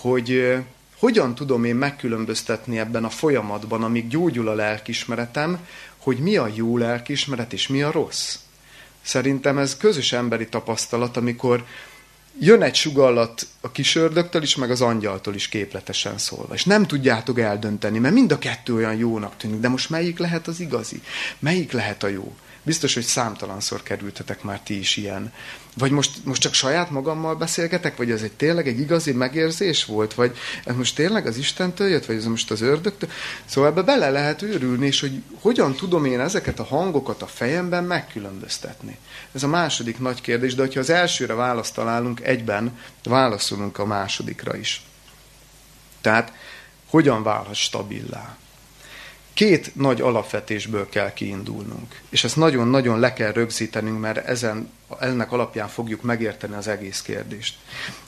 hogy 0.00 0.56
hogyan 0.98 1.34
tudom 1.34 1.64
én 1.64 1.74
megkülönböztetni 1.74 2.78
ebben 2.78 3.04
a 3.04 3.10
folyamatban, 3.10 3.82
amíg 3.82 4.08
gyógyul 4.08 4.48
a 4.48 4.54
lelkismeretem, 4.54 5.58
hogy 5.96 6.18
mi 6.18 6.36
a 6.36 6.50
jó 6.54 6.78
lelkismeret 6.78 7.52
és 7.52 7.68
mi 7.68 7.82
a 7.82 7.90
rossz. 7.90 8.36
Szerintem 9.02 9.58
ez 9.58 9.76
közös 9.76 10.12
emberi 10.12 10.48
tapasztalat, 10.48 11.16
amikor 11.16 11.64
jön 12.40 12.62
egy 12.62 12.74
sugallat 12.74 13.46
a 13.60 13.70
kis 13.70 13.94
ördögtől 13.94 14.42
is, 14.42 14.56
meg 14.56 14.70
az 14.70 14.80
angyaltól 14.80 15.34
is 15.34 15.48
képletesen 15.48 16.18
szólva. 16.18 16.54
És 16.54 16.64
nem 16.64 16.86
tudjátok 16.86 17.40
eldönteni, 17.40 17.98
mert 17.98 18.14
mind 18.14 18.32
a 18.32 18.38
kettő 18.38 18.74
olyan 18.74 18.96
jónak 18.96 19.36
tűnik, 19.36 19.60
de 19.60 19.68
most 19.68 19.90
melyik 19.90 20.18
lehet 20.18 20.46
az 20.46 20.60
igazi? 20.60 21.02
Melyik 21.38 21.72
lehet 21.72 22.02
a 22.02 22.08
jó? 22.08 22.36
Biztos, 22.66 22.94
hogy 22.94 23.02
számtalanszor 23.02 23.82
kerültetek 23.82 24.42
már 24.42 24.60
ti 24.60 24.78
is 24.78 24.96
ilyen. 24.96 25.32
Vagy 25.76 25.90
most, 25.90 26.24
most 26.24 26.40
csak 26.40 26.54
saját 26.54 26.90
magammal 26.90 27.34
beszélgetek, 27.34 27.96
vagy 27.96 28.10
ez 28.10 28.22
egy 28.22 28.32
tényleg 28.32 28.68
egy 28.68 28.80
igazi 28.80 29.12
megérzés 29.12 29.84
volt, 29.84 30.14
vagy 30.14 30.36
ez 30.64 30.76
most 30.76 30.94
tényleg 30.94 31.26
az 31.26 31.36
Istentől 31.36 31.88
jött, 31.88 32.06
vagy 32.06 32.16
ez 32.16 32.24
most 32.24 32.50
az 32.50 32.60
ördögtől. 32.60 33.10
Szóval 33.44 33.70
ebbe 33.70 33.82
bele 33.82 34.10
lehet 34.10 34.42
őrülni, 34.42 34.86
és 34.86 35.00
hogy 35.00 35.22
hogyan 35.40 35.74
tudom 35.74 36.04
én 36.04 36.20
ezeket 36.20 36.58
a 36.58 36.64
hangokat 36.64 37.22
a 37.22 37.26
fejemben 37.26 37.84
megkülönböztetni. 37.84 38.98
Ez 39.32 39.42
a 39.42 39.48
második 39.48 39.98
nagy 39.98 40.20
kérdés, 40.20 40.54
de 40.54 40.62
hogyha 40.62 40.80
az 40.80 40.90
elsőre 40.90 41.34
választ 41.34 41.74
találunk, 41.74 42.20
egyben 42.20 42.78
válaszolunk 43.02 43.78
a 43.78 43.86
másodikra 43.86 44.56
is. 44.56 44.82
Tehát 46.00 46.32
hogyan 46.86 47.22
válhat 47.22 47.54
stabilá? 47.54 48.36
Két 49.36 49.74
nagy 49.74 50.00
alapvetésből 50.00 50.88
kell 50.88 51.12
kiindulnunk. 51.12 52.00
És 52.08 52.24
ezt 52.24 52.36
nagyon-nagyon 52.36 53.00
le 53.00 53.12
kell 53.12 53.32
rögzítenünk, 53.32 54.00
mert 54.00 54.26
ezen, 54.26 54.70
ennek 54.98 55.32
alapján 55.32 55.68
fogjuk 55.68 56.02
megérteni 56.02 56.54
az 56.54 56.68
egész 56.68 57.02
kérdést. 57.02 57.56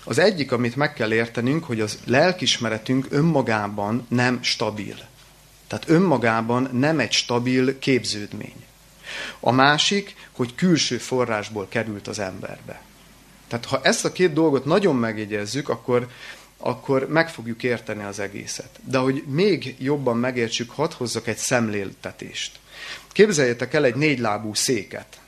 Az 0.05 0.19
egyik, 0.19 0.53
amit 0.53 0.77
meg 0.77 0.93
kell 0.93 1.13
értenünk, 1.13 1.65
hogy 1.65 1.81
az 1.81 1.99
lelkismeretünk 2.05 3.07
önmagában 3.11 4.07
nem 4.09 4.43
stabil. 4.43 4.97
Tehát 5.67 5.89
önmagában 5.89 6.69
nem 6.73 6.99
egy 6.99 7.13
stabil 7.13 7.79
képződmény. 7.79 8.65
A 9.41 9.51
másik, 9.51 10.15
hogy 10.33 10.55
külső 10.55 10.99
forrásból 10.99 11.67
került 11.69 12.09
az 12.09 12.19
emberbe. 12.19 12.81
Tehát 13.49 13.65
ha 13.65 13.81
ezt 13.83 14.05
a 14.05 14.13
két 14.13 14.33
dolgot 14.33 14.65
nagyon 14.65 14.97
megjegyezzük, 14.97 15.69
akkor 15.69 16.09
akkor 16.59 17.09
meg 17.09 17.31
fogjuk 17.31 17.63
érteni 17.63 18.05
az 18.05 18.19
egészet. 18.19 18.81
De 18.85 18.99
hogy 18.99 19.23
még 19.27 19.75
jobban 19.79 20.17
megértsük, 20.17 20.71
hadd 20.71 20.93
hozzak 20.97 21.27
egy 21.27 21.37
szemléltetést. 21.37 22.59
Képzeljétek 23.13 23.75
el 23.75 23.85
egy 23.85 23.95
négylábú 23.95 24.55
széket, 24.55 25.21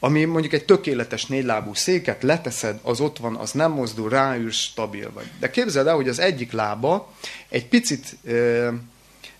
ami 0.00 0.24
mondjuk 0.24 0.52
egy 0.52 0.64
tökéletes 0.64 1.26
négylábú 1.26 1.74
széket, 1.74 2.22
leteszed, 2.22 2.78
az 2.82 3.00
ott 3.00 3.18
van, 3.18 3.36
az 3.36 3.52
nem 3.52 3.72
mozdul, 3.72 4.08
ráülsz, 4.08 4.56
stabil 4.56 5.10
vagy. 5.12 5.30
De 5.40 5.50
képzeld 5.50 5.86
el, 5.86 5.94
hogy 5.94 6.08
az 6.08 6.18
egyik 6.18 6.52
lába 6.52 7.12
egy 7.48 7.66
picit 7.66 8.16
ö, 8.24 8.72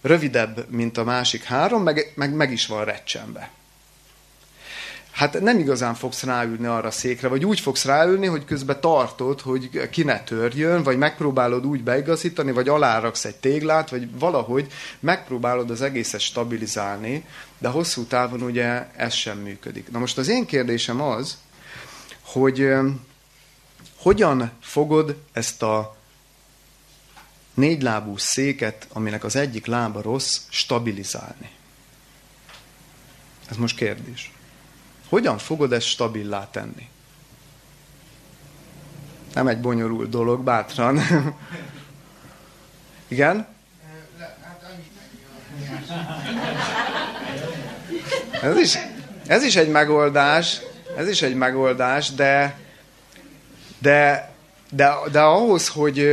rövidebb, 0.01 0.71
mint 0.71 0.99
a 0.99 1.05
másik 1.05 1.43
három, 1.43 1.83
meg, 1.83 2.13
meg, 2.15 2.35
meg 2.35 2.53
is 2.53 2.67
van 2.67 2.85
recsenve. 2.85 3.51
Hát 5.19 5.41
nem 5.41 5.59
igazán 5.59 5.95
fogsz 5.95 6.23
ráülni 6.23 6.67
arra 6.67 6.87
a 6.89 6.91
székre, 6.91 7.29
vagy 7.29 7.45
úgy 7.45 7.61
fogsz 7.61 7.85
ráülni, 7.85 8.27
hogy 8.27 8.45
közben 8.45 8.81
tartod, 8.81 9.41
hogy 9.41 9.89
ki 9.91 10.03
ne 10.03 10.23
törjön, 10.23 10.83
vagy 10.83 10.99
megpróbálod 10.99 11.67
úgy 11.67 11.83
beigazítani, 11.83 12.53
vagy 12.53 12.69
aláraksz 12.69 13.25
egy 13.25 13.37
téglát, 13.37 13.91
vagy 13.91 14.19
valahogy 14.19 14.73
megpróbálod 15.01 15.71
az 15.71 15.83
egészet 15.83 16.21
stabilizálni, 16.21 17.25
de 17.59 17.69
hosszú 17.69 18.05
távon 18.05 18.43
ugye 18.43 18.87
ez 18.97 19.13
sem 19.13 19.39
működik. 19.39 19.91
Na 19.91 19.99
most 19.99 20.19
az 20.19 20.29
én 20.29 20.47
kérdésem 20.47 21.01
az, 21.01 21.39
hogy 22.23 22.69
hogyan 23.97 24.51
fogod 24.61 25.17
ezt 25.33 25.63
a 25.63 25.97
négylábú 27.55 28.17
széket, 28.17 28.87
aminek 28.93 29.25
az 29.25 29.37
egyik 29.37 29.67
lába 29.67 30.03
rossz, 30.03 30.39
stabilizálni? 30.49 31.51
Ez 33.51 33.57
most 33.57 33.77
kérdés. 33.77 34.33
Hogyan 35.09 35.39
fogod 35.39 35.73
ezt 35.73 35.87
stabilá 35.87 36.49
tenni? 36.51 36.89
Nem 39.35 39.47
egy 39.47 39.61
bonyolult 39.61 40.09
dolog, 40.09 40.41
bátran. 40.41 41.01
Igen? 43.09 43.47
Ez 48.43 48.57
is, 48.57 48.79
ez 49.27 49.43
is 49.43 49.57
egy 49.57 49.69
megoldás, 49.69 50.61
ez 50.97 51.09
is 51.09 51.23
egy 51.23 51.35
megoldás, 51.35 52.11
de, 52.11 52.59
de, 53.79 54.31
de, 54.71 54.95
de 55.13 55.21
ahhoz, 55.21 55.69
hogy, 55.69 56.09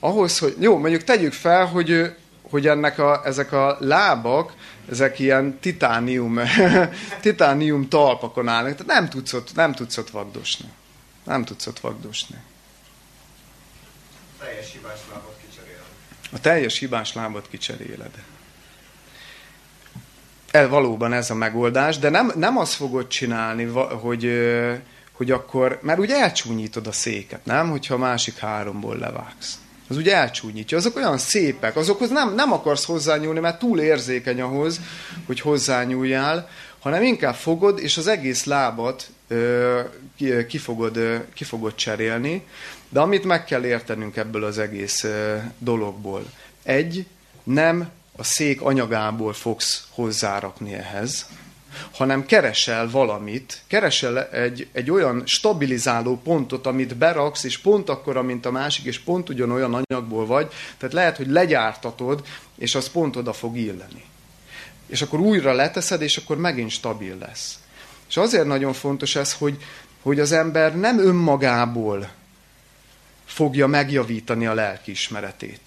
ahhoz, 0.00 0.38
hogy 0.38 0.56
jó, 0.60 0.78
mondjuk 0.78 1.04
tegyük 1.04 1.32
fel, 1.32 1.66
hogy, 1.66 2.14
hogy 2.56 2.66
ennek 2.66 2.98
a, 2.98 3.22
ezek 3.24 3.52
a 3.52 3.76
lábak, 3.80 4.54
ezek 4.90 5.18
ilyen 5.18 5.58
titánium, 5.58 6.40
titánium 7.20 7.88
talpakon 7.88 8.48
állnak, 8.48 8.72
tehát 8.76 9.00
nem 9.00 9.08
tudsz 9.08 9.32
ott, 9.32 9.54
nem 9.54 9.72
tudsz 9.72 9.96
ott 9.96 10.10
vagdosni. 10.10 10.68
Nem 11.24 11.44
tudsz 11.44 11.66
ott 11.66 11.80
vagdosni. 11.80 12.36
A 14.38 14.44
teljes 14.44 14.72
hibás 14.72 14.98
lábat 15.12 15.36
kicseréled. 15.46 15.84
A 16.32 16.40
teljes 16.40 16.78
hibás 16.78 17.12
lábat 17.14 17.48
kicseréled. 17.48 18.10
El, 20.50 20.68
valóban 20.68 21.12
ez 21.12 21.30
a 21.30 21.34
megoldás, 21.34 21.98
de 21.98 22.08
nem, 22.08 22.32
nem 22.36 22.58
azt 22.58 22.74
fogod 22.74 23.08
csinálni, 23.08 23.64
hogy, 24.00 24.30
hogy 25.12 25.30
akkor, 25.30 25.78
mert 25.82 25.98
ugye 25.98 26.16
elcsúnyítod 26.16 26.86
a 26.86 26.92
széket, 26.92 27.44
nem? 27.44 27.70
Hogyha 27.70 27.94
a 27.94 27.98
másik 27.98 28.38
háromból 28.38 28.96
levágsz 28.96 29.58
az 29.88 29.96
úgy 29.96 30.08
elcsúnyítja. 30.08 30.76
Azok 30.76 30.96
olyan 30.96 31.18
szépek, 31.18 31.76
azokhoz 31.76 32.10
nem, 32.10 32.34
nem 32.34 32.52
akarsz 32.52 32.84
hozzányúlni, 32.84 33.40
mert 33.40 33.58
túl 33.58 33.80
érzékeny 33.80 34.40
ahhoz, 34.40 34.80
hogy 35.26 35.40
hozzányúljál, 35.40 36.48
hanem 36.78 37.02
inkább 37.02 37.34
fogod, 37.34 37.78
és 37.78 37.96
az 37.96 38.06
egész 38.06 38.44
lábat 38.44 39.08
ö, 39.28 39.80
ki, 40.16 40.46
ki, 40.46 40.58
fogod, 40.58 40.96
ö, 40.96 41.16
ki 41.34 41.44
fogod 41.44 41.74
cserélni. 41.74 42.46
De 42.88 43.00
amit 43.00 43.24
meg 43.24 43.44
kell 43.44 43.64
értenünk 43.64 44.16
ebből 44.16 44.44
az 44.44 44.58
egész 44.58 45.04
ö, 45.04 45.36
dologból. 45.58 46.24
Egy, 46.62 47.06
nem 47.42 47.88
a 48.16 48.24
szék 48.24 48.60
anyagából 48.60 49.32
fogsz 49.32 49.86
hozzárakni 49.90 50.74
ehhez, 50.74 51.26
hanem 51.92 52.26
keresel 52.26 52.90
valamit, 52.90 53.62
keresel 53.66 54.28
egy, 54.28 54.68
egy 54.72 54.90
olyan 54.90 55.22
stabilizáló 55.26 56.20
pontot, 56.24 56.66
amit 56.66 56.96
beraksz, 56.96 57.44
és 57.44 57.58
pont 57.58 57.88
akkor, 57.88 58.22
mint 58.22 58.46
a 58.46 58.50
másik, 58.50 58.84
és 58.84 58.98
pont 58.98 59.28
ugyanolyan 59.28 59.74
anyagból 59.74 60.26
vagy, 60.26 60.52
tehát 60.78 60.94
lehet, 60.94 61.16
hogy 61.16 61.28
legyártatod, 61.28 62.26
és 62.58 62.74
az 62.74 62.90
pont 62.90 63.16
oda 63.16 63.32
fog 63.32 63.56
illeni. 63.56 64.04
És 64.86 65.02
akkor 65.02 65.20
újra 65.20 65.52
leteszed, 65.52 66.02
és 66.02 66.16
akkor 66.16 66.36
megint 66.36 66.70
stabil 66.70 67.16
lesz. 67.18 67.58
És 68.08 68.16
azért 68.16 68.46
nagyon 68.46 68.72
fontos 68.72 69.16
ez, 69.16 69.32
hogy, 69.32 69.56
hogy 70.02 70.20
az 70.20 70.32
ember 70.32 70.76
nem 70.76 70.98
önmagából 70.98 72.08
fogja 73.24 73.66
megjavítani 73.66 74.46
a 74.46 74.54
lelkiismeretét. 74.54 75.60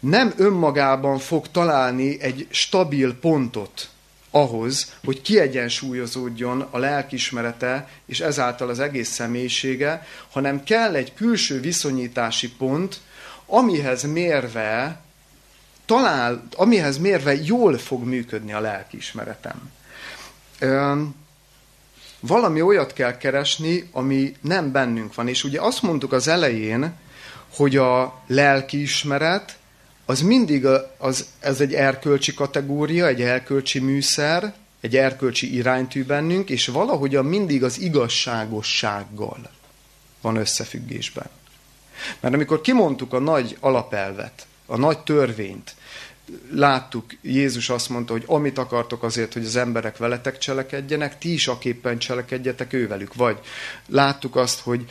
Nem 0.00 0.32
önmagában 0.36 1.18
fog 1.18 1.50
találni 1.50 2.20
egy 2.20 2.46
stabil 2.50 3.14
pontot, 3.14 3.88
ahhoz, 4.30 4.94
hogy 5.04 5.22
kiegyensúlyozódjon 5.22 6.60
a 6.70 6.78
lelkismerete, 6.78 7.88
és 8.06 8.20
ezáltal 8.20 8.68
az 8.68 8.80
egész 8.80 9.08
személyisége, 9.08 10.06
hanem 10.30 10.64
kell 10.64 10.94
egy 10.94 11.14
külső 11.14 11.60
viszonyítási 11.60 12.50
pont, 12.50 13.00
amihez 13.46 14.02
mérve 14.02 15.00
talál, 15.86 16.48
amihez 16.56 16.98
mérve 16.98 17.34
jól 17.34 17.78
fog 17.78 18.04
működni 18.04 18.52
a 18.52 18.60
lelkiismeretem. 18.60 19.70
Valami 22.20 22.62
olyat 22.62 22.92
kell 22.92 23.16
keresni, 23.16 23.88
ami 23.92 24.36
nem 24.40 24.72
bennünk 24.72 25.14
van. 25.14 25.28
És 25.28 25.44
ugye 25.44 25.60
azt 25.60 25.82
mondtuk 25.82 26.12
az 26.12 26.28
elején, 26.28 26.94
hogy 27.56 27.76
a 27.76 28.22
lelkiismeret 28.26 29.57
az 30.08 30.20
mindig 30.20 30.66
az, 30.98 31.26
ez 31.40 31.60
egy 31.60 31.74
erkölcsi 31.74 32.34
kategória, 32.34 33.06
egy 33.06 33.22
erkölcsi 33.22 33.78
műszer, 33.78 34.54
egy 34.80 34.96
erkölcsi 34.96 35.54
iránytű 35.54 36.04
bennünk, 36.04 36.50
és 36.50 36.66
valahogyan 36.66 37.24
mindig 37.24 37.64
az 37.64 37.80
igazságossággal 37.80 39.50
van 40.20 40.36
összefüggésben. 40.36 41.28
Mert 42.20 42.34
amikor 42.34 42.60
kimondtuk 42.60 43.12
a 43.12 43.18
nagy 43.18 43.56
alapelvet, 43.60 44.46
a 44.66 44.76
nagy 44.76 44.98
törvényt, 44.98 45.74
láttuk, 46.50 47.04
Jézus 47.20 47.68
azt 47.68 47.88
mondta, 47.88 48.12
hogy 48.12 48.24
amit 48.26 48.58
akartok 48.58 49.02
azért, 49.02 49.32
hogy 49.32 49.44
az 49.44 49.56
emberek 49.56 49.96
veletek 49.96 50.38
cselekedjenek, 50.38 51.18
ti 51.18 51.32
is 51.32 51.48
aképpen 51.48 51.98
cselekedjetek 51.98 52.72
ővelük. 52.72 53.14
Vagy 53.14 53.38
láttuk 53.86 54.36
azt, 54.36 54.60
hogy 54.60 54.84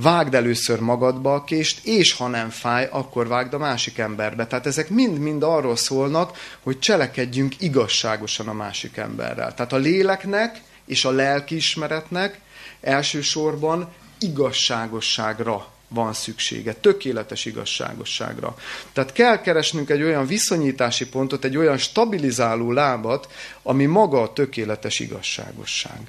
vágd 0.00 0.34
először 0.34 0.80
magadba 0.80 1.34
a 1.34 1.44
kést, 1.44 1.86
és 1.86 2.12
ha 2.12 2.28
nem 2.28 2.50
fáj, 2.50 2.88
akkor 2.90 3.28
vágd 3.28 3.54
a 3.54 3.58
másik 3.58 3.98
emberbe. 3.98 4.46
Tehát 4.46 4.66
ezek 4.66 4.88
mind-mind 4.88 5.42
arról 5.42 5.76
szólnak, 5.76 6.38
hogy 6.62 6.78
cselekedjünk 6.78 7.60
igazságosan 7.60 8.48
a 8.48 8.52
másik 8.52 8.96
emberrel. 8.96 9.54
Tehát 9.54 9.72
a 9.72 9.76
léleknek 9.76 10.62
és 10.86 11.04
a 11.04 11.10
lelkiismeretnek 11.10 12.40
elsősorban 12.80 13.92
igazságosságra 14.18 15.66
van 15.88 16.12
szüksége, 16.12 16.72
tökéletes 16.72 17.44
igazságosságra. 17.44 18.56
Tehát 18.92 19.12
kell 19.12 19.40
keresnünk 19.40 19.90
egy 19.90 20.02
olyan 20.02 20.26
viszonyítási 20.26 21.08
pontot, 21.08 21.44
egy 21.44 21.56
olyan 21.56 21.78
stabilizáló 21.78 22.72
lábat, 22.72 23.32
ami 23.62 23.84
maga 23.84 24.22
a 24.22 24.32
tökéletes 24.32 25.00
igazságosság. 25.00 26.00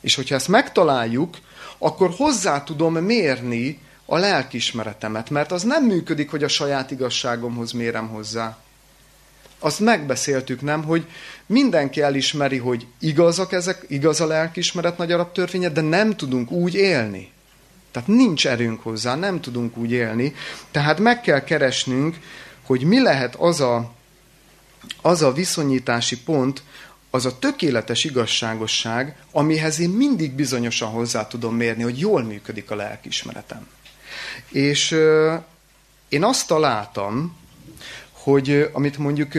És 0.00 0.14
hogyha 0.14 0.34
ezt 0.34 0.48
megtaláljuk, 0.48 1.36
akkor 1.78 2.10
hozzá 2.16 2.62
tudom 2.64 2.94
mérni 2.94 3.80
a 4.06 4.16
lelkismeretemet, 4.16 5.30
mert 5.30 5.52
az 5.52 5.62
nem 5.62 5.84
működik, 5.84 6.30
hogy 6.30 6.44
a 6.44 6.48
saját 6.48 6.90
igazságomhoz 6.90 7.72
mérem 7.72 8.08
hozzá. 8.08 8.58
Azt 9.58 9.80
megbeszéltük, 9.80 10.60
nem, 10.60 10.84
hogy 10.84 11.06
mindenki 11.46 12.00
elismeri, 12.00 12.56
hogy 12.56 12.86
igazak 13.00 13.52
ezek, 13.52 13.84
igaz 13.88 14.20
a 14.20 14.26
lelkismeret 14.26 14.98
nagy 14.98 15.12
arab 15.12 15.32
törvénye, 15.32 15.68
de 15.68 15.80
nem 15.80 16.16
tudunk 16.16 16.50
úgy 16.50 16.74
élni. 16.74 17.30
Tehát 17.90 18.08
nincs 18.08 18.46
erőnk 18.46 18.82
hozzá, 18.82 19.14
nem 19.14 19.40
tudunk 19.40 19.76
úgy 19.76 19.90
élni. 19.90 20.34
Tehát 20.70 20.98
meg 20.98 21.20
kell 21.20 21.44
keresnünk, 21.44 22.16
hogy 22.66 22.82
mi 22.82 23.02
lehet 23.02 23.34
az 23.34 23.60
a, 23.60 23.92
az 25.02 25.22
a 25.22 25.32
viszonyítási 25.32 26.22
pont, 26.22 26.62
az 27.16 27.26
a 27.26 27.38
tökéletes 27.38 28.04
igazságosság, 28.04 29.16
amihez 29.30 29.78
én 29.78 29.90
mindig 29.90 30.32
bizonyosan 30.32 30.88
hozzá 30.88 31.26
tudom 31.26 31.54
mérni, 31.54 31.82
hogy 31.82 31.98
jól 31.98 32.22
működik 32.22 32.70
a 32.70 32.74
lelkismeretem. 32.74 33.68
És 34.48 34.92
euh, 34.92 35.40
én 36.08 36.24
azt 36.24 36.46
találtam, 36.46 37.36
hogy 38.12 38.70
amit 38.72 38.98
mondjuk 38.98 39.32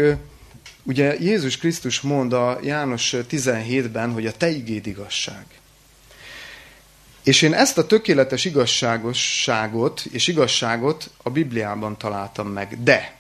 ugye 0.83 1.15
Jézus 1.19 1.57
Krisztus 1.57 2.01
mond 2.01 2.33
a 2.33 2.59
János 2.63 3.13
17-ben, 3.29 4.11
hogy 4.11 4.25
a 4.25 4.31
te 4.31 4.49
igéd 4.49 4.87
igazság. 4.87 5.45
És 7.23 7.41
én 7.41 7.53
ezt 7.53 7.77
a 7.77 7.85
tökéletes 7.85 8.45
igazságosságot 8.45 10.05
és 10.11 10.27
igazságot 10.27 11.09
a 11.23 11.29
Bibliában 11.29 11.97
találtam 11.97 12.47
meg. 12.47 12.83
De 12.83 13.16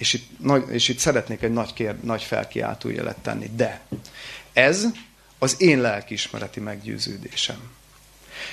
és 0.00 0.12
itt, 0.12 0.30
és 0.70 0.88
itt 0.88 0.98
szeretnék 0.98 1.42
egy 1.42 1.52
nagy, 1.52 1.72
kér, 1.72 1.94
nagy 2.02 2.22
felkiáltójelet 2.22 3.16
tenni, 3.16 3.50
de 3.56 3.80
ez 4.52 4.86
az 5.38 5.54
én 5.58 5.80
lelkiismereti 5.80 6.60
meggyőződésem. 6.60 7.70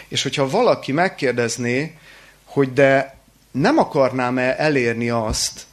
És 0.07 0.23
hogyha 0.23 0.49
valaki 0.49 0.91
megkérdezné, 0.91 1.97
hogy 2.43 2.73
de 2.73 3.17
nem 3.51 3.77
akarnám-e 3.77 4.55
elérni 4.57 5.09
azt, 5.09 5.65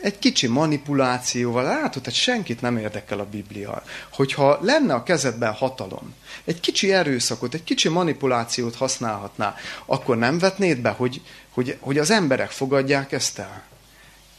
egy 0.00 0.18
kicsi 0.18 0.46
manipulációval, 0.46 1.62
látod, 1.62 2.04
hogy 2.04 2.14
senkit 2.14 2.60
nem 2.60 2.76
érdekel 2.76 3.18
a 3.18 3.26
Biblia. 3.30 3.82
Hogyha 4.12 4.58
lenne 4.62 4.94
a 4.94 5.02
kezedben 5.02 5.52
hatalom, 5.52 6.14
egy 6.44 6.60
kicsi 6.60 6.92
erőszakot, 6.92 7.54
egy 7.54 7.64
kicsi 7.64 7.88
manipulációt 7.88 8.76
használhatná, 8.76 9.54
akkor 9.86 10.18
nem 10.18 10.38
vetnéd 10.38 10.78
be, 10.78 10.90
hogy, 10.90 11.20
hogy, 11.50 11.76
hogy 11.80 11.98
az 11.98 12.10
emberek 12.10 12.50
fogadják 12.50 13.12
ezt 13.12 13.38
el? 13.38 13.68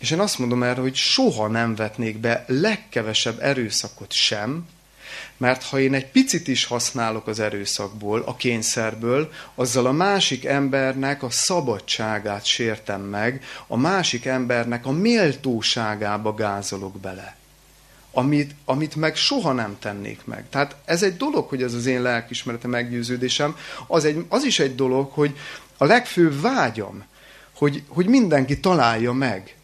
És 0.01 0.11
én 0.11 0.19
azt 0.19 0.39
mondom 0.39 0.63
erre, 0.63 0.81
hogy 0.81 0.95
soha 0.95 1.47
nem 1.47 1.75
vetnék 1.75 2.17
be 2.17 2.43
legkevesebb 2.47 3.39
erőszakot 3.39 4.11
sem, 4.11 4.67
Mert 5.37 5.63
ha 5.63 5.79
én 5.79 5.93
egy 5.93 6.07
picit 6.07 6.47
is 6.47 6.65
használok 6.65 7.27
az 7.27 7.39
erőszakból, 7.39 8.23
a 8.25 8.35
kényszerből, 8.35 9.31
azzal 9.55 9.85
a 9.85 9.91
másik 9.91 10.45
embernek 10.45 11.23
a 11.23 11.29
szabadságát 11.29 12.45
sértem 12.45 13.01
meg, 13.01 13.43
a 13.67 13.77
másik 13.77 14.25
embernek 14.25 14.85
a 14.85 14.91
méltóságába 14.91 16.33
gázolok 16.33 16.99
bele. 16.99 17.35
Amit, 18.11 18.55
amit 18.65 18.95
meg 18.95 19.15
soha 19.15 19.51
nem 19.51 19.77
tennék 19.79 20.25
meg. 20.25 20.45
Tehát 20.49 20.75
ez 20.85 21.03
egy 21.03 21.17
dolog, 21.17 21.49
hogy 21.49 21.63
ez 21.63 21.73
az 21.73 21.85
én 21.85 22.01
lelkismerete 22.01 22.67
meggyőződésem, 22.67 23.57
az, 23.87 24.05
egy, 24.05 24.25
az 24.29 24.43
is 24.43 24.59
egy 24.59 24.75
dolog, 24.75 25.11
hogy 25.11 25.37
a 25.77 25.85
legfőbb 25.85 26.41
vágyam, 26.41 27.03
hogy, 27.55 27.83
hogy 27.87 28.05
mindenki 28.05 28.59
találja 28.59 29.11
meg, 29.11 29.55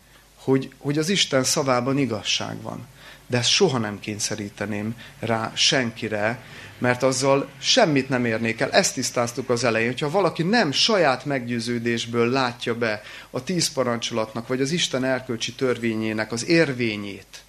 hogy, 0.48 0.70
hogy 0.78 0.98
az 0.98 1.10
Isten 1.10 1.44
szavában 1.44 1.98
igazság 1.98 2.62
van. 2.62 2.88
De 3.28 3.38
ezt 3.38 3.50
soha 3.50 3.78
nem 3.78 4.00
kényszeríteném 4.00 4.96
rá 5.20 5.52
senkire, 5.56 6.44
mert 6.78 7.04
azzal 7.04 7.50
semmit 7.60 8.10
nem 8.10 8.26
érnék 8.26 8.60
el. 8.60 8.72
Ezt 8.72 8.94
tisztáztuk 8.94 9.50
az 9.50 9.64
elején, 9.64 9.88
hogyha 9.88 10.10
valaki 10.10 10.44
nem 10.44 10.72
saját 10.72 11.26
meggyőződésből 11.26 12.30
látja 12.30 12.76
be 12.76 13.02
a 13.30 13.44
tíz 13.44 13.72
parancsolatnak, 13.72 14.48
vagy 14.48 14.62
az 14.62 14.72
Isten 14.72 15.04
erkölcsi 15.04 15.54
törvényének 15.54 16.32
az 16.32 16.48
érvényét, 16.48 17.44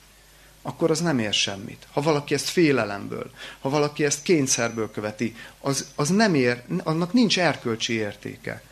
akkor 0.62 0.90
az 0.90 1.00
nem 1.00 1.18
ér 1.18 1.32
semmit. 1.32 1.86
Ha 1.92 2.00
valaki 2.00 2.34
ezt 2.34 2.48
félelemből, 2.48 3.30
ha 3.60 3.68
valaki 3.68 4.04
ezt 4.04 4.22
kényszerből 4.22 4.90
követi, 4.90 5.34
az, 5.60 5.86
az 5.94 6.08
nem 6.08 6.34
ér, 6.34 6.62
annak 6.84 7.12
nincs 7.12 7.38
erkölcsi 7.38 7.92
értéke 7.92 8.62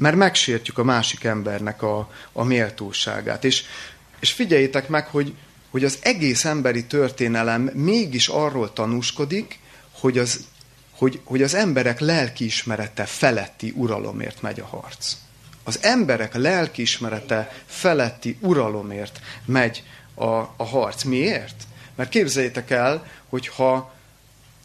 mert 0.00 0.16
megsértjük 0.16 0.78
a 0.78 0.84
másik 0.84 1.24
embernek 1.24 1.82
a, 1.82 2.10
a 2.32 2.44
méltóságát. 2.44 3.44
És, 3.44 3.64
és 4.20 4.32
figyeljétek 4.32 4.88
meg, 4.88 5.06
hogy, 5.06 5.34
hogy 5.70 5.84
az 5.84 5.98
egész 6.02 6.44
emberi 6.44 6.84
történelem 6.84 7.62
mégis 7.62 8.28
arról 8.28 8.72
tanúskodik, 8.72 9.58
hogy 9.90 10.18
az, 10.18 10.46
hogy, 10.90 11.20
hogy 11.24 11.42
az 11.42 11.54
emberek 11.54 12.00
lelkiismerete 12.00 13.04
feletti 13.04 13.72
uralomért 13.76 14.42
megy 14.42 14.60
a 14.60 14.66
harc. 14.66 15.16
Az 15.64 15.78
emberek 15.82 16.34
lelkiismerete 16.34 17.52
feletti 17.66 18.36
uralomért 18.40 19.20
megy 19.44 19.82
a, 20.14 20.24
a 20.56 20.64
harc. 20.64 21.02
Miért? 21.02 21.62
Mert 21.94 22.10
képzeljétek 22.10 22.70
el, 22.70 23.06
hogy 23.28 23.48
ha 23.48 23.94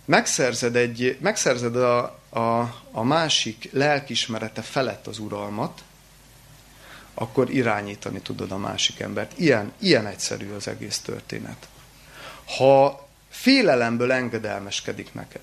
megszerzed, 0.05 0.75
egy, 0.75 1.17
megszerzed 1.21 1.75
a, 1.75 2.19
a, 2.35 2.75
a 2.91 3.03
másik 3.03 3.69
lelkismerete 3.71 4.61
felett 4.61 5.07
az 5.07 5.19
uralmat, 5.19 5.83
akkor 7.13 7.49
irányítani 7.49 8.19
tudod 8.19 8.51
a 8.51 8.57
másik 8.57 8.99
embert. 8.99 9.39
Ilyen, 9.39 9.73
ilyen 9.79 10.07
egyszerű 10.07 10.51
az 10.51 10.67
egész 10.67 10.99
történet. 10.99 11.67
Ha 12.57 13.07
félelemből 13.29 14.11
engedelmeskedik 14.11 15.13
neked, 15.13 15.41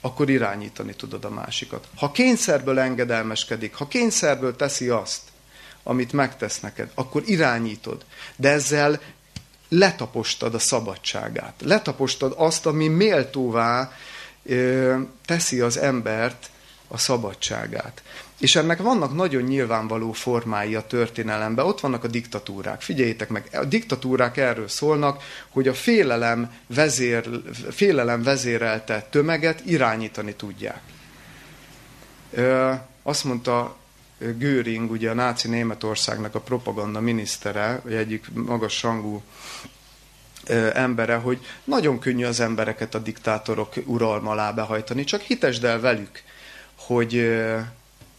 akkor 0.00 0.30
irányítani 0.30 0.94
tudod 0.94 1.24
a 1.24 1.30
másikat. 1.30 1.88
Ha 1.96 2.10
kényszerből 2.10 2.78
engedelmeskedik, 2.78 3.74
ha 3.74 3.88
kényszerből 3.88 4.56
teszi 4.56 4.88
azt, 4.88 5.22
amit 5.82 6.12
megtesz 6.12 6.60
neked, 6.60 6.90
akkor 6.94 7.22
irányítod. 7.26 8.04
De 8.36 8.48
ezzel 8.48 9.00
letapostad 9.68 10.54
a 10.54 10.58
szabadságát. 10.58 11.54
Letapostad 11.64 12.34
azt, 12.36 12.66
ami 12.66 12.88
méltóvá 12.88 13.92
teszi 15.24 15.60
az 15.60 15.78
embert 15.78 16.50
a 16.88 16.98
szabadságát. 16.98 18.02
És 18.38 18.56
ennek 18.56 18.78
vannak 18.78 19.14
nagyon 19.14 19.42
nyilvánvaló 19.42 20.12
formái 20.12 20.74
a 20.74 20.86
történelemben. 20.86 21.64
Ott 21.66 21.80
vannak 21.80 22.04
a 22.04 22.08
diktatúrák. 22.08 22.82
Figyeljétek 22.82 23.28
meg, 23.28 23.48
a 23.52 23.64
diktatúrák 23.64 24.36
erről 24.36 24.68
szólnak, 24.68 25.22
hogy 25.48 25.68
a 25.68 25.74
félelem, 25.74 26.54
vezér, 26.66 27.28
félelem 27.70 28.22
vezérelte 28.22 29.06
tömeget 29.10 29.62
irányítani 29.66 30.34
tudják. 30.34 30.80
Ö, 32.30 32.72
azt 33.02 33.24
mondta 33.24 33.76
Göring, 34.18 34.90
ugye 34.90 35.10
a 35.10 35.14
náci 35.14 35.48
Németországnak 35.48 36.34
a 36.34 36.40
propaganda 36.40 37.00
minisztere, 37.00 37.80
vagy 37.84 37.94
egyik 37.94 38.26
magas 38.32 38.82
rangú 38.82 39.22
embere, 40.72 41.14
hogy 41.14 41.46
nagyon 41.64 41.98
könnyű 41.98 42.24
az 42.24 42.40
embereket 42.40 42.94
a 42.94 42.98
diktátorok 42.98 43.74
uralma 43.84 44.30
alá 44.30 44.50
behajtani, 44.50 45.04
csak 45.04 45.20
hitesd 45.20 45.64
el 45.64 45.80
velük, 45.80 46.22
hogy, 46.74 47.38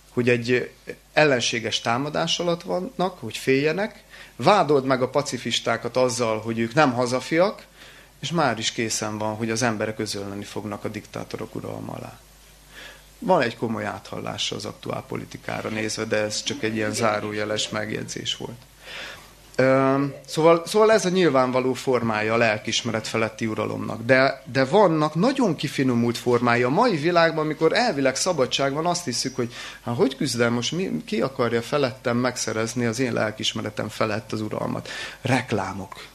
hogy 0.09 0.29
egy 0.29 0.71
ellenséges 1.13 1.81
támadás 1.81 2.39
alatt 2.39 2.61
vannak, 2.61 3.19
hogy 3.19 3.37
féljenek, 3.37 4.03
vádold 4.35 4.85
meg 4.85 5.01
a 5.01 5.09
pacifistákat 5.09 5.97
azzal, 5.97 6.39
hogy 6.39 6.59
ők 6.59 6.73
nem 6.73 6.93
hazafiak, 6.93 7.65
és 8.19 8.31
már 8.31 8.57
is 8.57 8.71
készen 8.71 9.17
van, 9.17 9.35
hogy 9.35 9.49
az 9.49 9.61
emberek 9.61 9.95
közölni 9.95 10.43
fognak 10.43 10.83
a 10.83 10.87
diktátorok 10.87 11.55
uralma 11.55 11.93
alá. 11.93 12.19
Van 13.19 13.41
egy 13.41 13.57
komoly 13.57 13.85
áthallása 13.85 14.55
az 14.55 14.65
aktuál 14.65 15.03
politikára 15.07 15.69
nézve, 15.69 16.05
de 16.05 16.17
ez 16.17 16.43
csak 16.43 16.63
egy 16.63 16.75
ilyen 16.75 16.93
zárójeles 16.93 17.69
megjegyzés 17.69 18.35
volt. 18.37 18.57
Szóval, 20.25 20.63
szóval 20.65 20.91
ez 20.91 21.05
a 21.05 21.09
nyilvánvaló 21.09 21.73
formája 21.73 22.33
a 22.33 22.37
lelkismeret 22.37 23.07
feletti 23.07 23.45
uralomnak. 23.45 24.01
De, 24.05 24.43
de 24.51 24.65
vannak 24.65 25.15
nagyon 25.15 25.55
kifinomult 25.55 26.17
formája. 26.17 26.67
A 26.67 26.69
mai 26.69 26.97
világban, 26.97 27.45
amikor 27.45 27.73
elvileg 27.73 28.15
szabadság 28.15 28.73
van, 28.73 28.85
azt 28.85 29.05
hiszük, 29.05 29.35
hogy 29.35 29.53
hát 29.83 29.95
hogy 29.95 30.15
küzdem 30.15 30.53
most, 30.53 30.71
mi, 30.71 31.03
ki 31.05 31.21
akarja 31.21 31.61
felettem 31.61 32.17
megszerezni 32.17 32.85
az 32.85 32.99
én 32.99 33.13
lelkismeretem 33.13 33.89
felett 33.89 34.31
az 34.31 34.41
uralmat? 34.41 34.89
Reklámok. 35.21 36.05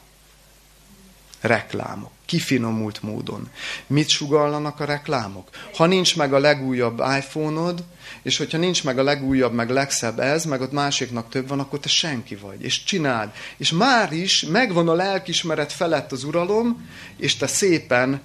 Reklámok. 1.41 2.16
Kifinomult 2.27 3.01
módon. 3.01 3.49
Mit 3.87 4.09
sugallanak 4.09 4.79
a 4.79 4.85
reklámok? 4.85 5.49
Ha 5.75 5.85
nincs 5.85 6.17
meg 6.17 6.33
a 6.33 6.39
legújabb 6.39 6.99
iPhone-od, 7.17 7.83
és 8.21 8.37
hogyha 8.37 8.57
nincs 8.57 8.83
meg 8.83 8.99
a 8.99 9.03
legújabb, 9.03 9.53
meg 9.53 9.69
legszebb 9.69 10.19
ez, 10.19 10.45
meg 10.45 10.61
ott 10.61 10.71
másiknak 10.71 11.29
több 11.29 11.47
van, 11.47 11.59
akkor 11.59 11.79
te 11.79 11.87
senki 11.87 12.35
vagy, 12.35 12.63
és 12.63 12.83
csináld. 12.83 13.29
És 13.57 13.71
már 13.71 14.11
is 14.11 14.41
megvan 14.41 14.89
a 14.89 14.93
lelkismeret 14.93 15.71
felett 15.71 16.11
az 16.11 16.23
uralom, 16.23 16.89
és 17.17 17.35
te 17.35 17.47
szépen 17.47 18.21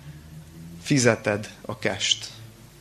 fizeted 0.82 1.50
a 1.61 1.78
kest. 1.78 2.26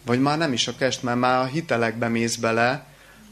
Vagy 0.06 0.22
már 0.22 0.38
nem 0.38 0.54
is 0.54 0.68
a 0.68 0.76
kest, 0.76 1.04
mert 1.04 1.20
már 1.20 1.40
a 1.40 1.46
hitelekbe 1.46 2.08
mész 2.08 2.36
bele, 2.36 2.86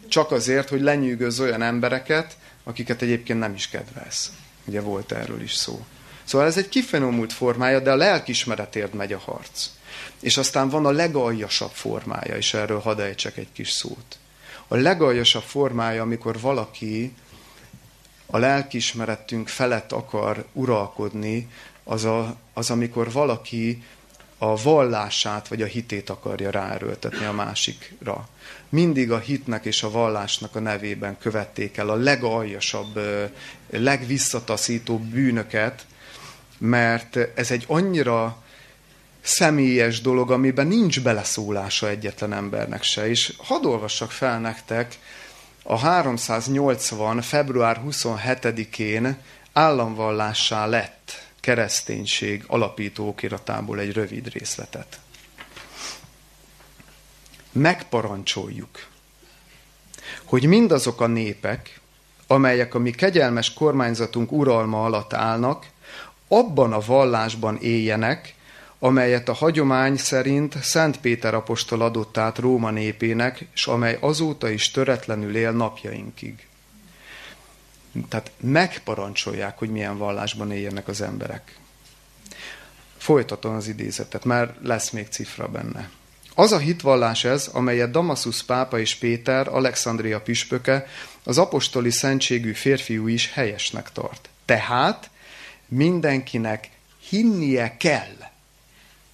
csak 0.08 0.32
azért, 0.32 0.70
hogy 0.70 0.82
lenyűgöz 0.82 1.40
olyan 1.40 1.62
embereket, 1.62 2.38
akiket 2.64 3.02
egyébként 3.02 3.40
nem 3.40 3.54
is 3.54 3.70
kedvelsz. 3.70 4.32
Ugye 4.66 4.82
volt 4.82 5.12
erről 5.12 5.42
is 5.42 5.54
szó. 5.54 5.86
Szóval 6.30 6.48
ez 6.48 6.58
egy 6.58 6.70
kifenomult 6.70 7.34
formája, 7.34 7.80
de 7.80 7.92
a 7.92 7.96
lelkismeretért 7.96 8.94
megy 8.94 9.14
a 9.14 9.20
harc. 9.20 9.70
És 10.20 10.38
aztán 10.38 10.70
van 10.70 10.86
a 10.86 10.92
legaljasabb 10.92 11.72
formája, 11.72 12.36
és 12.36 12.54
erről 12.54 12.80
hadd 12.80 13.00
ejtsek 13.00 13.38
egy 13.38 13.52
kis 13.52 13.70
szót. 13.70 14.18
A 14.68 14.76
legaljasabb 14.76 15.44
formája, 15.44 16.02
amikor 16.02 16.40
valaki 16.40 17.14
a 18.26 18.38
lelkismeretünk 18.38 19.48
felett 19.48 19.92
akar 19.92 20.46
uralkodni, 20.54 21.50
az, 21.84 22.04
a, 22.04 22.36
az 22.54 22.70
amikor 22.70 23.12
valaki 23.12 23.84
a 24.38 24.62
vallását 24.62 25.48
vagy 25.48 25.62
a 25.62 25.66
hitét 25.66 26.10
akarja 26.10 26.50
ráerőltetni 26.50 27.26
a 27.26 27.32
másikra. 27.32 28.28
Mindig 28.70 29.12
a 29.12 29.20
hitnek 29.20 29.66
és 29.66 29.84
a 29.84 29.92
vallásnak 29.92 30.56
a 30.56 30.60
nevében 30.60 31.18
követték 31.18 31.78
el 31.78 31.90
a 31.90 31.96
legaljasabb, 31.96 33.00
legvisszataszító 33.70 34.98
bűnöket, 34.98 35.86
mert 36.60 37.18
ez 37.36 37.52
egy 37.52 37.66
annyira 37.68 38.44
személyes 39.22 40.02
dolog, 40.02 40.32
amiben 40.32 40.68
nincs 40.68 41.02
beleszólása 41.02 41.90
egyetlen 41.90 42.34
embernek 42.34 42.84
se. 42.84 43.10
És 43.10 43.34
hadd 43.38 43.66
olvassak 43.66 44.12
fel 44.12 44.40
nektek 44.40 45.00
a 45.64 45.78
380. 45.78 47.22
február 47.22 47.82
27-én 47.86 49.18
államvallássá 49.54 50.66
lett 50.66 51.28
kereszténység 51.40 52.44
alapító 52.48 53.08
okiratából 53.08 53.80
egy 53.80 53.94
rövid 53.94 54.32
részletet. 54.32 55.00
Megparancsoljuk, 57.52 58.88
hogy 60.24 60.46
mindazok 60.46 61.02
a 61.02 61.08
népek, 61.08 61.80
amelyek 62.28 62.74
a 62.74 62.80
mi 62.80 62.92
kegyelmes 62.92 63.54
kormányzatunk 63.54 64.32
uralma 64.32 64.84
alatt 64.84 65.14
állnak, 65.14 65.66
abban 66.30 66.74
a 66.74 66.80
vallásban 66.80 67.58
éljenek, 67.58 68.34
amelyet 68.80 69.30
a 69.30 69.34
hagyomány 69.34 69.98
szerint 69.98 70.64
Szent 70.64 71.00
Péter 71.00 71.34
apostol 71.34 71.82
adott 71.82 72.18
át 72.18 72.38
Róma 72.38 72.70
népének, 72.70 73.48
és 73.54 73.68
amely 73.68 73.98
azóta 74.02 74.50
is 74.50 74.72
töretlenül 74.72 75.36
él 75.36 75.52
napjainkig. 75.52 76.48
Tehát 78.10 78.32
megparancsolják, 78.40 79.58
hogy 79.58 79.70
milyen 79.70 79.98
vallásban 79.98 80.52
éljenek 80.52 80.88
az 80.88 81.02
emberek. 81.02 81.58
Folytatom 82.98 83.56
az 83.56 83.68
idézetet, 83.68 84.26
mert 84.26 84.54
lesz 84.62 84.90
még 84.90 85.08
cifra 85.08 85.48
benne. 85.48 85.90
Az 86.36 86.52
a 86.52 86.58
hitvallás 86.58 87.24
ez, 87.24 87.50
amelyet 87.54 87.92
Damasusz 87.92 88.44
pápa 88.44 88.80
és 88.80 88.96
Péter, 88.96 89.48
Alexandria 89.48 90.22
püspöke, 90.22 90.88
az 91.24 91.38
apostoli 91.38 91.92
szentségű 91.92 92.54
férfiú 92.54 93.08
is 93.08 93.32
helyesnek 93.34 93.92
tart. 93.92 94.30
Tehát 94.46 95.10
mindenkinek 95.70 96.70
hinnie 97.10 97.78
kell 97.78 98.30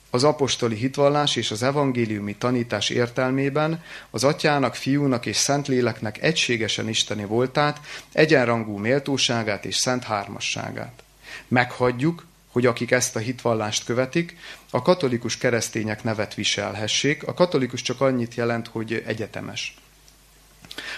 az 0.10 0.24
apostoli 0.24 0.76
hitvallás 0.76 1.36
és 1.36 1.52
az 1.52 1.64
evangéliumi 1.64 2.36
tanítás 2.36 2.90
értelmében 2.90 3.84
az 4.10 4.24
atyának, 4.24 4.76
fiúnak 4.76 5.26
és 5.26 5.38
szentléleknek 5.38 6.22
egységesen 6.22 6.90
isteni 6.90 7.26
voltát, 7.26 7.80
egyenrangú 8.12 8.78
méltóságát 8.78 9.66
és 9.66 9.76
szent 9.76 10.04
hármasságát. 10.04 11.04
Meghagyjuk, 11.48 12.26
hogy 12.52 12.66
akik 12.66 12.92
ezt 12.92 13.16
a 13.16 13.20
hitvallást 13.20 13.86
követik, 13.86 14.38
a 14.70 14.82
katolikus 14.82 15.38
keresztények 15.38 16.04
nevet 16.04 16.34
viselhessék. 16.34 17.28
A 17.28 17.34
katolikus 17.34 17.82
csak 17.82 18.02
annyit 18.02 18.36
jelent, 18.36 18.68
hogy 18.68 19.04
egyetemes. 19.08 19.78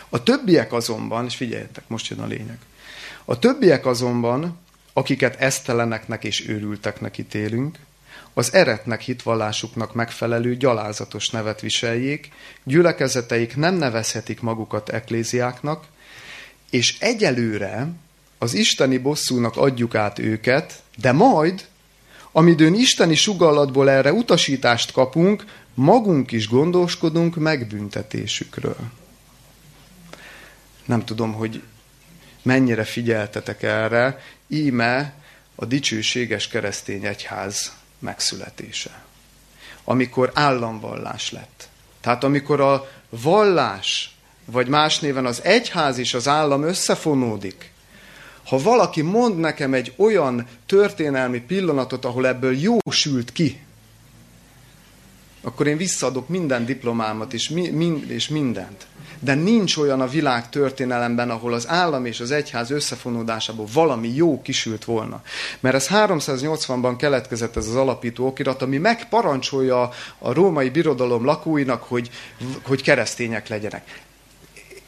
A 0.09 0.23
többiek 0.23 0.73
azonban, 0.73 1.25
és 1.25 1.35
figyeljetek, 1.35 1.83
most 1.87 2.07
jön 2.07 2.19
a 2.19 2.25
lényeg, 2.25 2.57
a 3.25 3.39
többiek 3.39 3.85
azonban, 3.85 4.57
akiket 4.97 5.35
eszteleneknek 5.35 6.23
és 6.23 6.47
őrülteknek 6.47 7.17
ítélünk, 7.17 7.77
az 8.33 8.53
eretnek 8.53 9.01
hitvallásuknak 9.01 9.93
megfelelő 9.93 10.55
gyalázatos 10.55 11.29
nevet 11.29 11.61
viseljék, 11.61 12.31
gyülekezeteik 12.63 13.55
nem 13.55 13.75
nevezhetik 13.75 14.41
magukat 14.41 14.89
ekléziáknak, 14.89 15.85
és 16.69 16.99
egyelőre 16.99 17.87
az 18.37 18.53
isteni 18.53 18.97
bosszúnak 18.97 19.57
adjuk 19.57 19.95
át 19.95 20.19
őket, 20.19 20.81
de 20.95 21.11
majd, 21.11 21.65
amidőn 22.31 22.73
isteni 22.73 23.15
sugallatból 23.15 23.89
erre 23.89 24.13
utasítást 24.13 24.91
kapunk, 24.91 25.45
magunk 25.73 26.31
is 26.31 26.47
gondoskodunk 26.47 27.35
megbüntetésükről. 27.35 28.77
Nem 30.85 31.05
tudom, 31.05 31.33
hogy 31.33 31.61
mennyire 32.41 32.83
figyeltetek 32.83 33.63
erre, 33.63 34.19
íme 34.47 35.13
a 35.55 35.65
dicsőséges 35.65 36.47
keresztény 36.47 37.05
egyház 37.05 37.73
megszületése. 37.99 39.03
Amikor 39.83 40.31
államvallás 40.33 41.31
lett. 41.31 41.69
Tehát 42.01 42.23
amikor 42.23 42.61
a 42.61 42.89
vallás, 43.09 44.15
vagy 44.45 44.67
más 44.67 44.99
néven 44.99 45.25
az 45.25 45.43
egyház 45.43 45.97
és 45.97 46.13
az 46.13 46.27
állam 46.27 46.63
összefonódik, 46.63 47.71
ha 48.43 48.57
valaki 48.57 49.01
mond 49.01 49.37
nekem 49.37 49.73
egy 49.73 49.93
olyan 49.95 50.47
történelmi 50.65 51.39
pillanatot, 51.39 52.05
ahol 52.05 52.27
ebből 52.27 52.57
jó 52.57 52.77
sült 52.89 53.31
ki, 53.31 53.59
akkor 55.41 55.67
én 55.67 55.77
visszaadok 55.77 56.27
minden 56.27 56.65
diplomámat 56.65 57.33
és, 57.33 57.49
mi, 57.49 57.69
min, 57.69 58.05
és 58.09 58.27
mindent. 58.27 58.87
De 59.19 59.33
nincs 59.33 59.77
olyan 59.77 60.01
a 60.01 60.07
világ 60.07 60.49
történelemben, 60.49 61.29
ahol 61.29 61.53
az 61.53 61.67
állam 61.67 62.05
és 62.05 62.19
az 62.19 62.31
egyház 62.31 62.71
összefonódásából 62.71 63.67
valami 63.73 64.15
jó 64.15 64.41
kisült 64.41 64.85
volna. 64.85 65.21
Mert 65.59 65.75
ez 65.75 65.87
380-ban 65.91 66.95
keletkezett 66.97 67.55
ez 67.55 67.67
az 67.67 67.75
alapító 67.75 68.25
okirat, 68.25 68.61
ami 68.61 68.77
megparancsolja 68.77 69.89
a 70.17 70.33
római 70.33 70.69
birodalom 70.69 71.25
lakóinak, 71.25 71.83
hogy, 71.83 72.09
hogy 72.63 72.81
keresztények 72.81 73.47
legyenek. 73.47 74.05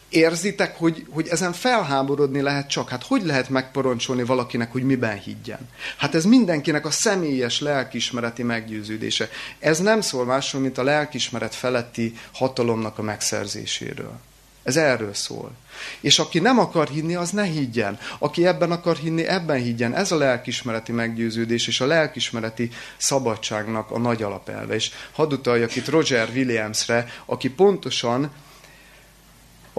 Érzitek, 0.10 0.78
hogy, 0.78 1.06
hogy 1.10 1.28
ezen 1.28 1.54
felháborodni 1.54 2.42
lehet 2.42 2.70
csak? 2.70 2.90
Hát 2.90 3.04
hogy 3.04 3.26
lehet 3.26 3.50
megparancsolni 3.50 4.24
valakinek, 4.24 4.72
hogy 4.72 4.84
miben 4.84 5.20
higgyen? 5.20 5.70
Hát 5.98 6.16
ez 6.16 6.26
mindenkinek 6.26 6.86
a 6.86 6.92
személyes 6.92 7.60
lelkismereti 7.60 8.44
meggyőződése. 8.44 9.30
Ez 9.60 9.80
nem 9.80 10.02
szól 10.02 10.26
másról, 10.26 10.62
mint 10.62 10.78
a 10.78 10.84
lelkismeret 10.84 11.56
feletti 11.56 12.14
hatalomnak 12.34 12.98
a 12.98 13.02
megszerzéséről. 13.02 14.20
Ez 14.64 14.78
erről 14.78 15.14
szól. 15.14 15.52
És 16.00 16.20
aki 16.20 16.40
nem 16.40 16.60
akar 16.60 16.88
hinni, 16.88 17.16
az 17.16 17.30
ne 17.30 17.44
higgyen. 17.44 18.00
Aki 18.20 18.46
ebben 18.46 18.72
akar 18.72 18.96
hinni, 18.96 19.24
ebben 19.26 19.58
higgyen. 19.58 19.96
Ez 19.96 20.12
a 20.12 20.18
lelkismereti 20.18 20.92
meggyőződés 20.92 21.68
és 21.68 21.82
a 21.82 21.86
lelkismereti 21.86 22.70
szabadságnak 22.98 23.92
a 23.92 24.00
nagy 24.00 24.24
alapelve. 24.24 24.76
És 24.76 24.92
hadd 25.12 25.34
utaljak 25.34 25.76
itt 25.76 25.90
Roger 25.90 26.30
Williamsre, 26.34 27.08
aki 27.26 27.50
pontosan 27.50 28.32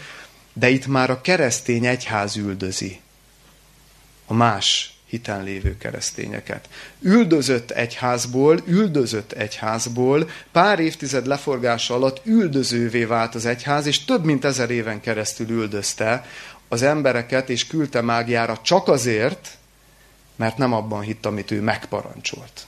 de 0.54 0.70
itt 0.70 0.88
már 0.88 1.10
a 1.10 1.22
keresztény 1.22 1.86
egyház 1.86 2.36
üldözi. 2.36 3.00
A 4.26 4.34
más 4.34 4.99
hiten 5.10 5.44
lévő 5.44 5.78
keresztényeket. 5.78 6.70
Üldözött 7.02 7.72
egyházból, 7.72 8.60
üldözött 8.66 9.32
egyházból, 9.32 10.30
pár 10.52 10.80
évtized 10.80 11.28
leforgása 11.28 11.94
alatt 11.94 12.22
üldözővé 12.26 13.04
vált 13.04 13.36
az 13.36 13.46
egyház, 13.46 13.86
és 13.86 14.06
több 14.06 14.24
mint 14.24 14.46
ezer 14.46 14.70
éven 14.70 15.02
keresztül 15.02 15.50
üldözte 15.50 16.26
az 16.68 16.82
embereket, 16.82 17.50
és 17.50 17.68
küldte 17.68 18.02
mágiára 18.02 18.60
csak 18.62 18.88
azért, 18.88 19.58
mert 20.36 20.58
nem 20.58 20.74
abban 20.74 21.02
hitt, 21.02 21.26
amit 21.26 21.52
ő 21.52 21.62
megparancsolt. 21.62 22.66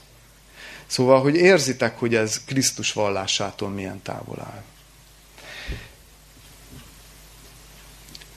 Szóval, 0.86 1.20
hogy 1.20 1.34
érzitek, 1.34 1.98
hogy 1.98 2.14
ez 2.14 2.44
Krisztus 2.44 2.92
vallásától 2.92 3.68
milyen 3.68 4.02
távol 4.02 4.38
áll. 4.40 4.62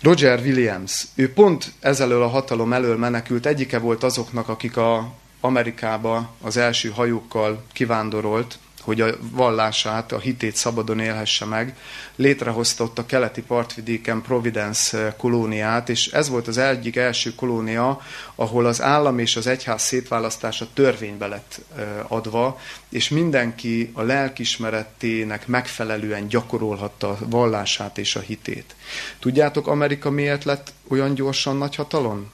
Roger 0.05 0.39
Williams, 0.39 1.07
ő 1.15 1.33
pont 1.33 1.71
ezelől 1.79 2.21
a 2.21 2.27
hatalom 2.27 2.73
elől 2.73 2.97
menekült, 2.97 3.45
egyike 3.45 3.79
volt 3.79 4.03
azoknak, 4.03 4.49
akik 4.49 4.77
a 4.77 5.13
Amerikába 5.41 6.33
az 6.41 6.57
első 6.57 6.89
hajókkal 6.89 7.63
kivándorolt, 7.73 8.57
hogy 8.85 9.01
a 9.01 9.15
vallását, 9.19 10.11
a 10.11 10.19
hitét 10.19 10.55
szabadon 10.55 10.99
élhesse 10.99 11.45
meg. 11.45 11.77
Létrehozta 12.15 12.83
ott 12.83 12.99
a 12.99 13.05
keleti 13.05 13.41
partvidéken 13.41 14.21
Providence 14.21 15.15
kolóniát, 15.17 15.89
és 15.89 16.07
ez 16.07 16.29
volt 16.29 16.47
az 16.47 16.57
egyik 16.57 16.95
első 16.95 17.35
kolónia, 17.35 18.01
ahol 18.35 18.65
az 18.65 18.81
állam 18.81 19.19
és 19.19 19.35
az 19.35 19.47
egyház 19.47 19.81
szétválasztása 19.81 20.67
törvénybe 20.73 21.27
lett 21.27 21.61
adva, 22.07 22.59
és 22.89 23.09
mindenki 23.09 23.91
a 23.93 24.01
lelkismeretének 24.01 25.47
megfelelően 25.47 26.27
gyakorolhatta 26.27 27.09
a 27.09 27.17
vallását 27.19 27.97
és 27.97 28.15
a 28.15 28.19
hitét. 28.19 28.75
Tudjátok, 29.19 29.67
Amerika 29.67 30.09
miért 30.09 30.43
lett 30.43 30.73
olyan 30.87 31.13
gyorsan 31.13 31.57
nagy 31.57 31.75
hatalom? 31.75 32.31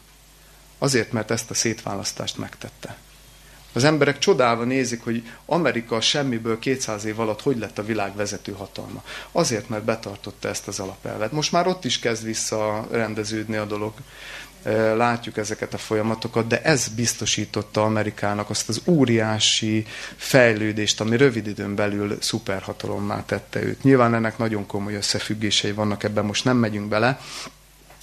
Azért, 0.78 1.12
mert 1.12 1.32
ezt 1.32 1.49
a 1.49 1.54
szétválasztást 1.54 2.38
megtette. 2.38 2.97
Az 3.74 3.84
emberek 3.84 4.18
csodálva 4.18 4.64
nézik, 4.64 5.04
hogy 5.04 5.24
Amerika 5.46 6.02
semmiből 6.02 6.60
200 6.60 7.06
év 7.06 7.20
alatt 7.20 7.42
hogy 7.42 7.58
lett 7.58 7.78
a 7.78 7.84
világ 7.84 8.16
vezető 8.16 8.52
hatalma. 8.52 9.04
Azért, 9.32 9.70
mert 9.70 9.84
betartotta 9.84 10.48
ezt 10.48 10.68
az 10.68 10.80
alapelvet. 10.80 11.32
Most 11.32 11.52
már 11.52 11.68
ott 11.68 11.86
is 11.86 12.00
kezd 12.00 12.24
visszarendeződni 12.24 13.56
a 13.56 13.66
dolog. 13.66 13.94
Látjuk 14.96 15.38
ezeket 15.38 15.74
a 15.74 15.78
folyamatokat, 15.78 16.48
de 16.48 16.62
ez 16.62 16.88
biztosította 16.88 17.84
Amerikának 17.84 18.50
azt 18.50 18.70
az 18.70 18.82
óriási 18.86 19.86
fejlődést, 20.16 21.02
ami 21.02 21.18
rövid 21.18 21.48
időn 21.48 21.76
belül 21.76 22.18
szuperhatalommá 22.20 23.26
tette 23.26 23.64
őt. 23.64 23.84
Nyilván 23.84 24.14
ennek 24.14 24.38
nagyon 24.38 24.66
komoly 24.66 24.96
összefüggései 24.96 25.72
vannak, 25.72 26.04
ebben 26.04 26.26
most 26.26 26.44
nem 26.44 26.58
megyünk 26.58 26.88
bele, 26.88 27.20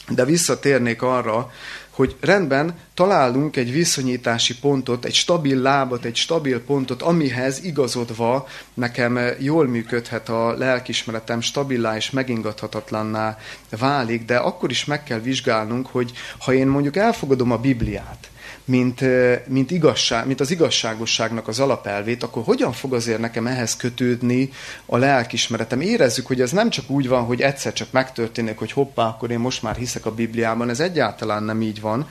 de 0.08 0.24
visszatérnék 0.24 1.02
arra, 1.02 1.50
hogy 1.98 2.16
rendben 2.20 2.74
találunk 2.94 3.56
egy 3.56 3.72
viszonyítási 3.72 4.58
pontot, 4.58 5.04
egy 5.04 5.14
stabil 5.14 5.60
lábat, 5.60 6.04
egy 6.04 6.16
stabil 6.16 6.60
pontot, 6.60 7.02
amihez 7.02 7.64
igazodva 7.64 8.48
nekem 8.74 9.18
jól 9.38 9.66
működhet 9.66 10.28
a 10.28 10.52
lelkismeretem, 10.52 11.40
stabilá 11.40 11.96
és 11.96 12.10
megingathatatlanná 12.10 13.38
válik, 13.78 14.24
de 14.24 14.36
akkor 14.36 14.70
is 14.70 14.84
meg 14.84 15.02
kell 15.02 15.18
vizsgálnunk, 15.18 15.86
hogy 15.86 16.12
ha 16.38 16.52
én 16.52 16.66
mondjuk 16.66 16.96
elfogadom 16.96 17.50
a 17.50 17.58
Bibliát, 17.58 18.30
mint, 18.68 19.00
mint, 19.46 19.70
igazság, 19.70 20.26
mint 20.26 20.40
az 20.40 20.50
igazságosságnak 20.50 21.48
az 21.48 21.60
alapelvét, 21.60 22.22
akkor 22.22 22.42
hogyan 22.44 22.72
fog 22.72 22.94
azért 22.94 23.18
nekem 23.18 23.46
ehhez 23.46 23.76
kötődni 23.76 24.50
a 24.86 24.96
lelkismeretem? 24.96 25.80
Érezzük, 25.80 26.26
hogy 26.26 26.40
ez 26.40 26.50
nem 26.50 26.70
csak 26.70 26.90
úgy 26.90 27.08
van, 27.08 27.24
hogy 27.24 27.40
egyszer 27.40 27.72
csak 27.72 27.88
megtörténik, 27.90 28.58
hogy 28.58 28.72
hoppá, 28.72 29.06
akkor 29.06 29.30
én 29.30 29.38
most 29.38 29.62
már 29.62 29.76
hiszek 29.76 30.06
a 30.06 30.14
Bibliában, 30.14 30.70
ez 30.70 30.80
egyáltalán 30.80 31.42
nem 31.42 31.62
így 31.62 31.80
van. 31.80 32.08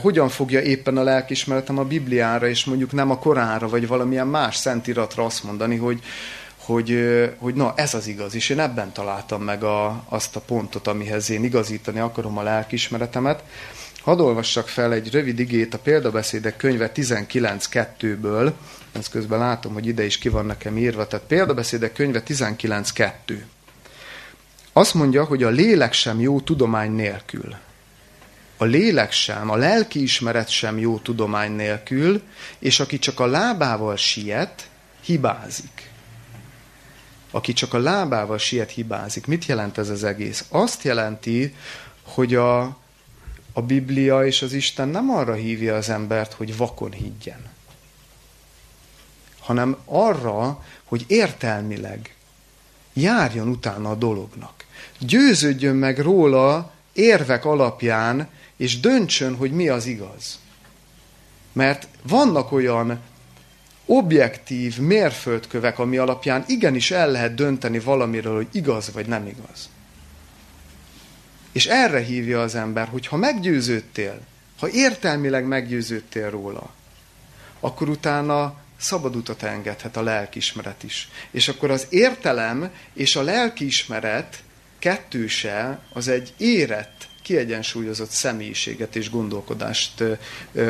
Hogyan 0.00 0.28
fogja 0.28 0.60
éppen 0.60 0.96
a 0.96 1.02
lelkismeretem 1.02 1.78
a 1.78 1.84
Bibliára, 1.84 2.48
és 2.48 2.64
mondjuk 2.64 2.92
nem 2.92 3.10
a 3.10 3.18
Koránra, 3.18 3.68
vagy 3.68 3.86
valamilyen 3.86 4.26
más 4.26 4.56
szentiratra 4.56 5.24
azt 5.24 5.44
mondani, 5.44 5.76
hogy, 5.76 6.00
hogy, 6.56 6.98
hogy 7.38 7.54
na, 7.54 7.72
ez 7.76 7.94
az 7.94 8.06
igaz, 8.06 8.34
és 8.34 8.48
én 8.48 8.60
ebben 8.60 8.92
találtam 8.92 9.42
meg 9.42 9.62
a, 9.62 10.04
azt 10.08 10.36
a 10.36 10.40
pontot, 10.40 10.86
amihez 10.86 11.30
én 11.30 11.44
igazítani 11.44 11.98
akarom 11.98 12.38
a 12.38 12.42
lelkismeretemet. 12.42 13.42
Hadd 14.02 14.18
olvassak 14.18 14.68
fel 14.68 14.92
egy 14.92 15.10
rövid 15.10 15.38
igét 15.38 15.74
a 15.74 15.78
példabeszédek 15.78 16.56
könyve 16.56 16.92
19.2-ből, 16.94 18.52
ezt 18.92 19.10
közben 19.10 19.38
látom, 19.38 19.72
hogy 19.72 19.86
ide 19.86 20.04
is 20.04 20.18
ki 20.18 20.28
van 20.28 20.46
nekem 20.46 20.78
írva, 20.78 21.06
tehát 21.06 21.26
példabeszédek 21.26 21.92
könyve 21.92 22.22
19.2. 22.26 23.12
azt 24.72 24.94
mondja, 24.94 25.24
hogy 25.24 25.42
a 25.42 25.48
lélek 25.48 25.92
sem 25.92 26.20
jó 26.20 26.40
tudomány 26.40 26.90
nélkül. 26.90 27.54
A 28.56 28.64
lélek 28.64 29.12
sem, 29.12 29.50
a 29.50 29.56
lelki 29.56 30.02
ismeret 30.02 30.48
sem 30.48 30.78
jó 30.78 30.98
tudomány 30.98 31.52
nélkül, 31.52 32.22
és 32.58 32.80
aki 32.80 32.98
csak 32.98 33.20
a 33.20 33.26
lábával 33.26 33.96
siet, 33.96 34.68
hibázik. 35.00 35.90
Aki 37.30 37.52
csak 37.52 37.74
a 37.74 37.78
lábával 37.78 38.38
siet, 38.38 38.70
hibázik. 38.70 39.26
Mit 39.26 39.46
jelent 39.46 39.78
ez 39.78 39.88
az 39.88 40.04
egész? 40.04 40.44
Azt 40.48 40.82
jelenti, 40.82 41.54
hogy 42.02 42.34
a, 42.34 42.80
a 43.52 43.62
Biblia 43.62 44.26
és 44.26 44.42
az 44.42 44.52
Isten 44.52 44.88
nem 44.88 45.10
arra 45.10 45.34
hívja 45.34 45.76
az 45.76 45.88
embert, 45.88 46.32
hogy 46.32 46.56
vakon 46.56 46.92
higgyen, 46.92 47.50
hanem 49.38 49.76
arra, 49.84 50.64
hogy 50.84 51.04
értelmileg 51.06 52.14
járjon 52.92 53.48
utána 53.48 53.90
a 53.90 53.94
dolognak. 53.94 54.64
Győződjön 54.98 55.76
meg 55.76 55.98
róla 55.98 56.72
érvek 56.92 57.44
alapján, 57.44 58.28
és 58.56 58.80
döntsön, 58.80 59.36
hogy 59.36 59.52
mi 59.52 59.68
az 59.68 59.86
igaz. 59.86 60.38
Mert 61.52 61.88
vannak 62.02 62.52
olyan 62.52 63.00
objektív 63.86 64.78
mérföldkövek, 64.78 65.78
ami 65.78 65.96
alapján 65.96 66.44
igenis 66.46 66.90
el 66.90 67.10
lehet 67.10 67.34
dönteni 67.34 67.78
valamiről, 67.78 68.34
hogy 68.34 68.48
igaz 68.52 68.92
vagy 68.92 69.06
nem 69.06 69.26
igaz. 69.26 69.68
És 71.52 71.66
erre 71.66 72.00
hívja 72.00 72.42
az 72.42 72.54
ember, 72.54 72.88
hogy 72.88 73.06
ha 73.06 73.16
meggyőződtél, 73.16 74.20
ha 74.58 74.68
értelmileg 74.68 75.46
meggyőződtél 75.46 76.30
róla, 76.30 76.70
akkor 77.60 77.88
utána 77.88 78.54
szabad 78.76 79.16
utat 79.16 79.42
engedhet 79.42 79.96
a 79.96 80.02
lelkismeret 80.02 80.82
is. 80.82 81.08
És 81.30 81.48
akkor 81.48 81.70
az 81.70 81.86
értelem 81.88 82.70
és 82.92 83.16
a 83.16 83.22
lelkiismeret 83.22 84.42
kettőse 84.78 85.78
az 85.92 86.08
egy 86.08 86.32
érett, 86.36 87.08
kiegyensúlyozott 87.22 88.10
személyiséget 88.10 88.96
és 88.96 89.10
gondolkodást 89.10 90.02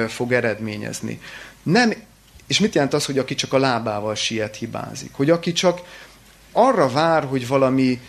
fog 0.08 0.32
eredményezni. 0.32 1.20
Nem, 1.62 1.92
és 2.46 2.58
mit 2.58 2.74
jelent 2.74 2.94
az, 2.94 3.04
hogy 3.04 3.18
aki 3.18 3.34
csak 3.34 3.52
a 3.52 3.58
lábával 3.58 4.14
siet, 4.14 4.56
hibázik? 4.56 5.12
Hogy 5.12 5.30
aki 5.30 5.52
csak 5.52 5.80
arra 6.52 6.88
vár, 6.88 7.24
hogy 7.24 7.46
valami 7.46 8.00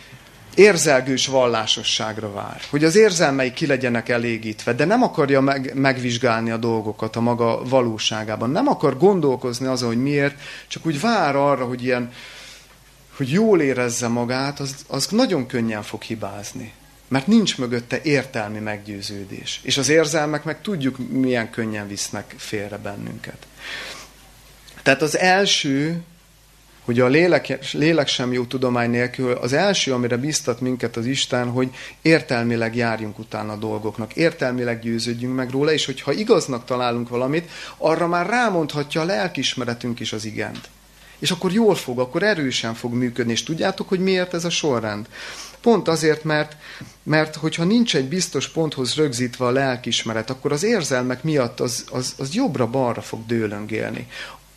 érzelgős 0.55 1.27
vallásosságra 1.27 2.31
vár, 2.31 2.61
hogy 2.69 2.83
az 2.83 2.95
érzelmei 2.95 3.53
ki 3.53 3.65
legyenek 3.65 4.09
elégítve, 4.09 4.73
de 4.73 4.85
nem 4.85 5.03
akarja 5.03 5.41
meg, 5.41 5.71
megvizsgálni 5.75 6.51
a 6.51 6.57
dolgokat 6.57 7.15
a 7.15 7.21
maga 7.21 7.63
valóságában, 7.63 8.49
nem 8.49 8.67
akar 8.67 8.97
gondolkozni 8.97 9.65
azon, 9.65 9.87
hogy 9.87 10.01
miért, 10.01 10.35
csak 10.67 10.85
úgy 10.85 10.99
vár 10.99 11.35
arra, 11.35 11.65
hogy 11.65 11.83
ilyen, 11.83 12.11
hogy 13.17 13.31
jól 13.31 13.61
érezze 13.61 14.07
magát, 14.07 14.59
az, 14.59 14.75
az 14.87 15.07
nagyon 15.07 15.47
könnyen 15.47 15.83
fog 15.83 16.01
hibázni. 16.01 16.73
Mert 17.07 17.27
nincs 17.27 17.57
mögötte 17.57 17.99
értelmi 18.03 18.59
meggyőződés. 18.59 19.59
És 19.63 19.77
az 19.77 19.89
érzelmek 19.89 20.43
meg 20.43 20.61
tudjuk, 20.61 20.97
milyen 21.09 21.49
könnyen 21.49 21.87
visznek 21.87 22.33
félre 22.37 22.77
bennünket. 22.77 23.47
Tehát 24.83 25.01
az 25.01 25.17
első 25.17 26.03
hogy 26.83 26.99
a 26.99 27.07
lélek, 27.07 27.73
lélek 27.73 28.07
sem 28.07 28.33
jó 28.33 28.43
tudomány 28.43 28.89
nélkül, 28.89 29.31
az 29.31 29.53
első, 29.53 29.93
amire 29.93 30.17
biztat 30.17 30.61
minket 30.61 30.97
az 30.97 31.05
Isten, 31.05 31.49
hogy 31.49 31.69
értelmileg 32.01 32.75
járjunk 32.75 33.19
utána 33.19 33.51
a 33.51 33.57
dolgoknak, 33.57 34.15
értelmileg 34.15 34.79
győződjünk 34.79 35.35
meg 35.35 35.49
róla, 35.49 35.71
és 35.71 35.85
hogyha 35.85 36.11
igaznak 36.11 36.65
találunk 36.65 37.09
valamit, 37.09 37.49
arra 37.77 38.07
már 38.07 38.25
rámondhatja 38.25 39.01
a 39.01 39.05
lelkismeretünk 39.05 39.99
is 39.99 40.13
az 40.13 40.25
igent. 40.25 40.69
És 41.19 41.31
akkor 41.31 41.51
jól 41.51 41.75
fog, 41.75 41.99
akkor 41.99 42.23
erősen 42.23 42.73
fog 42.73 42.93
működni. 42.93 43.31
És 43.31 43.43
tudjátok, 43.43 43.89
hogy 43.89 43.99
miért 43.99 44.33
ez 44.33 44.45
a 44.45 44.49
sorrend? 44.49 45.07
Pont 45.61 45.87
azért, 45.87 46.23
mert, 46.23 46.55
mert 47.03 47.35
hogyha 47.35 47.63
nincs 47.63 47.95
egy 47.95 48.07
biztos 48.07 48.49
ponthoz 48.49 48.95
rögzítve 48.95 49.45
a 49.45 49.51
lelkismeret, 49.51 50.29
akkor 50.29 50.51
az 50.51 50.63
érzelmek 50.63 51.23
miatt 51.23 51.59
az, 51.59 51.85
az, 51.91 52.13
az 52.17 52.33
jobbra-balra 52.33 53.01
fog 53.01 53.25
dőlöngélni 53.25 54.07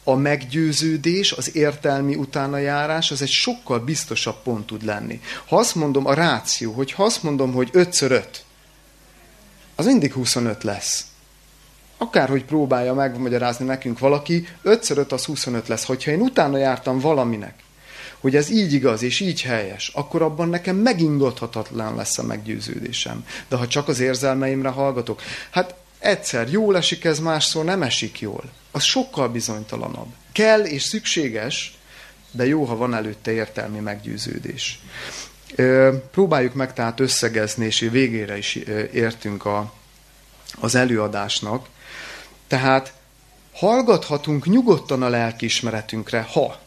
a 0.08 0.14
meggyőződés, 0.14 1.32
az 1.32 1.56
értelmi 1.56 2.14
utánajárás, 2.14 3.10
az 3.10 3.22
egy 3.22 3.28
sokkal 3.28 3.78
biztosabb 3.78 4.42
pont 4.42 4.66
tud 4.66 4.84
lenni. 4.84 5.20
Ha 5.46 5.56
azt 5.56 5.74
mondom, 5.74 6.06
a 6.06 6.14
ráció, 6.14 6.72
hogy 6.72 6.92
ha 6.92 7.04
azt 7.04 7.22
mondom, 7.22 7.52
hogy 7.52 7.68
5 7.72 8.00
5 8.00 8.44
az 9.74 9.86
mindig 9.86 10.12
25 10.12 10.62
lesz. 10.62 11.04
Akárhogy 11.98 12.44
próbálja 12.44 12.94
megmagyarázni 12.94 13.64
nekünk 13.64 13.98
valaki, 13.98 14.48
5 14.62 14.90
5 14.90 15.12
az 15.12 15.24
25 15.24 15.68
lesz. 15.68 15.84
Hogyha 15.84 16.10
én 16.10 16.20
utána 16.20 16.56
jártam 16.56 16.98
valaminek, 16.98 17.54
hogy 18.20 18.36
ez 18.36 18.50
így 18.50 18.72
igaz 18.72 19.02
és 19.02 19.20
így 19.20 19.42
helyes, 19.42 19.88
akkor 19.94 20.22
abban 20.22 20.48
nekem 20.48 20.76
megingathatatlan 20.76 21.94
lesz 21.94 22.18
a 22.18 22.22
meggyőződésem. 22.22 23.24
De 23.48 23.56
ha 23.56 23.66
csak 23.66 23.88
az 23.88 24.00
érzelmeimre 24.00 24.68
hallgatok, 24.68 25.22
hát 25.50 25.74
egyszer 26.06 26.50
jól 26.50 26.76
esik 26.76 27.04
ez, 27.04 27.18
másszor 27.18 27.64
nem 27.64 27.82
esik 27.82 28.20
jól 28.20 28.44
az 28.76 28.82
sokkal 28.82 29.28
bizonytalanabb. 29.28 30.14
Kell 30.32 30.64
és 30.64 30.82
szükséges, 30.82 31.78
de 32.30 32.46
jó, 32.46 32.64
ha 32.64 32.76
van 32.76 32.94
előtte 32.94 33.32
értelmi 33.32 33.78
meggyőződés. 33.78 34.80
Próbáljuk 36.10 36.54
meg 36.54 36.72
tehát 36.72 37.00
összegezni, 37.00 37.64
és 37.64 37.78
végére 37.78 38.36
is 38.36 38.54
értünk 38.92 39.44
a, 39.44 39.72
az 40.60 40.74
előadásnak. 40.74 41.68
Tehát 42.46 42.92
hallgathatunk 43.52 44.46
nyugodtan 44.46 45.02
a 45.02 45.08
lelkiismeretünkre, 45.08 46.20
ha 46.32 46.60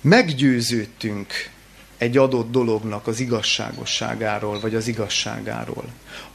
meggyőződtünk 0.00 1.32
egy 1.98 2.16
adott 2.16 2.50
dolognak 2.50 3.06
az 3.06 3.20
igazságosságáról, 3.20 4.60
vagy 4.60 4.74
az 4.74 4.88
igazságáról. 4.88 5.84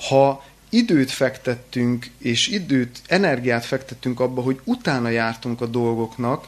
Ha 0.07 0.43
időt 0.69 1.11
fektettünk, 1.11 2.09
és 2.17 2.47
időt, 2.47 3.01
energiát 3.07 3.65
fektettünk 3.65 4.19
abba, 4.19 4.41
hogy 4.41 4.59
utána 4.63 5.09
jártunk 5.09 5.61
a 5.61 5.65
dolgoknak, 5.65 6.47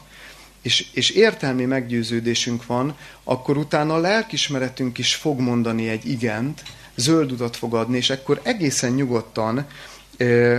és, 0.62 0.86
és 0.92 1.10
értelmi 1.10 1.64
meggyőződésünk 1.64 2.66
van, 2.66 2.96
akkor 3.24 3.56
utána 3.56 3.94
a 3.94 3.98
lelkismeretünk 3.98 4.98
is 4.98 5.14
fog 5.14 5.40
mondani 5.40 5.88
egy 5.88 6.06
igent, 6.10 6.62
zöld 6.94 7.32
utat 7.32 7.56
fog 7.56 7.74
adni, 7.74 7.96
és 7.96 8.10
akkor 8.10 8.40
egészen 8.42 8.92
nyugodtan 8.92 9.66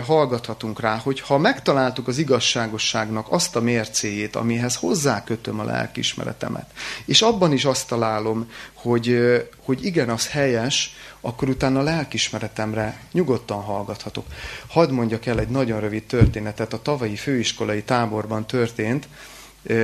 hallgathatunk 0.05 0.79
rá, 0.79 0.97
hogy 0.97 1.19
ha 1.19 1.37
megtaláltuk 1.37 2.07
az 2.07 2.17
igazságosságnak 2.17 3.27
azt 3.29 3.55
a 3.55 3.61
mércéjét, 3.61 4.35
amihez 4.35 4.75
hozzákötöm 4.75 5.59
a 5.59 5.63
lelkismeretemet, 5.63 6.71
és 7.05 7.21
abban 7.21 7.51
is 7.51 7.65
azt 7.65 7.87
találom, 7.87 8.51
hogy, 8.73 9.17
hogy 9.63 9.85
igen, 9.85 10.09
az 10.09 10.27
helyes, 10.27 10.95
akkor 11.21 11.49
utána 11.49 11.79
a 11.79 11.83
lelkismeretemre 11.83 12.99
nyugodtan 13.11 13.61
hallgathatok. 13.61 14.25
Hadd 14.67 14.91
mondjak 14.91 15.25
el 15.25 15.39
egy 15.39 15.47
nagyon 15.47 15.79
rövid 15.79 16.03
történetet, 16.03 16.73
a 16.73 16.81
tavalyi 16.81 17.15
főiskolai 17.15 17.83
táborban 17.83 18.47
történt, 18.47 19.07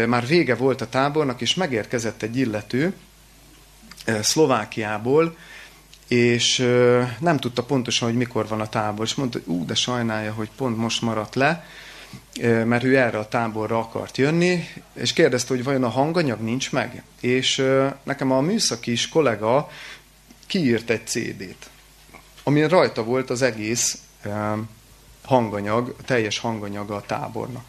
már 0.08 0.28
vége 0.28 0.56
volt 0.56 0.82
a 0.82 0.90
tábornak, 0.90 1.42
és 1.42 1.56
megérkezett 1.56 2.22
egy 2.22 2.38
illető 2.38 2.94
Szlovákiából, 4.22 5.38
és 6.10 6.57
nem 7.20 7.38
tudta 7.38 7.64
pontosan, 7.64 8.07
hogy 8.07 8.18
mikor 8.18 8.47
van 8.47 8.62
a 8.62 8.70
tábor, 8.70 9.05
és 9.05 9.16
mondta, 9.16 9.39
ú, 9.45 9.66
de 9.66 9.76
sajnálja, 9.76 10.34
hogy 10.34 10.49
pont 10.55 10.78
most 10.78 11.01
maradt 11.01 11.36
le, 11.36 11.66
mert 12.41 12.84
ő 12.84 12.97
erre 12.97 13.18
a 13.18 13.28
táborra 13.28 13.80
akart 13.80 14.18
jönni, 14.18 14.68
és 14.93 15.14
kérdezte, 15.14 15.53
hogy 15.53 15.64
vajon 15.64 15.84
a 15.84 15.89
hanganyag 15.89 16.39
nincs 16.39 16.72
meg. 16.72 17.03
És 17.20 17.66
nekem 18.03 18.32
a 18.32 18.41
műszaki 18.41 18.91
is 18.91 19.10
kollega 19.10 19.70
kiírt 20.47 20.89
egy 20.89 21.07
CD-t, 21.07 21.70
amin 22.43 22.68
rajta 22.68 23.03
volt 23.03 23.30
az 23.30 23.41
egész 23.41 23.97
hanganyag, 25.26 25.95
teljes 26.05 26.39
hanganyaga 26.39 26.95
a 26.95 27.03
tábornak. 27.05 27.64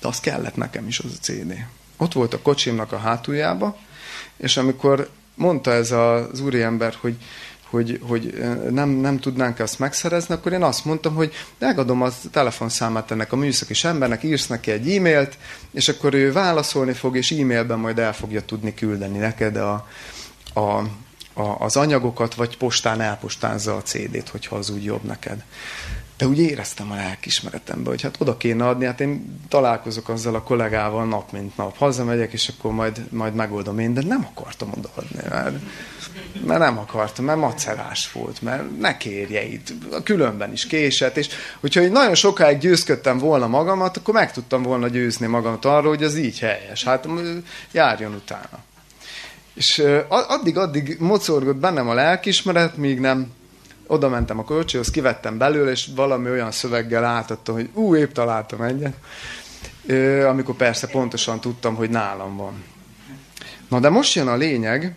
De 0.00 0.08
az 0.08 0.20
kellett 0.20 0.56
nekem 0.56 0.86
is 0.86 0.98
az 0.98 1.12
a 1.18 1.20
CD. 1.20 1.66
Ott 1.96 2.12
volt 2.12 2.34
a 2.34 2.42
kocsimnak 2.42 2.92
a 2.92 2.98
hátuljába, 2.98 3.78
és 4.36 4.56
amikor 4.56 5.10
mondta 5.34 5.72
ez 5.72 5.90
az 5.90 6.40
úriember, 6.40 6.94
hogy 7.00 7.16
hogy, 7.72 8.00
hogy 8.02 8.44
nem, 8.70 8.88
nem 8.88 9.18
tudnánk 9.18 9.58
azt 9.58 9.78
megszerezni, 9.78 10.34
akkor 10.34 10.52
én 10.52 10.62
azt 10.62 10.84
mondtam, 10.84 11.14
hogy 11.14 11.32
megadom 11.58 12.02
a 12.02 12.08
telefonszámát 12.30 13.10
ennek 13.10 13.32
a 13.32 13.36
műszaki 13.36 13.74
embernek, 13.82 14.22
írsz 14.22 14.46
neki 14.46 14.70
egy 14.70 14.90
e-mailt, 14.90 15.38
és 15.70 15.88
akkor 15.88 16.14
ő 16.14 16.32
válaszolni 16.32 16.92
fog, 16.92 17.16
és 17.16 17.32
e-mailben 17.32 17.78
majd 17.78 17.98
el 17.98 18.12
fogja 18.12 18.42
tudni 18.42 18.74
küldeni 18.74 19.18
neked 19.18 19.56
a, 19.56 19.88
a, 20.54 20.60
a, 21.32 21.56
az 21.58 21.76
anyagokat, 21.76 22.34
vagy 22.34 22.56
postán 22.56 23.00
elpostázza 23.00 23.76
a 23.76 23.82
CD-t, 23.82 24.28
hogyha 24.28 24.56
az 24.56 24.70
úgy 24.70 24.84
jobb 24.84 25.02
neked. 25.02 25.44
De 26.16 26.26
úgy 26.26 26.38
éreztem 26.38 26.90
a 26.90 26.94
lelkismeretembe, 26.94 27.88
hogy 27.88 28.02
hát 28.02 28.20
oda 28.20 28.36
kéne 28.36 28.68
adni, 28.68 28.84
hát 28.84 29.00
én 29.00 29.40
találkozok 29.48 30.08
azzal 30.08 30.34
a 30.34 30.42
kollégával 30.42 31.06
nap 31.06 31.32
mint 31.32 31.56
nap. 31.56 31.76
Hazamegyek, 31.76 32.32
és 32.32 32.48
akkor 32.48 32.72
majd, 32.72 33.06
majd 33.10 33.34
megoldom 33.34 33.78
én, 33.78 33.94
de 33.94 34.02
nem 34.02 34.26
akartam 34.30 34.72
odaadni, 34.76 35.28
mert, 35.28 35.56
mert 36.46 36.60
nem 36.60 36.78
akartam, 36.78 37.24
mert 37.24 37.38
macerás 37.38 38.12
volt, 38.12 38.42
mert 38.42 38.78
ne 38.78 38.96
kérje 38.96 39.44
itt, 39.44 39.72
különben 40.04 40.52
is 40.52 40.66
késett, 40.66 41.16
és 41.16 41.28
hogyha 41.60 41.80
én 41.80 41.92
nagyon 41.92 42.14
sokáig 42.14 42.58
győzködtem 42.58 43.18
volna 43.18 43.46
magamat, 43.46 43.96
akkor 43.96 44.14
meg 44.14 44.32
tudtam 44.32 44.62
volna 44.62 44.88
győzni 44.88 45.26
magamat 45.26 45.64
arról, 45.64 45.88
hogy 45.88 46.04
az 46.04 46.16
így 46.16 46.38
helyes, 46.38 46.84
hát 46.84 47.08
járjon 47.72 48.14
utána. 48.14 48.58
És 49.54 49.82
addig-addig 50.08 50.96
mocorgott 50.98 51.56
bennem 51.56 51.88
a 51.88 51.94
lelkismeret, 51.94 52.76
míg 52.76 53.00
nem 53.00 53.32
oda 53.86 54.08
mentem 54.08 54.38
a 54.38 54.44
kölcsönhöz, 54.44 54.90
kivettem 54.90 55.38
belőle, 55.38 55.70
és 55.70 55.88
valami 55.94 56.30
olyan 56.30 56.50
szöveggel 56.50 57.04
átadtam, 57.04 57.54
hogy 57.54 57.70
ú, 57.72 57.96
épp 57.96 58.12
találtam 58.12 58.62
egyet. 58.62 58.94
Amikor 60.26 60.54
persze 60.54 60.86
pontosan 60.86 61.40
tudtam, 61.40 61.74
hogy 61.74 61.90
nálam 61.90 62.36
van. 62.36 62.64
Na 63.68 63.80
de 63.80 63.88
most 63.88 64.14
jön 64.14 64.28
a 64.28 64.36
lényeg, 64.36 64.94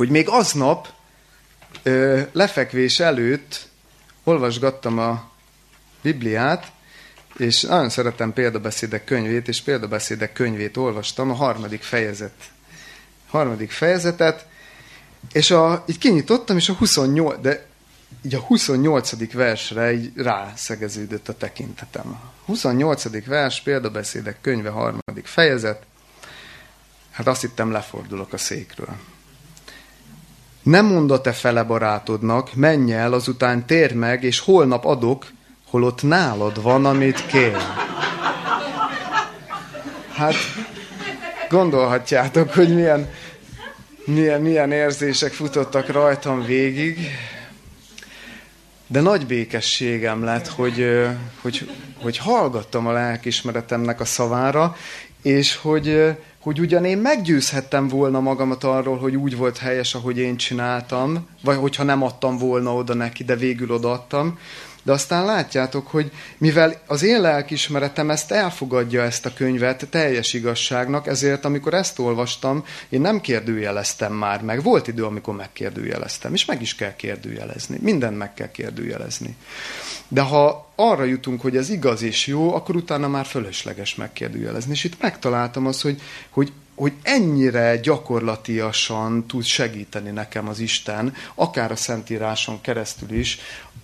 hogy 0.00 0.08
még 0.10 0.28
aznap 0.28 0.88
lefekvés 2.32 3.00
előtt 3.00 3.68
olvasgattam 4.24 4.98
a 4.98 5.30
Bibliát, 6.02 6.72
és 7.36 7.60
nagyon 7.62 7.90
szeretem 7.90 8.32
példabeszédek 8.32 9.04
könyvét, 9.04 9.48
és 9.48 9.60
példabeszédek 9.60 10.32
könyvét 10.32 10.76
olvastam, 10.76 11.30
a 11.30 11.34
harmadik 11.34 11.82
fejezet. 11.82 12.32
Harmadik 13.28 13.70
fejezetet, 13.70 14.46
és 15.32 15.50
a, 15.50 15.84
így 15.86 15.98
kinyitottam, 15.98 16.56
és 16.56 16.68
a 16.68 16.72
28, 16.72 17.40
de 17.40 17.66
így 18.22 18.34
a 18.34 18.40
28. 18.40 19.32
versre 19.32 19.92
így 19.92 20.12
rászegeződött 20.16 21.28
a 21.28 21.36
tekintetem. 21.36 22.10
A 22.10 22.32
28. 22.44 23.26
vers, 23.26 23.60
példabeszédek 23.60 24.40
könyve, 24.40 24.68
harmadik 24.68 25.26
fejezet. 25.26 25.82
Hát 27.10 27.26
azt 27.26 27.40
hittem, 27.40 27.70
lefordulok 27.70 28.32
a 28.32 28.38
székről. 28.38 28.96
Nem 30.70 30.86
mondott 30.86 31.22
te 31.22 31.32
fele 31.32 31.62
barátodnak, 31.62 32.54
menj 32.54 32.92
el, 32.92 33.12
azután 33.12 33.66
tér 33.66 33.94
meg, 33.94 34.22
és 34.22 34.38
holnap 34.38 34.84
adok, 34.84 35.26
holott 35.70 36.02
nálad 36.02 36.62
van, 36.62 36.86
amit 36.86 37.26
kér. 37.26 37.56
Hát 40.12 40.34
gondolhatjátok, 41.48 42.52
hogy 42.52 42.74
milyen, 42.74 43.10
milyen, 44.04 44.40
milyen 44.40 44.72
érzések 44.72 45.32
futottak 45.32 45.88
rajtam 45.88 46.44
végig, 46.44 46.98
de 48.86 49.00
nagy 49.00 49.26
békességem 49.26 50.24
lett, 50.24 50.48
hogy, 50.48 51.06
hogy, 51.40 51.70
hogy 52.02 52.16
hallgattam 52.16 52.86
a 52.86 52.92
lelkismeretemnek 52.92 54.00
a 54.00 54.04
szavára, 54.04 54.76
és 55.22 55.56
hogy, 55.56 56.16
hogy 56.40 56.60
ugyan 56.60 56.84
én 56.84 56.98
meggyőzhettem 56.98 57.88
volna 57.88 58.20
magamat 58.20 58.64
arról, 58.64 58.98
hogy 58.98 59.16
úgy 59.16 59.36
volt 59.36 59.58
helyes, 59.58 59.94
ahogy 59.94 60.18
én 60.18 60.36
csináltam, 60.36 61.28
vagy 61.44 61.56
hogyha 61.56 61.82
nem 61.82 62.02
adtam 62.02 62.38
volna 62.38 62.74
oda 62.74 62.94
neki, 62.94 63.24
de 63.24 63.36
végül 63.36 63.70
odaadtam, 63.70 64.38
de 64.82 64.92
aztán 64.92 65.24
látjátok, 65.24 65.86
hogy 65.86 66.12
mivel 66.38 66.82
az 66.86 67.02
én 67.02 67.20
lelkismeretem 67.20 68.10
ezt 68.10 68.32
elfogadja 68.32 69.02
ezt 69.02 69.26
a 69.26 69.32
könyvet 69.32 69.86
teljes 69.90 70.32
igazságnak, 70.32 71.06
ezért 71.06 71.44
amikor 71.44 71.74
ezt 71.74 71.98
olvastam, 71.98 72.64
én 72.88 73.00
nem 73.00 73.20
kérdőjeleztem 73.20 74.12
már 74.12 74.42
meg. 74.42 74.62
Volt 74.62 74.88
idő, 74.88 75.04
amikor 75.04 75.34
megkérdőjeleztem, 75.34 76.32
és 76.34 76.44
meg 76.44 76.62
is 76.62 76.74
kell 76.74 76.96
kérdőjelezni. 76.96 77.78
Mindent 77.80 78.18
meg 78.18 78.34
kell 78.34 78.50
kérdőjelezni. 78.50 79.36
De 80.12 80.20
ha 80.20 80.72
arra 80.74 81.04
jutunk, 81.04 81.40
hogy 81.40 81.56
ez 81.56 81.70
igaz 81.70 82.02
és 82.02 82.26
jó, 82.26 82.54
akkor 82.54 82.76
utána 82.76 83.08
már 83.08 83.26
fölösleges 83.26 83.94
megkérdőjelezni. 83.94 84.72
És 84.72 84.84
itt 84.84 85.00
megtaláltam 85.00 85.66
azt, 85.66 85.82
hogy, 85.82 86.00
hogy 86.30 86.52
hogy 86.74 86.92
ennyire 87.02 87.76
gyakorlatiasan 87.76 89.26
tud 89.26 89.44
segíteni 89.44 90.10
nekem 90.10 90.48
az 90.48 90.58
Isten, 90.58 91.14
akár 91.34 91.70
a 91.70 91.76
Szentíráson 91.76 92.60
keresztül 92.60 93.10
is, 93.10 93.38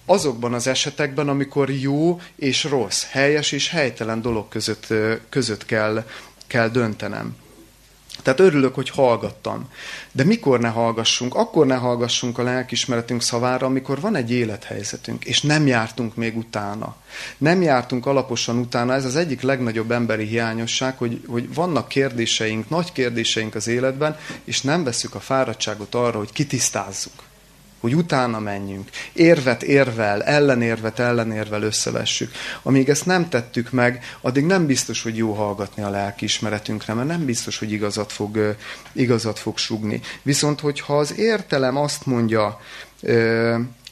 azokban 0.06 0.54
az 0.54 0.66
esetekben, 0.66 1.28
amikor 1.28 1.70
jó 1.70 2.20
és 2.36 2.64
rossz, 2.64 3.04
helyes 3.10 3.52
és 3.52 3.68
helytelen 3.68 4.22
dolog 4.22 4.48
között, 4.48 4.86
között 5.28 5.64
kell, 5.64 6.04
kell 6.46 6.68
döntenem. 6.68 7.36
Tehát 8.22 8.40
örülök, 8.40 8.74
hogy 8.74 8.90
hallgattam. 8.90 9.68
De 10.12 10.24
mikor 10.24 10.60
ne 10.60 10.68
hallgassunk? 10.68 11.34
Akkor 11.34 11.66
ne 11.66 11.74
hallgassunk 11.74 12.38
a 12.38 12.42
lelkismeretünk 12.42 13.22
szavára, 13.22 13.66
amikor 13.66 14.00
van 14.00 14.14
egy 14.14 14.30
élethelyzetünk, 14.30 15.24
és 15.24 15.42
nem 15.42 15.66
jártunk 15.66 16.14
még 16.14 16.36
utána. 16.36 16.96
Nem 17.38 17.62
jártunk 17.62 18.06
alaposan 18.06 18.58
utána. 18.58 18.94
Ez 18.94 19.04
az 19.04 19.16
egyik 19.16 19.40
legnagyobb 19.40 19.90
emberi 19.90 20.24
hiányosság, 20.24 20.96
hogy, 20.96 21.20
hogy 21.26 21.54
vannak 21.54 21.88
kérdéseink, 21.88 22.68
nagy 22.68 22.92
kérdéseink 22.92 23.54
az 23.54 23.66
életben, 23.66 24.16
és 24.44 24.60
nem 24.62 24.84
veszük 24.84 25.14
a 25.14 25.20
fáradtságot 25.20 25.94
arra, 25.94 26.18
hogy 26.18 26.32
kitisztázzuk 26.32 27.25
hogy 27.80 27.94
utána 27.94 28.38
menjünk. 28.38 28.90
Érvet 29.12 29.62
érvel, 29.62 30.22
ellenérvet 30.22 30.98
ellenérvel 30.98 31.62
összevessük. 31.62 32.32
Amíg 32.62 32.88
ezt 32.88 33.06
nem 33.06 33.28
tettük 33.28 33.70
meg, 33.70 34.04
addig 34.20 34.44
nem 34.44 34.66
biztos, 34.66 35.02
hogy 35.02 35.16
jó 35.16 35.32
hallgatni 35.32 35.82
a 35.82 35.90
lelkiismeretünkre, 35.90 36.94
mert 36.94 37.08
nem 37.08 37.24
biztos, 37.24 37.58
hogy 37.58 37.72
igazat 37.72 38.12
fog, 38.12 38.56
igazat 38.92 39.38
fog 39.38 39.58
sugni. 39.58 40.00
Viszont, 40.22 40.60
hogyha 40.60 40.98
az 40.98 41.18
értelem 41.18 41.76
azt 41.76 42.06
mondja, 42.06 42.60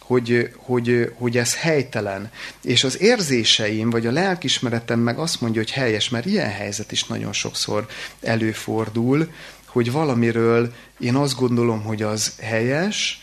hogy, 0.01 0.51
hogy, 0.57 1.13
hogy 1.19 1.37
ez 1.37 1.57
helytelen. 1.57 2.31
És 2.63 2.85
az 2.85 3.01
érzéseim, 3.01 3.91
vagy 3.91 4.07
a 4.07 4.13
lelkismeretem 4.13 4.99
meg 4.99 5.19
azt 5.19 5.41
mondja, 5.41 5.61
hogy 5.61 5.71
helyes, 5.71 6.09
mert 6.09 6.27
ilyen 6.27 6.51
helyzet 6.51 6.93
is 6.93 7.05
nagyon 7.05 7.33
sokszor 7.33 7.87
előfordul, 8.23 9.29
hogy 9.67 9.93
valamiről 9.93 10.73
én 10.99 11.15
azt 11.15 11.37
gondolom, 11.37 11.83
hogy 11.83 12.03
az 12.03 12.33
helyes, 12.41 13.23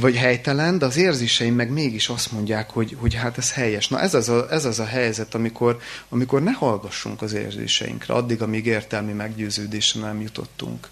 vagy 0.00 0.16
helytelen, 0.16 0.78
de 0.78 0.86
az 0.86 0.96
érzéseim 0.96 1.54
meg 1.54 1.70
mégis 1.70 2.08
azt 2.08 2.32
mondják, 2.32 2.70
hogy, 2.70 2.96
hogy 3.00 3.14
hát 3.14 3.38
ez 3.38 3.52
helyes. 3.52 3.88
Na 3.88 4.00
ez 4.00 4.14
az 4.14 4.28
a, 4.28 4.46
ez 4.50 4.64
az 4.64 4.78
a 4.78 4.84
helyzet, 4.84 5.34
amikor, 5.34 5.78
amikor 6.08 6.42
ne 6.42 6.52
hallgassunk 6.52 7.22
az 7.22 7.32
érzéseinkre, 7.32 8.14
addig, 8.14 8.42
amíg 8.42 8.66
értelmi 8.66 9.12
meggyőződésre 9.12 10.00
nem 10.00 10.20
jutottunk. 10.20 10.88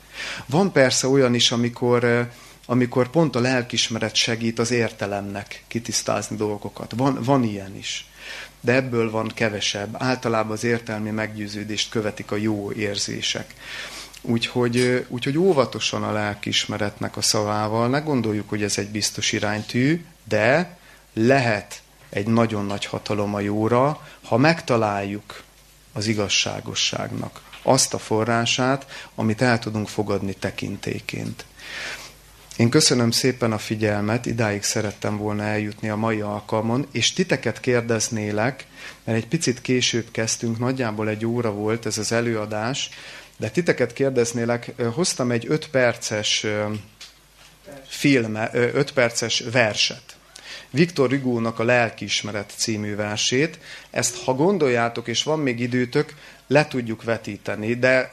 Van 0.46 0.72
persze 0.72 1.08
olyan 1.08 1.34
is, 1.34 1.50
amikor, 1.52 2.04
eh, 2.04 2.26
amikor 2.66 3.08
pont 3.08 3.36
a 3.36 3.40
lelkismeret 3.40 4.14
segít 4.14 4.58
az 4.58 4.70
értelemnek 4.70 5.64
kitisztázni 5.68 6.36
dolgokat. 6.36 6.92
Van, 6.96 7.18
van 7.22 7.44
ilyen 7.44 7.76
is. 7.76 8.04
De 8.60 8.72
ebből 8.72 9.10
van 9.10 9.32
kevesebb. 9.34 9.96
Általában 9.98 10.52
az 10.52 10.64
értelmi 10.64 11.10
meggyőződést 11.10 11.90
követik 11.90 12.30
a 12.30 12.36
jó 12.36 12.72
érzések. 12.72 13.54
Úgyhogy, 14.22 15.06
úgyhogy 15.08 15.38
óvatosan 15.38 16.02
a 16.02 16.12
lelkiismeretnek 16.12 17.16
a 17.16 17.22
szavával, 17.22 17.88
ne 17.88 17.98
gondoljuk, 17.98 18.48
hogy 18.48 18.62
ez 18.62 18.78
egy 18.78 18.88
biztos 18.88 19.32
iránytű, 19.32 20.04
de 20.24 20.78
lehet 21.14 21.82
egy 22.10 22.26
nagyon 22.26 22.66
nagy 22.66 22.84
hatalom 22.84 23.34
a 23.34 23.40
jóra, 23.40 24.06
ha 24.24 24.36
megtaláljuk 24.36 25.42
az 25.92 26.06
igazságosságnak 26.06 27.40
azt 27.62 27.94
a 27.94 27.98
forrását, 27.98 28.86
amit 29.14 29.42
el 29.42 29.58
tudunk 29.58 29.88
fogadni 29.88 30.34
tekintéként. 30.34 31.44
Én 32.56 32.70
köszönöm 32.70 33.10
szépen 33.10 33.52
a 33.52 33.58
figyelmet, 33.58 34.26
idáig 34.26 34.62
szerettem 34.62 35.16
volna 35.16 35.42
eljutni 35.42 35.88
a 35.88 35.96
mai 35.96 36.20
alkalmon, 36.20 36.86
és 36.92 37.12
titeket 37.12 37.60
kérdeznélek, 37.60 38.66
mert 39.04 39.18
egy 39.18 39.26
picit 39.26 39.60
később 39.60 40.10
kezdtünk, 40.10 40.58
nagyjából 40.58 41.08
egy 41.08 41.26
óra 41.26 41.52
volt 41.52 41.86
ez 41.86 41.98
az 41.98 42.12
előadás, 42.12 42.90
de 43.40 43.50
titeket 43.50 43.92
kérdeznélek, 43.92 44.72
hoztam 44.94 45.30
egy 45.30 45.44
5 45.48 45.68
perces 45.68 46.46
filme, 47.86 48.50
5 48.52 48.92
perces 48.92 49.40
verset. 49.52 50.02
Viktor 50.70 51.10
Hugo-nak 51.10 51.58
a 51.58 51.64
Lelkiismeret 51.64 52.52
című 52.56 52.94
versét. 52.94 53.58
Ezt, 53.90 54.24
ha 54.24 54.34
gondoljátok, 54.34 55.08
és 55.08 55.22
van 55.22 55.38
még 55.38 55.60
időtök, 55.60 56.14
le 56.46 56.66
tudjuk 56.66 57.02
vetíteni, 57.02 57.74
de 57.74 58.12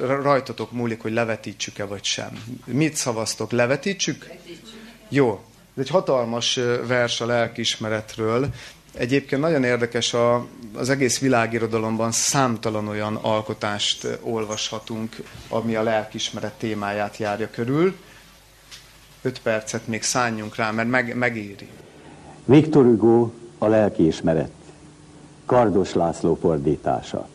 rajtatok 0.00 0.72
múlik, 0.72 1.00
hogy 1.00 1.12
levetítsük-e 1.12 1.84
vagy 1.84 2.04
sem. 2.04 2.44
Mit 2.64 2.96
szavaztok? 2.96 3.50
Levetítsük? 3.50 4.26
Vetítsük. 4.26 4.80
Jó. 5.08 5.44
Ez 5.76 5.82
egy 5.82 5.90
hatalmas 5.90 6.60
vers 6.86 7.20
a 7.20 7.26
lelkiismeretről, 7.26 8.48
Egyébként 8.94 9.40
nagyon 9.40 9.64
érdekes, 9.64 10.14
a, 10.14 10.46
az 10.74 10.88
egész 10.90 11.18
világirodalomban 11.18 12.12
számtalan 12.12 12.88
olyan 12.88 13.16
alkotást 13.16 14.18
olvashatunk, 14.22 15.16
ami 15.48 15.74
a 15.74 15.82
lelkismeret 15.82 16.52
témáját 16.52 17.16
járja 17.16 17.50
körül. 17.50 17.94
Öt 19.22 19.40
percet 19.42 19.86
még 19.86 20.02
szálljunk 20.02 20.56
rá, 20.56 20.70
mert 20.70 20.88
meg, 20.88 21.16
megéri. 21.16 21.68
Viktor 22.44 22.84
Hugo, 22.84 23.30
a 23.58 23.66
lelkiismeret. 23.66 24.50
Kardos 25.46 25.94
László 25.94 26.34
fordítása. 26.34 27.28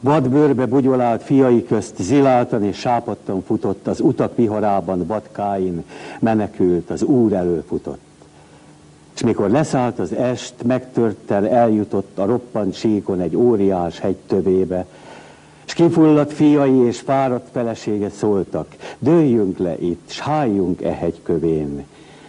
Vadbőrbe 0.00 0.66
bugyolált 0.66 1.22
fiai 1.22 1.64
közt 1.66 2.02
ziláltan 2.02 2.64
és 2.64 2.78
sápadtan 2.78 3.42
futott, 3.42 3.86
az 3.86 4.00
utak 4.00 4.36
viharában 4.36 5.06
vadkáin 5.06 5.84
menekült, 6.20 6.90
az 6.90 7.02
úr 7.02 7.32
előfutott. 7.32 8.00
És 9.14 9.22
mikor 9.22 9.50
leszállt 9.50 9.98
az 9.98 10.12
est, 10.12 10.54
megtörtten 10.64 11.46
eljutott 11.46 12.18
a 12.18 12.24
roppant 12.24 12.74
síkon 12.74 13.20
egy 13.20 13.36
óriás 13.36 13.98
hegy 13.98 14.16
tövébe, 14.26 14.86
és 15.66 15.72
kifulladt 15.72 16.32
fiai 16.32 16.86
és 16.86 17.00
fáradt 17.00 17.48
felesége 17.52 18.10
szóltak, 18.10 18.76
dőljünk 18.98 19.58
le 19.58 19.78
itt, 19.78 20.10
s 20.10 20.20
háljunk 20.20 20.82
e 20.82 20.92
hegy 20.92 21.20
kövén. 21.22 21.84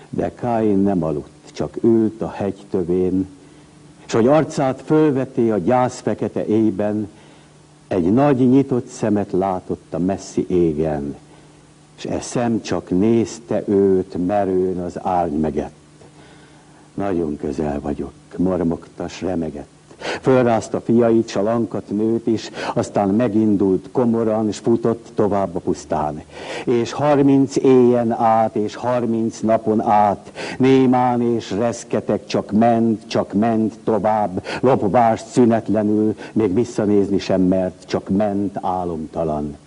De 0.10 0.34
Káin 0.36 0.78
nem 0.78 1.04
aludt, 1.04 1.52
csak 1.54 1.76
ült 1.82 2.22
a 2.22 2.30
hegy 2.30 2.66
tövén, 2.70 3.28
és 4.06 4.14
hogy 4.14 4.28
arcát 4.28 4.82
fölveti 4.86 5.52
a 5.52 5.58
gyász 5.58 6.00
fekete 6.00 6.46
éjben, 6.46 7.10
Egy 7.94 8.14
nagy 8.14 8.50
nyitott 8.50 8.88
szemet 8.88 9.32
látott 9.32 9.94
a 9.94 10.00
messzi 10.00 10.46
égen, 10.50 11.16
és 11.98 12.06
e 12.06 12.22
szem 12.22 12.62
csak 12.62 12.90
nézte 12.90 13.64
őt 13.68 14.26
merőn 14.28 14.78
az 14.78 15.00
árny 15.02 15.36
megett. 15.36 15.83
Nagyon 16.94 17.38
közel 17.38 17.80
vagyok, 17.80 18.14
mormogtas, 18.38 19.22
remegett. 19.22 19.68
Fölrázta 20.22 20.82
fiait, 20.82 21.30
s 21.30 21.36
a 21.36 21.62
nőt 21.88 22.28
is, 22.28 22.50
aztán 22.74 23.10
megindult 23.10 23.90
komoran, 23.92 24.48
és 24.48 24.58
futott 24.58 25.08
tovább 25.16 25.56
a 25.56 25.60
pusztán. 25.60 26.22
És 26.66 26.92
harminc 26.92 27.56
éjen 27.56 28.12
át, 28.12 28.56
és 28.56 28.76
harminc 28.76 29.40
napon 29.40 29.82
át, 29.82 30.32
némán 30.58 31.22
és 31.22 31.52
reszketek, 31.52 32.26
csak 32.26 32.52
ment, 32.52 33.08
csak 33.08 33.34
ment 33.34 33.74
tovább, 33.84 34.44
lopvás 34.62 35.22
szünetlenül, 35.32 36.16
még 36.34 36.54
visszanézni 36.54 37.20
sem 37.20 37.42
mert, 37.42 37.84
csak 37.86 38.10
ment 38.10 38.58
álomtalan. 38.62 39.58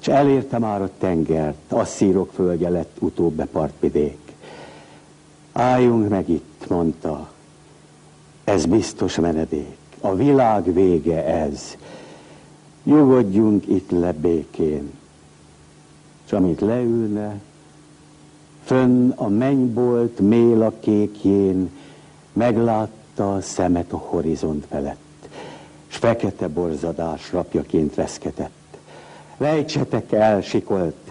És 0.00 0.08
elérte 0.08 0.58
már 0.58 0.82
a 0.82 0.90
tengert, 0.98 1.72
asszírok 1.72 2.32
földje 2.32 2.68
lett 2.68 2.96
utóbb 2.98 3.44
partvidék. 3.44 4.29
Álljunk 5.60 6.08
meg 6.08 6.28
itt, 6.28 6.64
mondta, 6.68 7.30
ez 8.44 8.66
biztos 8.66 9.16
menedék. 9.16 9.76
A 10.00 10.14
világ 10.14 10.72
vége 10.72 11.24
ez. 11.24 11.76
Nyugodjunk 12.82 13.66
itt 13.66 13.90
le 13.90 14.12
békén. 14.12 14.92
És 16.26 16.32
amint 16.32 16.60
leülne, 16.60 17.40
fönn 18.64 19.10
a 19.10 19.28
mennybolt 19.28 20.20
méla 20.20 20.72
kékjén 20.80 21.70
meglátta 22.32 23.34
a 23.34 23.40
szemet 23.40 23.92
a 23.92 23.96
horizont 23.96 24.66
felett, 24.68 25.28
s 25.86 25.96
fekete 25.96 26.48
borzadás 26.48 27.32
rapjaként 27.32 27.94
reszketett. 27.94 28.78
Lejtsetek 29.36 30.12
el, 30.12 30.40
sikolt, 30.40 31.09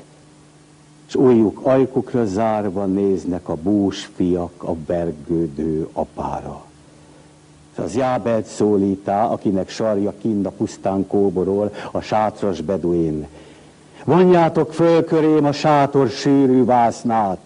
s 1.09 1.15
újjuk 1.15 1.59
ajkukra 1.63 2.25
zárva 2.25 2.85
néznek 2.85 3.49
a 3.49 3.55
bús 3.55 4.09
fiak 4.15 4.63
a 4.63 4.75
vergődő 4.85 5.87
apára 5.93 6.67
az 7.83 7.95
Jábelt 7.95 8.45
szólítá, 8.45 9.25
akinek 9.25 9.69
sarja 9.69 10.13
kind 10.21 10.45
a 10.45 10.49
pusztán 10.49 11.07
kóborol, 11.07 11.71
a 11.91 11.99
sátras 11.99 12.61
beduin. 12.61 13.27
Vonjátok 14.03 14.73
föl 14.73 15.03
körém 15.03 15.45
a 15.45 15.51
sátor 15.51 16.09
sűrű 16.09 16.65
vásznát, 16.65 17.39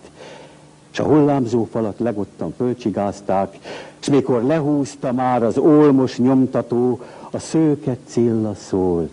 és 0.91 0.99
a 0.99 1.03
hullámzó 1.03 1.67
falat 1.71 1.99
legottan 1.99 2.53
fölcsigázták, 2.57 3.57
és 4.01 4.09
mikor 4.09 4.43
lehúzta 4.43 5.11
már 5.11 5.43
az 5.43 5.57
olmos 5.57 6.17
nyomtató, 6.17 6.99
a 7.31 7.39
szőke 7.39 7.97
cilla 8.05 8.53
szólt. 8.55 9.11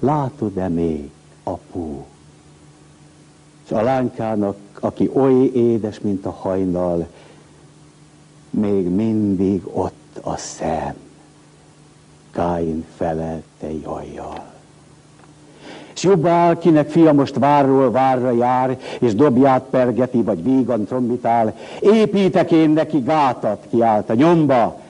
Látod-e 0.00 0.68
még, 0.68 1.10
apu? 1.42 2.02
És 3.64 3.70
a 3.70 3.82
lánykának, 3.82 4.56
aki 4.80 5.10
oly 5.14 5.50
édes, 5.54 6.00
mint 6.00 6.26
a 6.26 6.30
hajnal, 6.30 7.06
még 8.50 8.88
mindig 8.88 9.62
ott 9.72 10.18
a 10.22 10.36
szem. 10.36 10.94
Káin 12.30 12.84
felelte 12.96 13.72
jajjal. 13.82 14.52
S 15.92 16.02
jobbá, 16.02 16.58
kinek 16.58 16.90
fia 16.90 17.12
most 17.12 17.38
várról 17.38 17.90
várra 17.90 18.30
jár, 18.30 18.78
és 19.00 19.14
dobját 19.14 19.62
pergeti, 19.70 20.22
vagy 20.22 20.42
vígan 20.42 20.84
trombitál, 20.84 21.56
építek 21.80 22.50
én 22.50 22.70
neki 22.70 23.00
gátat, 23.00 23.66
kiállt 23.70 24.10
a 24.10 24.14
nyomba, 24.14 24.80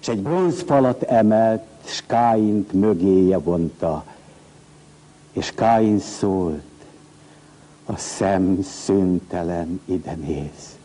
és 0.00 0.08
egy 0.08 0.20
bronzfalat 0.20 1.02
emelt, 1.02 1.62
s 1.84 2.02
Káint 2.06 2.72
mögéje 2.72 3.38
vonta. 3.38 4.04
És 5.32 5.52
Káin 5.54 5.98
szólt, 5.98 6.62
a 7.88 7.96
szem 7.96 8.62
szüntelen 8.62 9.80
ide 9.84 10.14
néz 10.26 10.78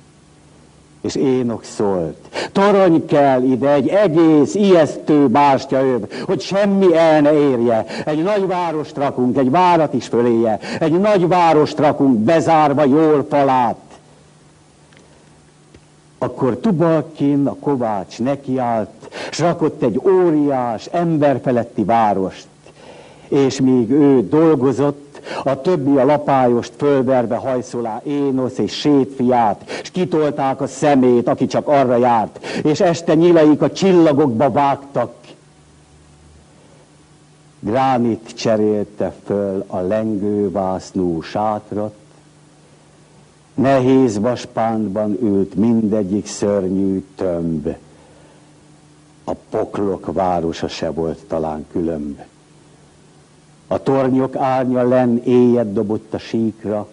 és 1.04 1.16
Énok 1.16 1.64
szólt. 1.64 2.18
Torony 2.52 3.06
kell 3.06 3.42
ide, 3.42 3.70
egy 3.70 3.88
egész 3.88 4.56
ijesztő 4.56 5.28
bástya 5.28 5.86
öv, 5.86 6.02
hogy 6.26 6.42
semmi 6.42 6.96
el 6.96 7.22
ne 7.22 7.32
érje. 7.32 7.86
Egy 8.06 8.24
nagy 8.24 8.48
várost 8.48 8.98
rakunk, 8.98 9.38
egy 9.38 9.50
várat 9.50 9.94
is 9.94 10.08
föléje. 10.08 10.60
Egy 10.80 11.00
nagy 11.00 11.28
várost 11.28 11.80
rakunk, 11.80 12.18
bezárva 12.18 12.86
jól 12.86 13.26
falát. 13.30 13.78
Akkor 16.18 16.58
Tubalkin, 16.58 17.48
a 17.48 17.56
kovács 17.60 18.20
nekiállt, 18.20 18.90
s 19.32 19.40
rakott 19.40 19.84
egy 19.84 20.02
óriás, 20.06 20.86
emberfeletti 20.86 21.84
várost. 21.84 22.48
És 23.28 23.62
míg 23.62 23.90
ő 23.92 24.28
dolgozott, 24.28 25.03
a 25.44 25.62
többi 25.62 25.98
a 25.98 26.06
lapályost 26.06 26.74
fölverve 26.78 27.36
hajszolá 27.36 28.02
Énosz 28.04 28.58
és 28.58 28.74
sétfiát, 28.74 29.70
és 29.82 29.92
kitolták 29.92 30.62
a 30.62 30.68
szemét, 30.68 31.28
aki 31.28 31.46
csak 31.46 31.68
arra 31.68 31.98
járt, 31.98 32.46
és 32.64 32.80
este 32.80 33.14
nyilaik 33.14 33.62
a 33.62 33.72
csillagokba 33.72 34.52
vágtak. 34.52 35.14
Gránit 37.60 38.32
cserélte 38.36 39.14
föl 39.26 39.64
a 39.68 39.80
lengővásznú 39.80 41.22
sátrat, 41.22 41.94
nehéz 43.54 44.20
vaspántban 44.20 45.18
ült 45.22 45.56
mindegyik 45.56 46.28
szörnyű 46.28 47.04
tömb. 47.16 47.76
A 49.24 49.34
poklok 49.50 50.14
városa 50.14 50.68
se 50.68 50.92
volt 50.92 51.20
talán 51.28 51.66
különb. 51.72 52.20
A 53.74 53.84
tornyok 53.84 54.36
árnya 54.36 54.88
len 54.88 55.22
éjjel 55.24 55.74
dobott 55.74 56.14
a 56.14 56.18
síkra, 56.18 56.88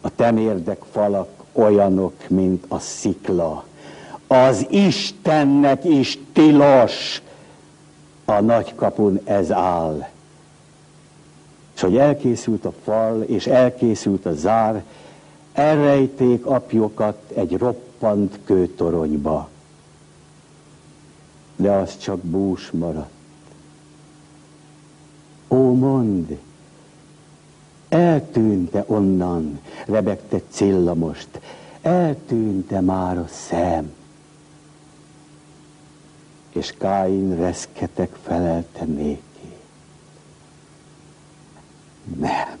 a 0.00 0.14
temérdek 0.14 0.82
falak 0.90 1.28
olyanok, 1.52 2.28
mint 2.28 2.64
a 2.68 2.78
szikla. 2.78 3.64
Az 4.26 4.66
Istennek 4.70 5.84
is 5.84 6.18
tilos, 6.32 7.22
a 8.24 8.40
nagy 8.40 8.74
kapun 8.74 9.20
ez 9.24 9.52
áll. 9.52 10.08
És 11.74 11.80
hogy 11.80 11.96
elkészült 11.96 12.64
a 12.64 12.72
fal, 12.84 13.22
és 13.22 13.46
elkészült 13.46 14.26
a 14.26 14.34
zár, 14.34 14.84
elrejték 15.52 16.46
apjokat 16.46 17.30
egy 17.34 17.56
roppant 17.56 18.38
kőtoronyba. 18.44 19.48
De 21.56 21.70
az 21.70 21.98
csak 21.98 22.18
bús 22.18 22.70
maradt. 22.70 23.17
Ó, 25.48 25.74
mond, 25.74 26.38
eltűnte 27.88 28.84
onnan, 28.86 29.60
rebegte 29.86 30.40
Cilla 30.48 30.94
most, 30.94 31.40
eltűnte 31.82 32.80
már 32.80 33.18
a 33.18 33.26
szem. 33.28 33.92
És 36.52 36.74
Káin 36.78 37.36
reszketek 37.36 38.16
felelte 38.22 38.84
néki. 38.84 39.52
Nem. 42.16 42.58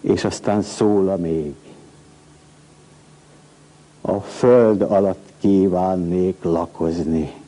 És 0.00 0.24
aztán 0.24 0.62
szól 0.62 1.08
a 1.08 1.16
még. 1.16 1.54
A 4.00 4.20
föld 4.20 4.82
alatt 4.82 5.32
kívánnék 5.40 6.42
lakozni 6.42 7.41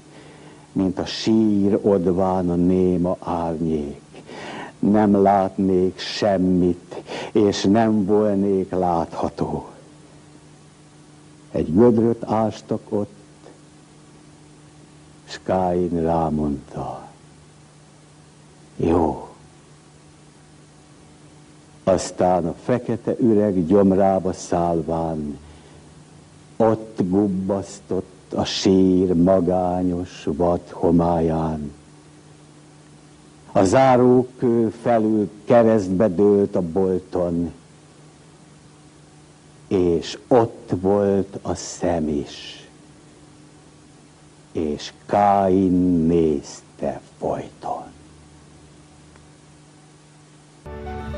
mint 0.75 0.99
a 0.99 1.05
sír 1.05 1.79
odván 1.83 2.51
a 2.51 2.55
néma 2.55 3.17
árnyék. 3.21 4.03
Nem 4.79 5.23
látnék 5.23 5.99
semmit, 5.99 7.03
és 7.33 7.63
nem 7.63 8.05
volnék 8.05 8.71
látható. 8.71 9.69
Egy 11.51 11.75
gödröt 11.75 12.25
ástak 12.25 12.81
ott, 12.89 13.17
s 15.25 15.39
Káin 15.43 16.03
rámondta, 16.03 17.09
jó. 18.77 19.29
Aztán 21.85 22.47
a 22.47 22.55
fekete 22.65 23.15
üreg 23.19 23.67
gyomrába 23.67 24.33
szállván, 24.33 25.39
ott 26.57 26.99
gubbasztott 27.09 28.14
a 28.35 28.45
sír 28.45 29.13
magányos 29.15 30.25
vad 30.25 30.61
homályán. 30.71 31.73
A 33.53 33.65
zárók 33.65 34.31
felül 34.83 35.31
keresztbe 35.45 36.09
dőlt 36.09 36.55
a 36.57 36.61
bolton, 36.61 37.53
és 39.69 40.19
ott 40.29 40.71
volt 40.81 41.39
a 41.43 41.55
szem 41.55 42.09
is, 42.09 42.69
és 44.53 44.93
Káin 45.07 46.07
nézte 46.07 47.01
folyton. 47.19 47.83
thank 50.65 51.09
you 51.09 51.14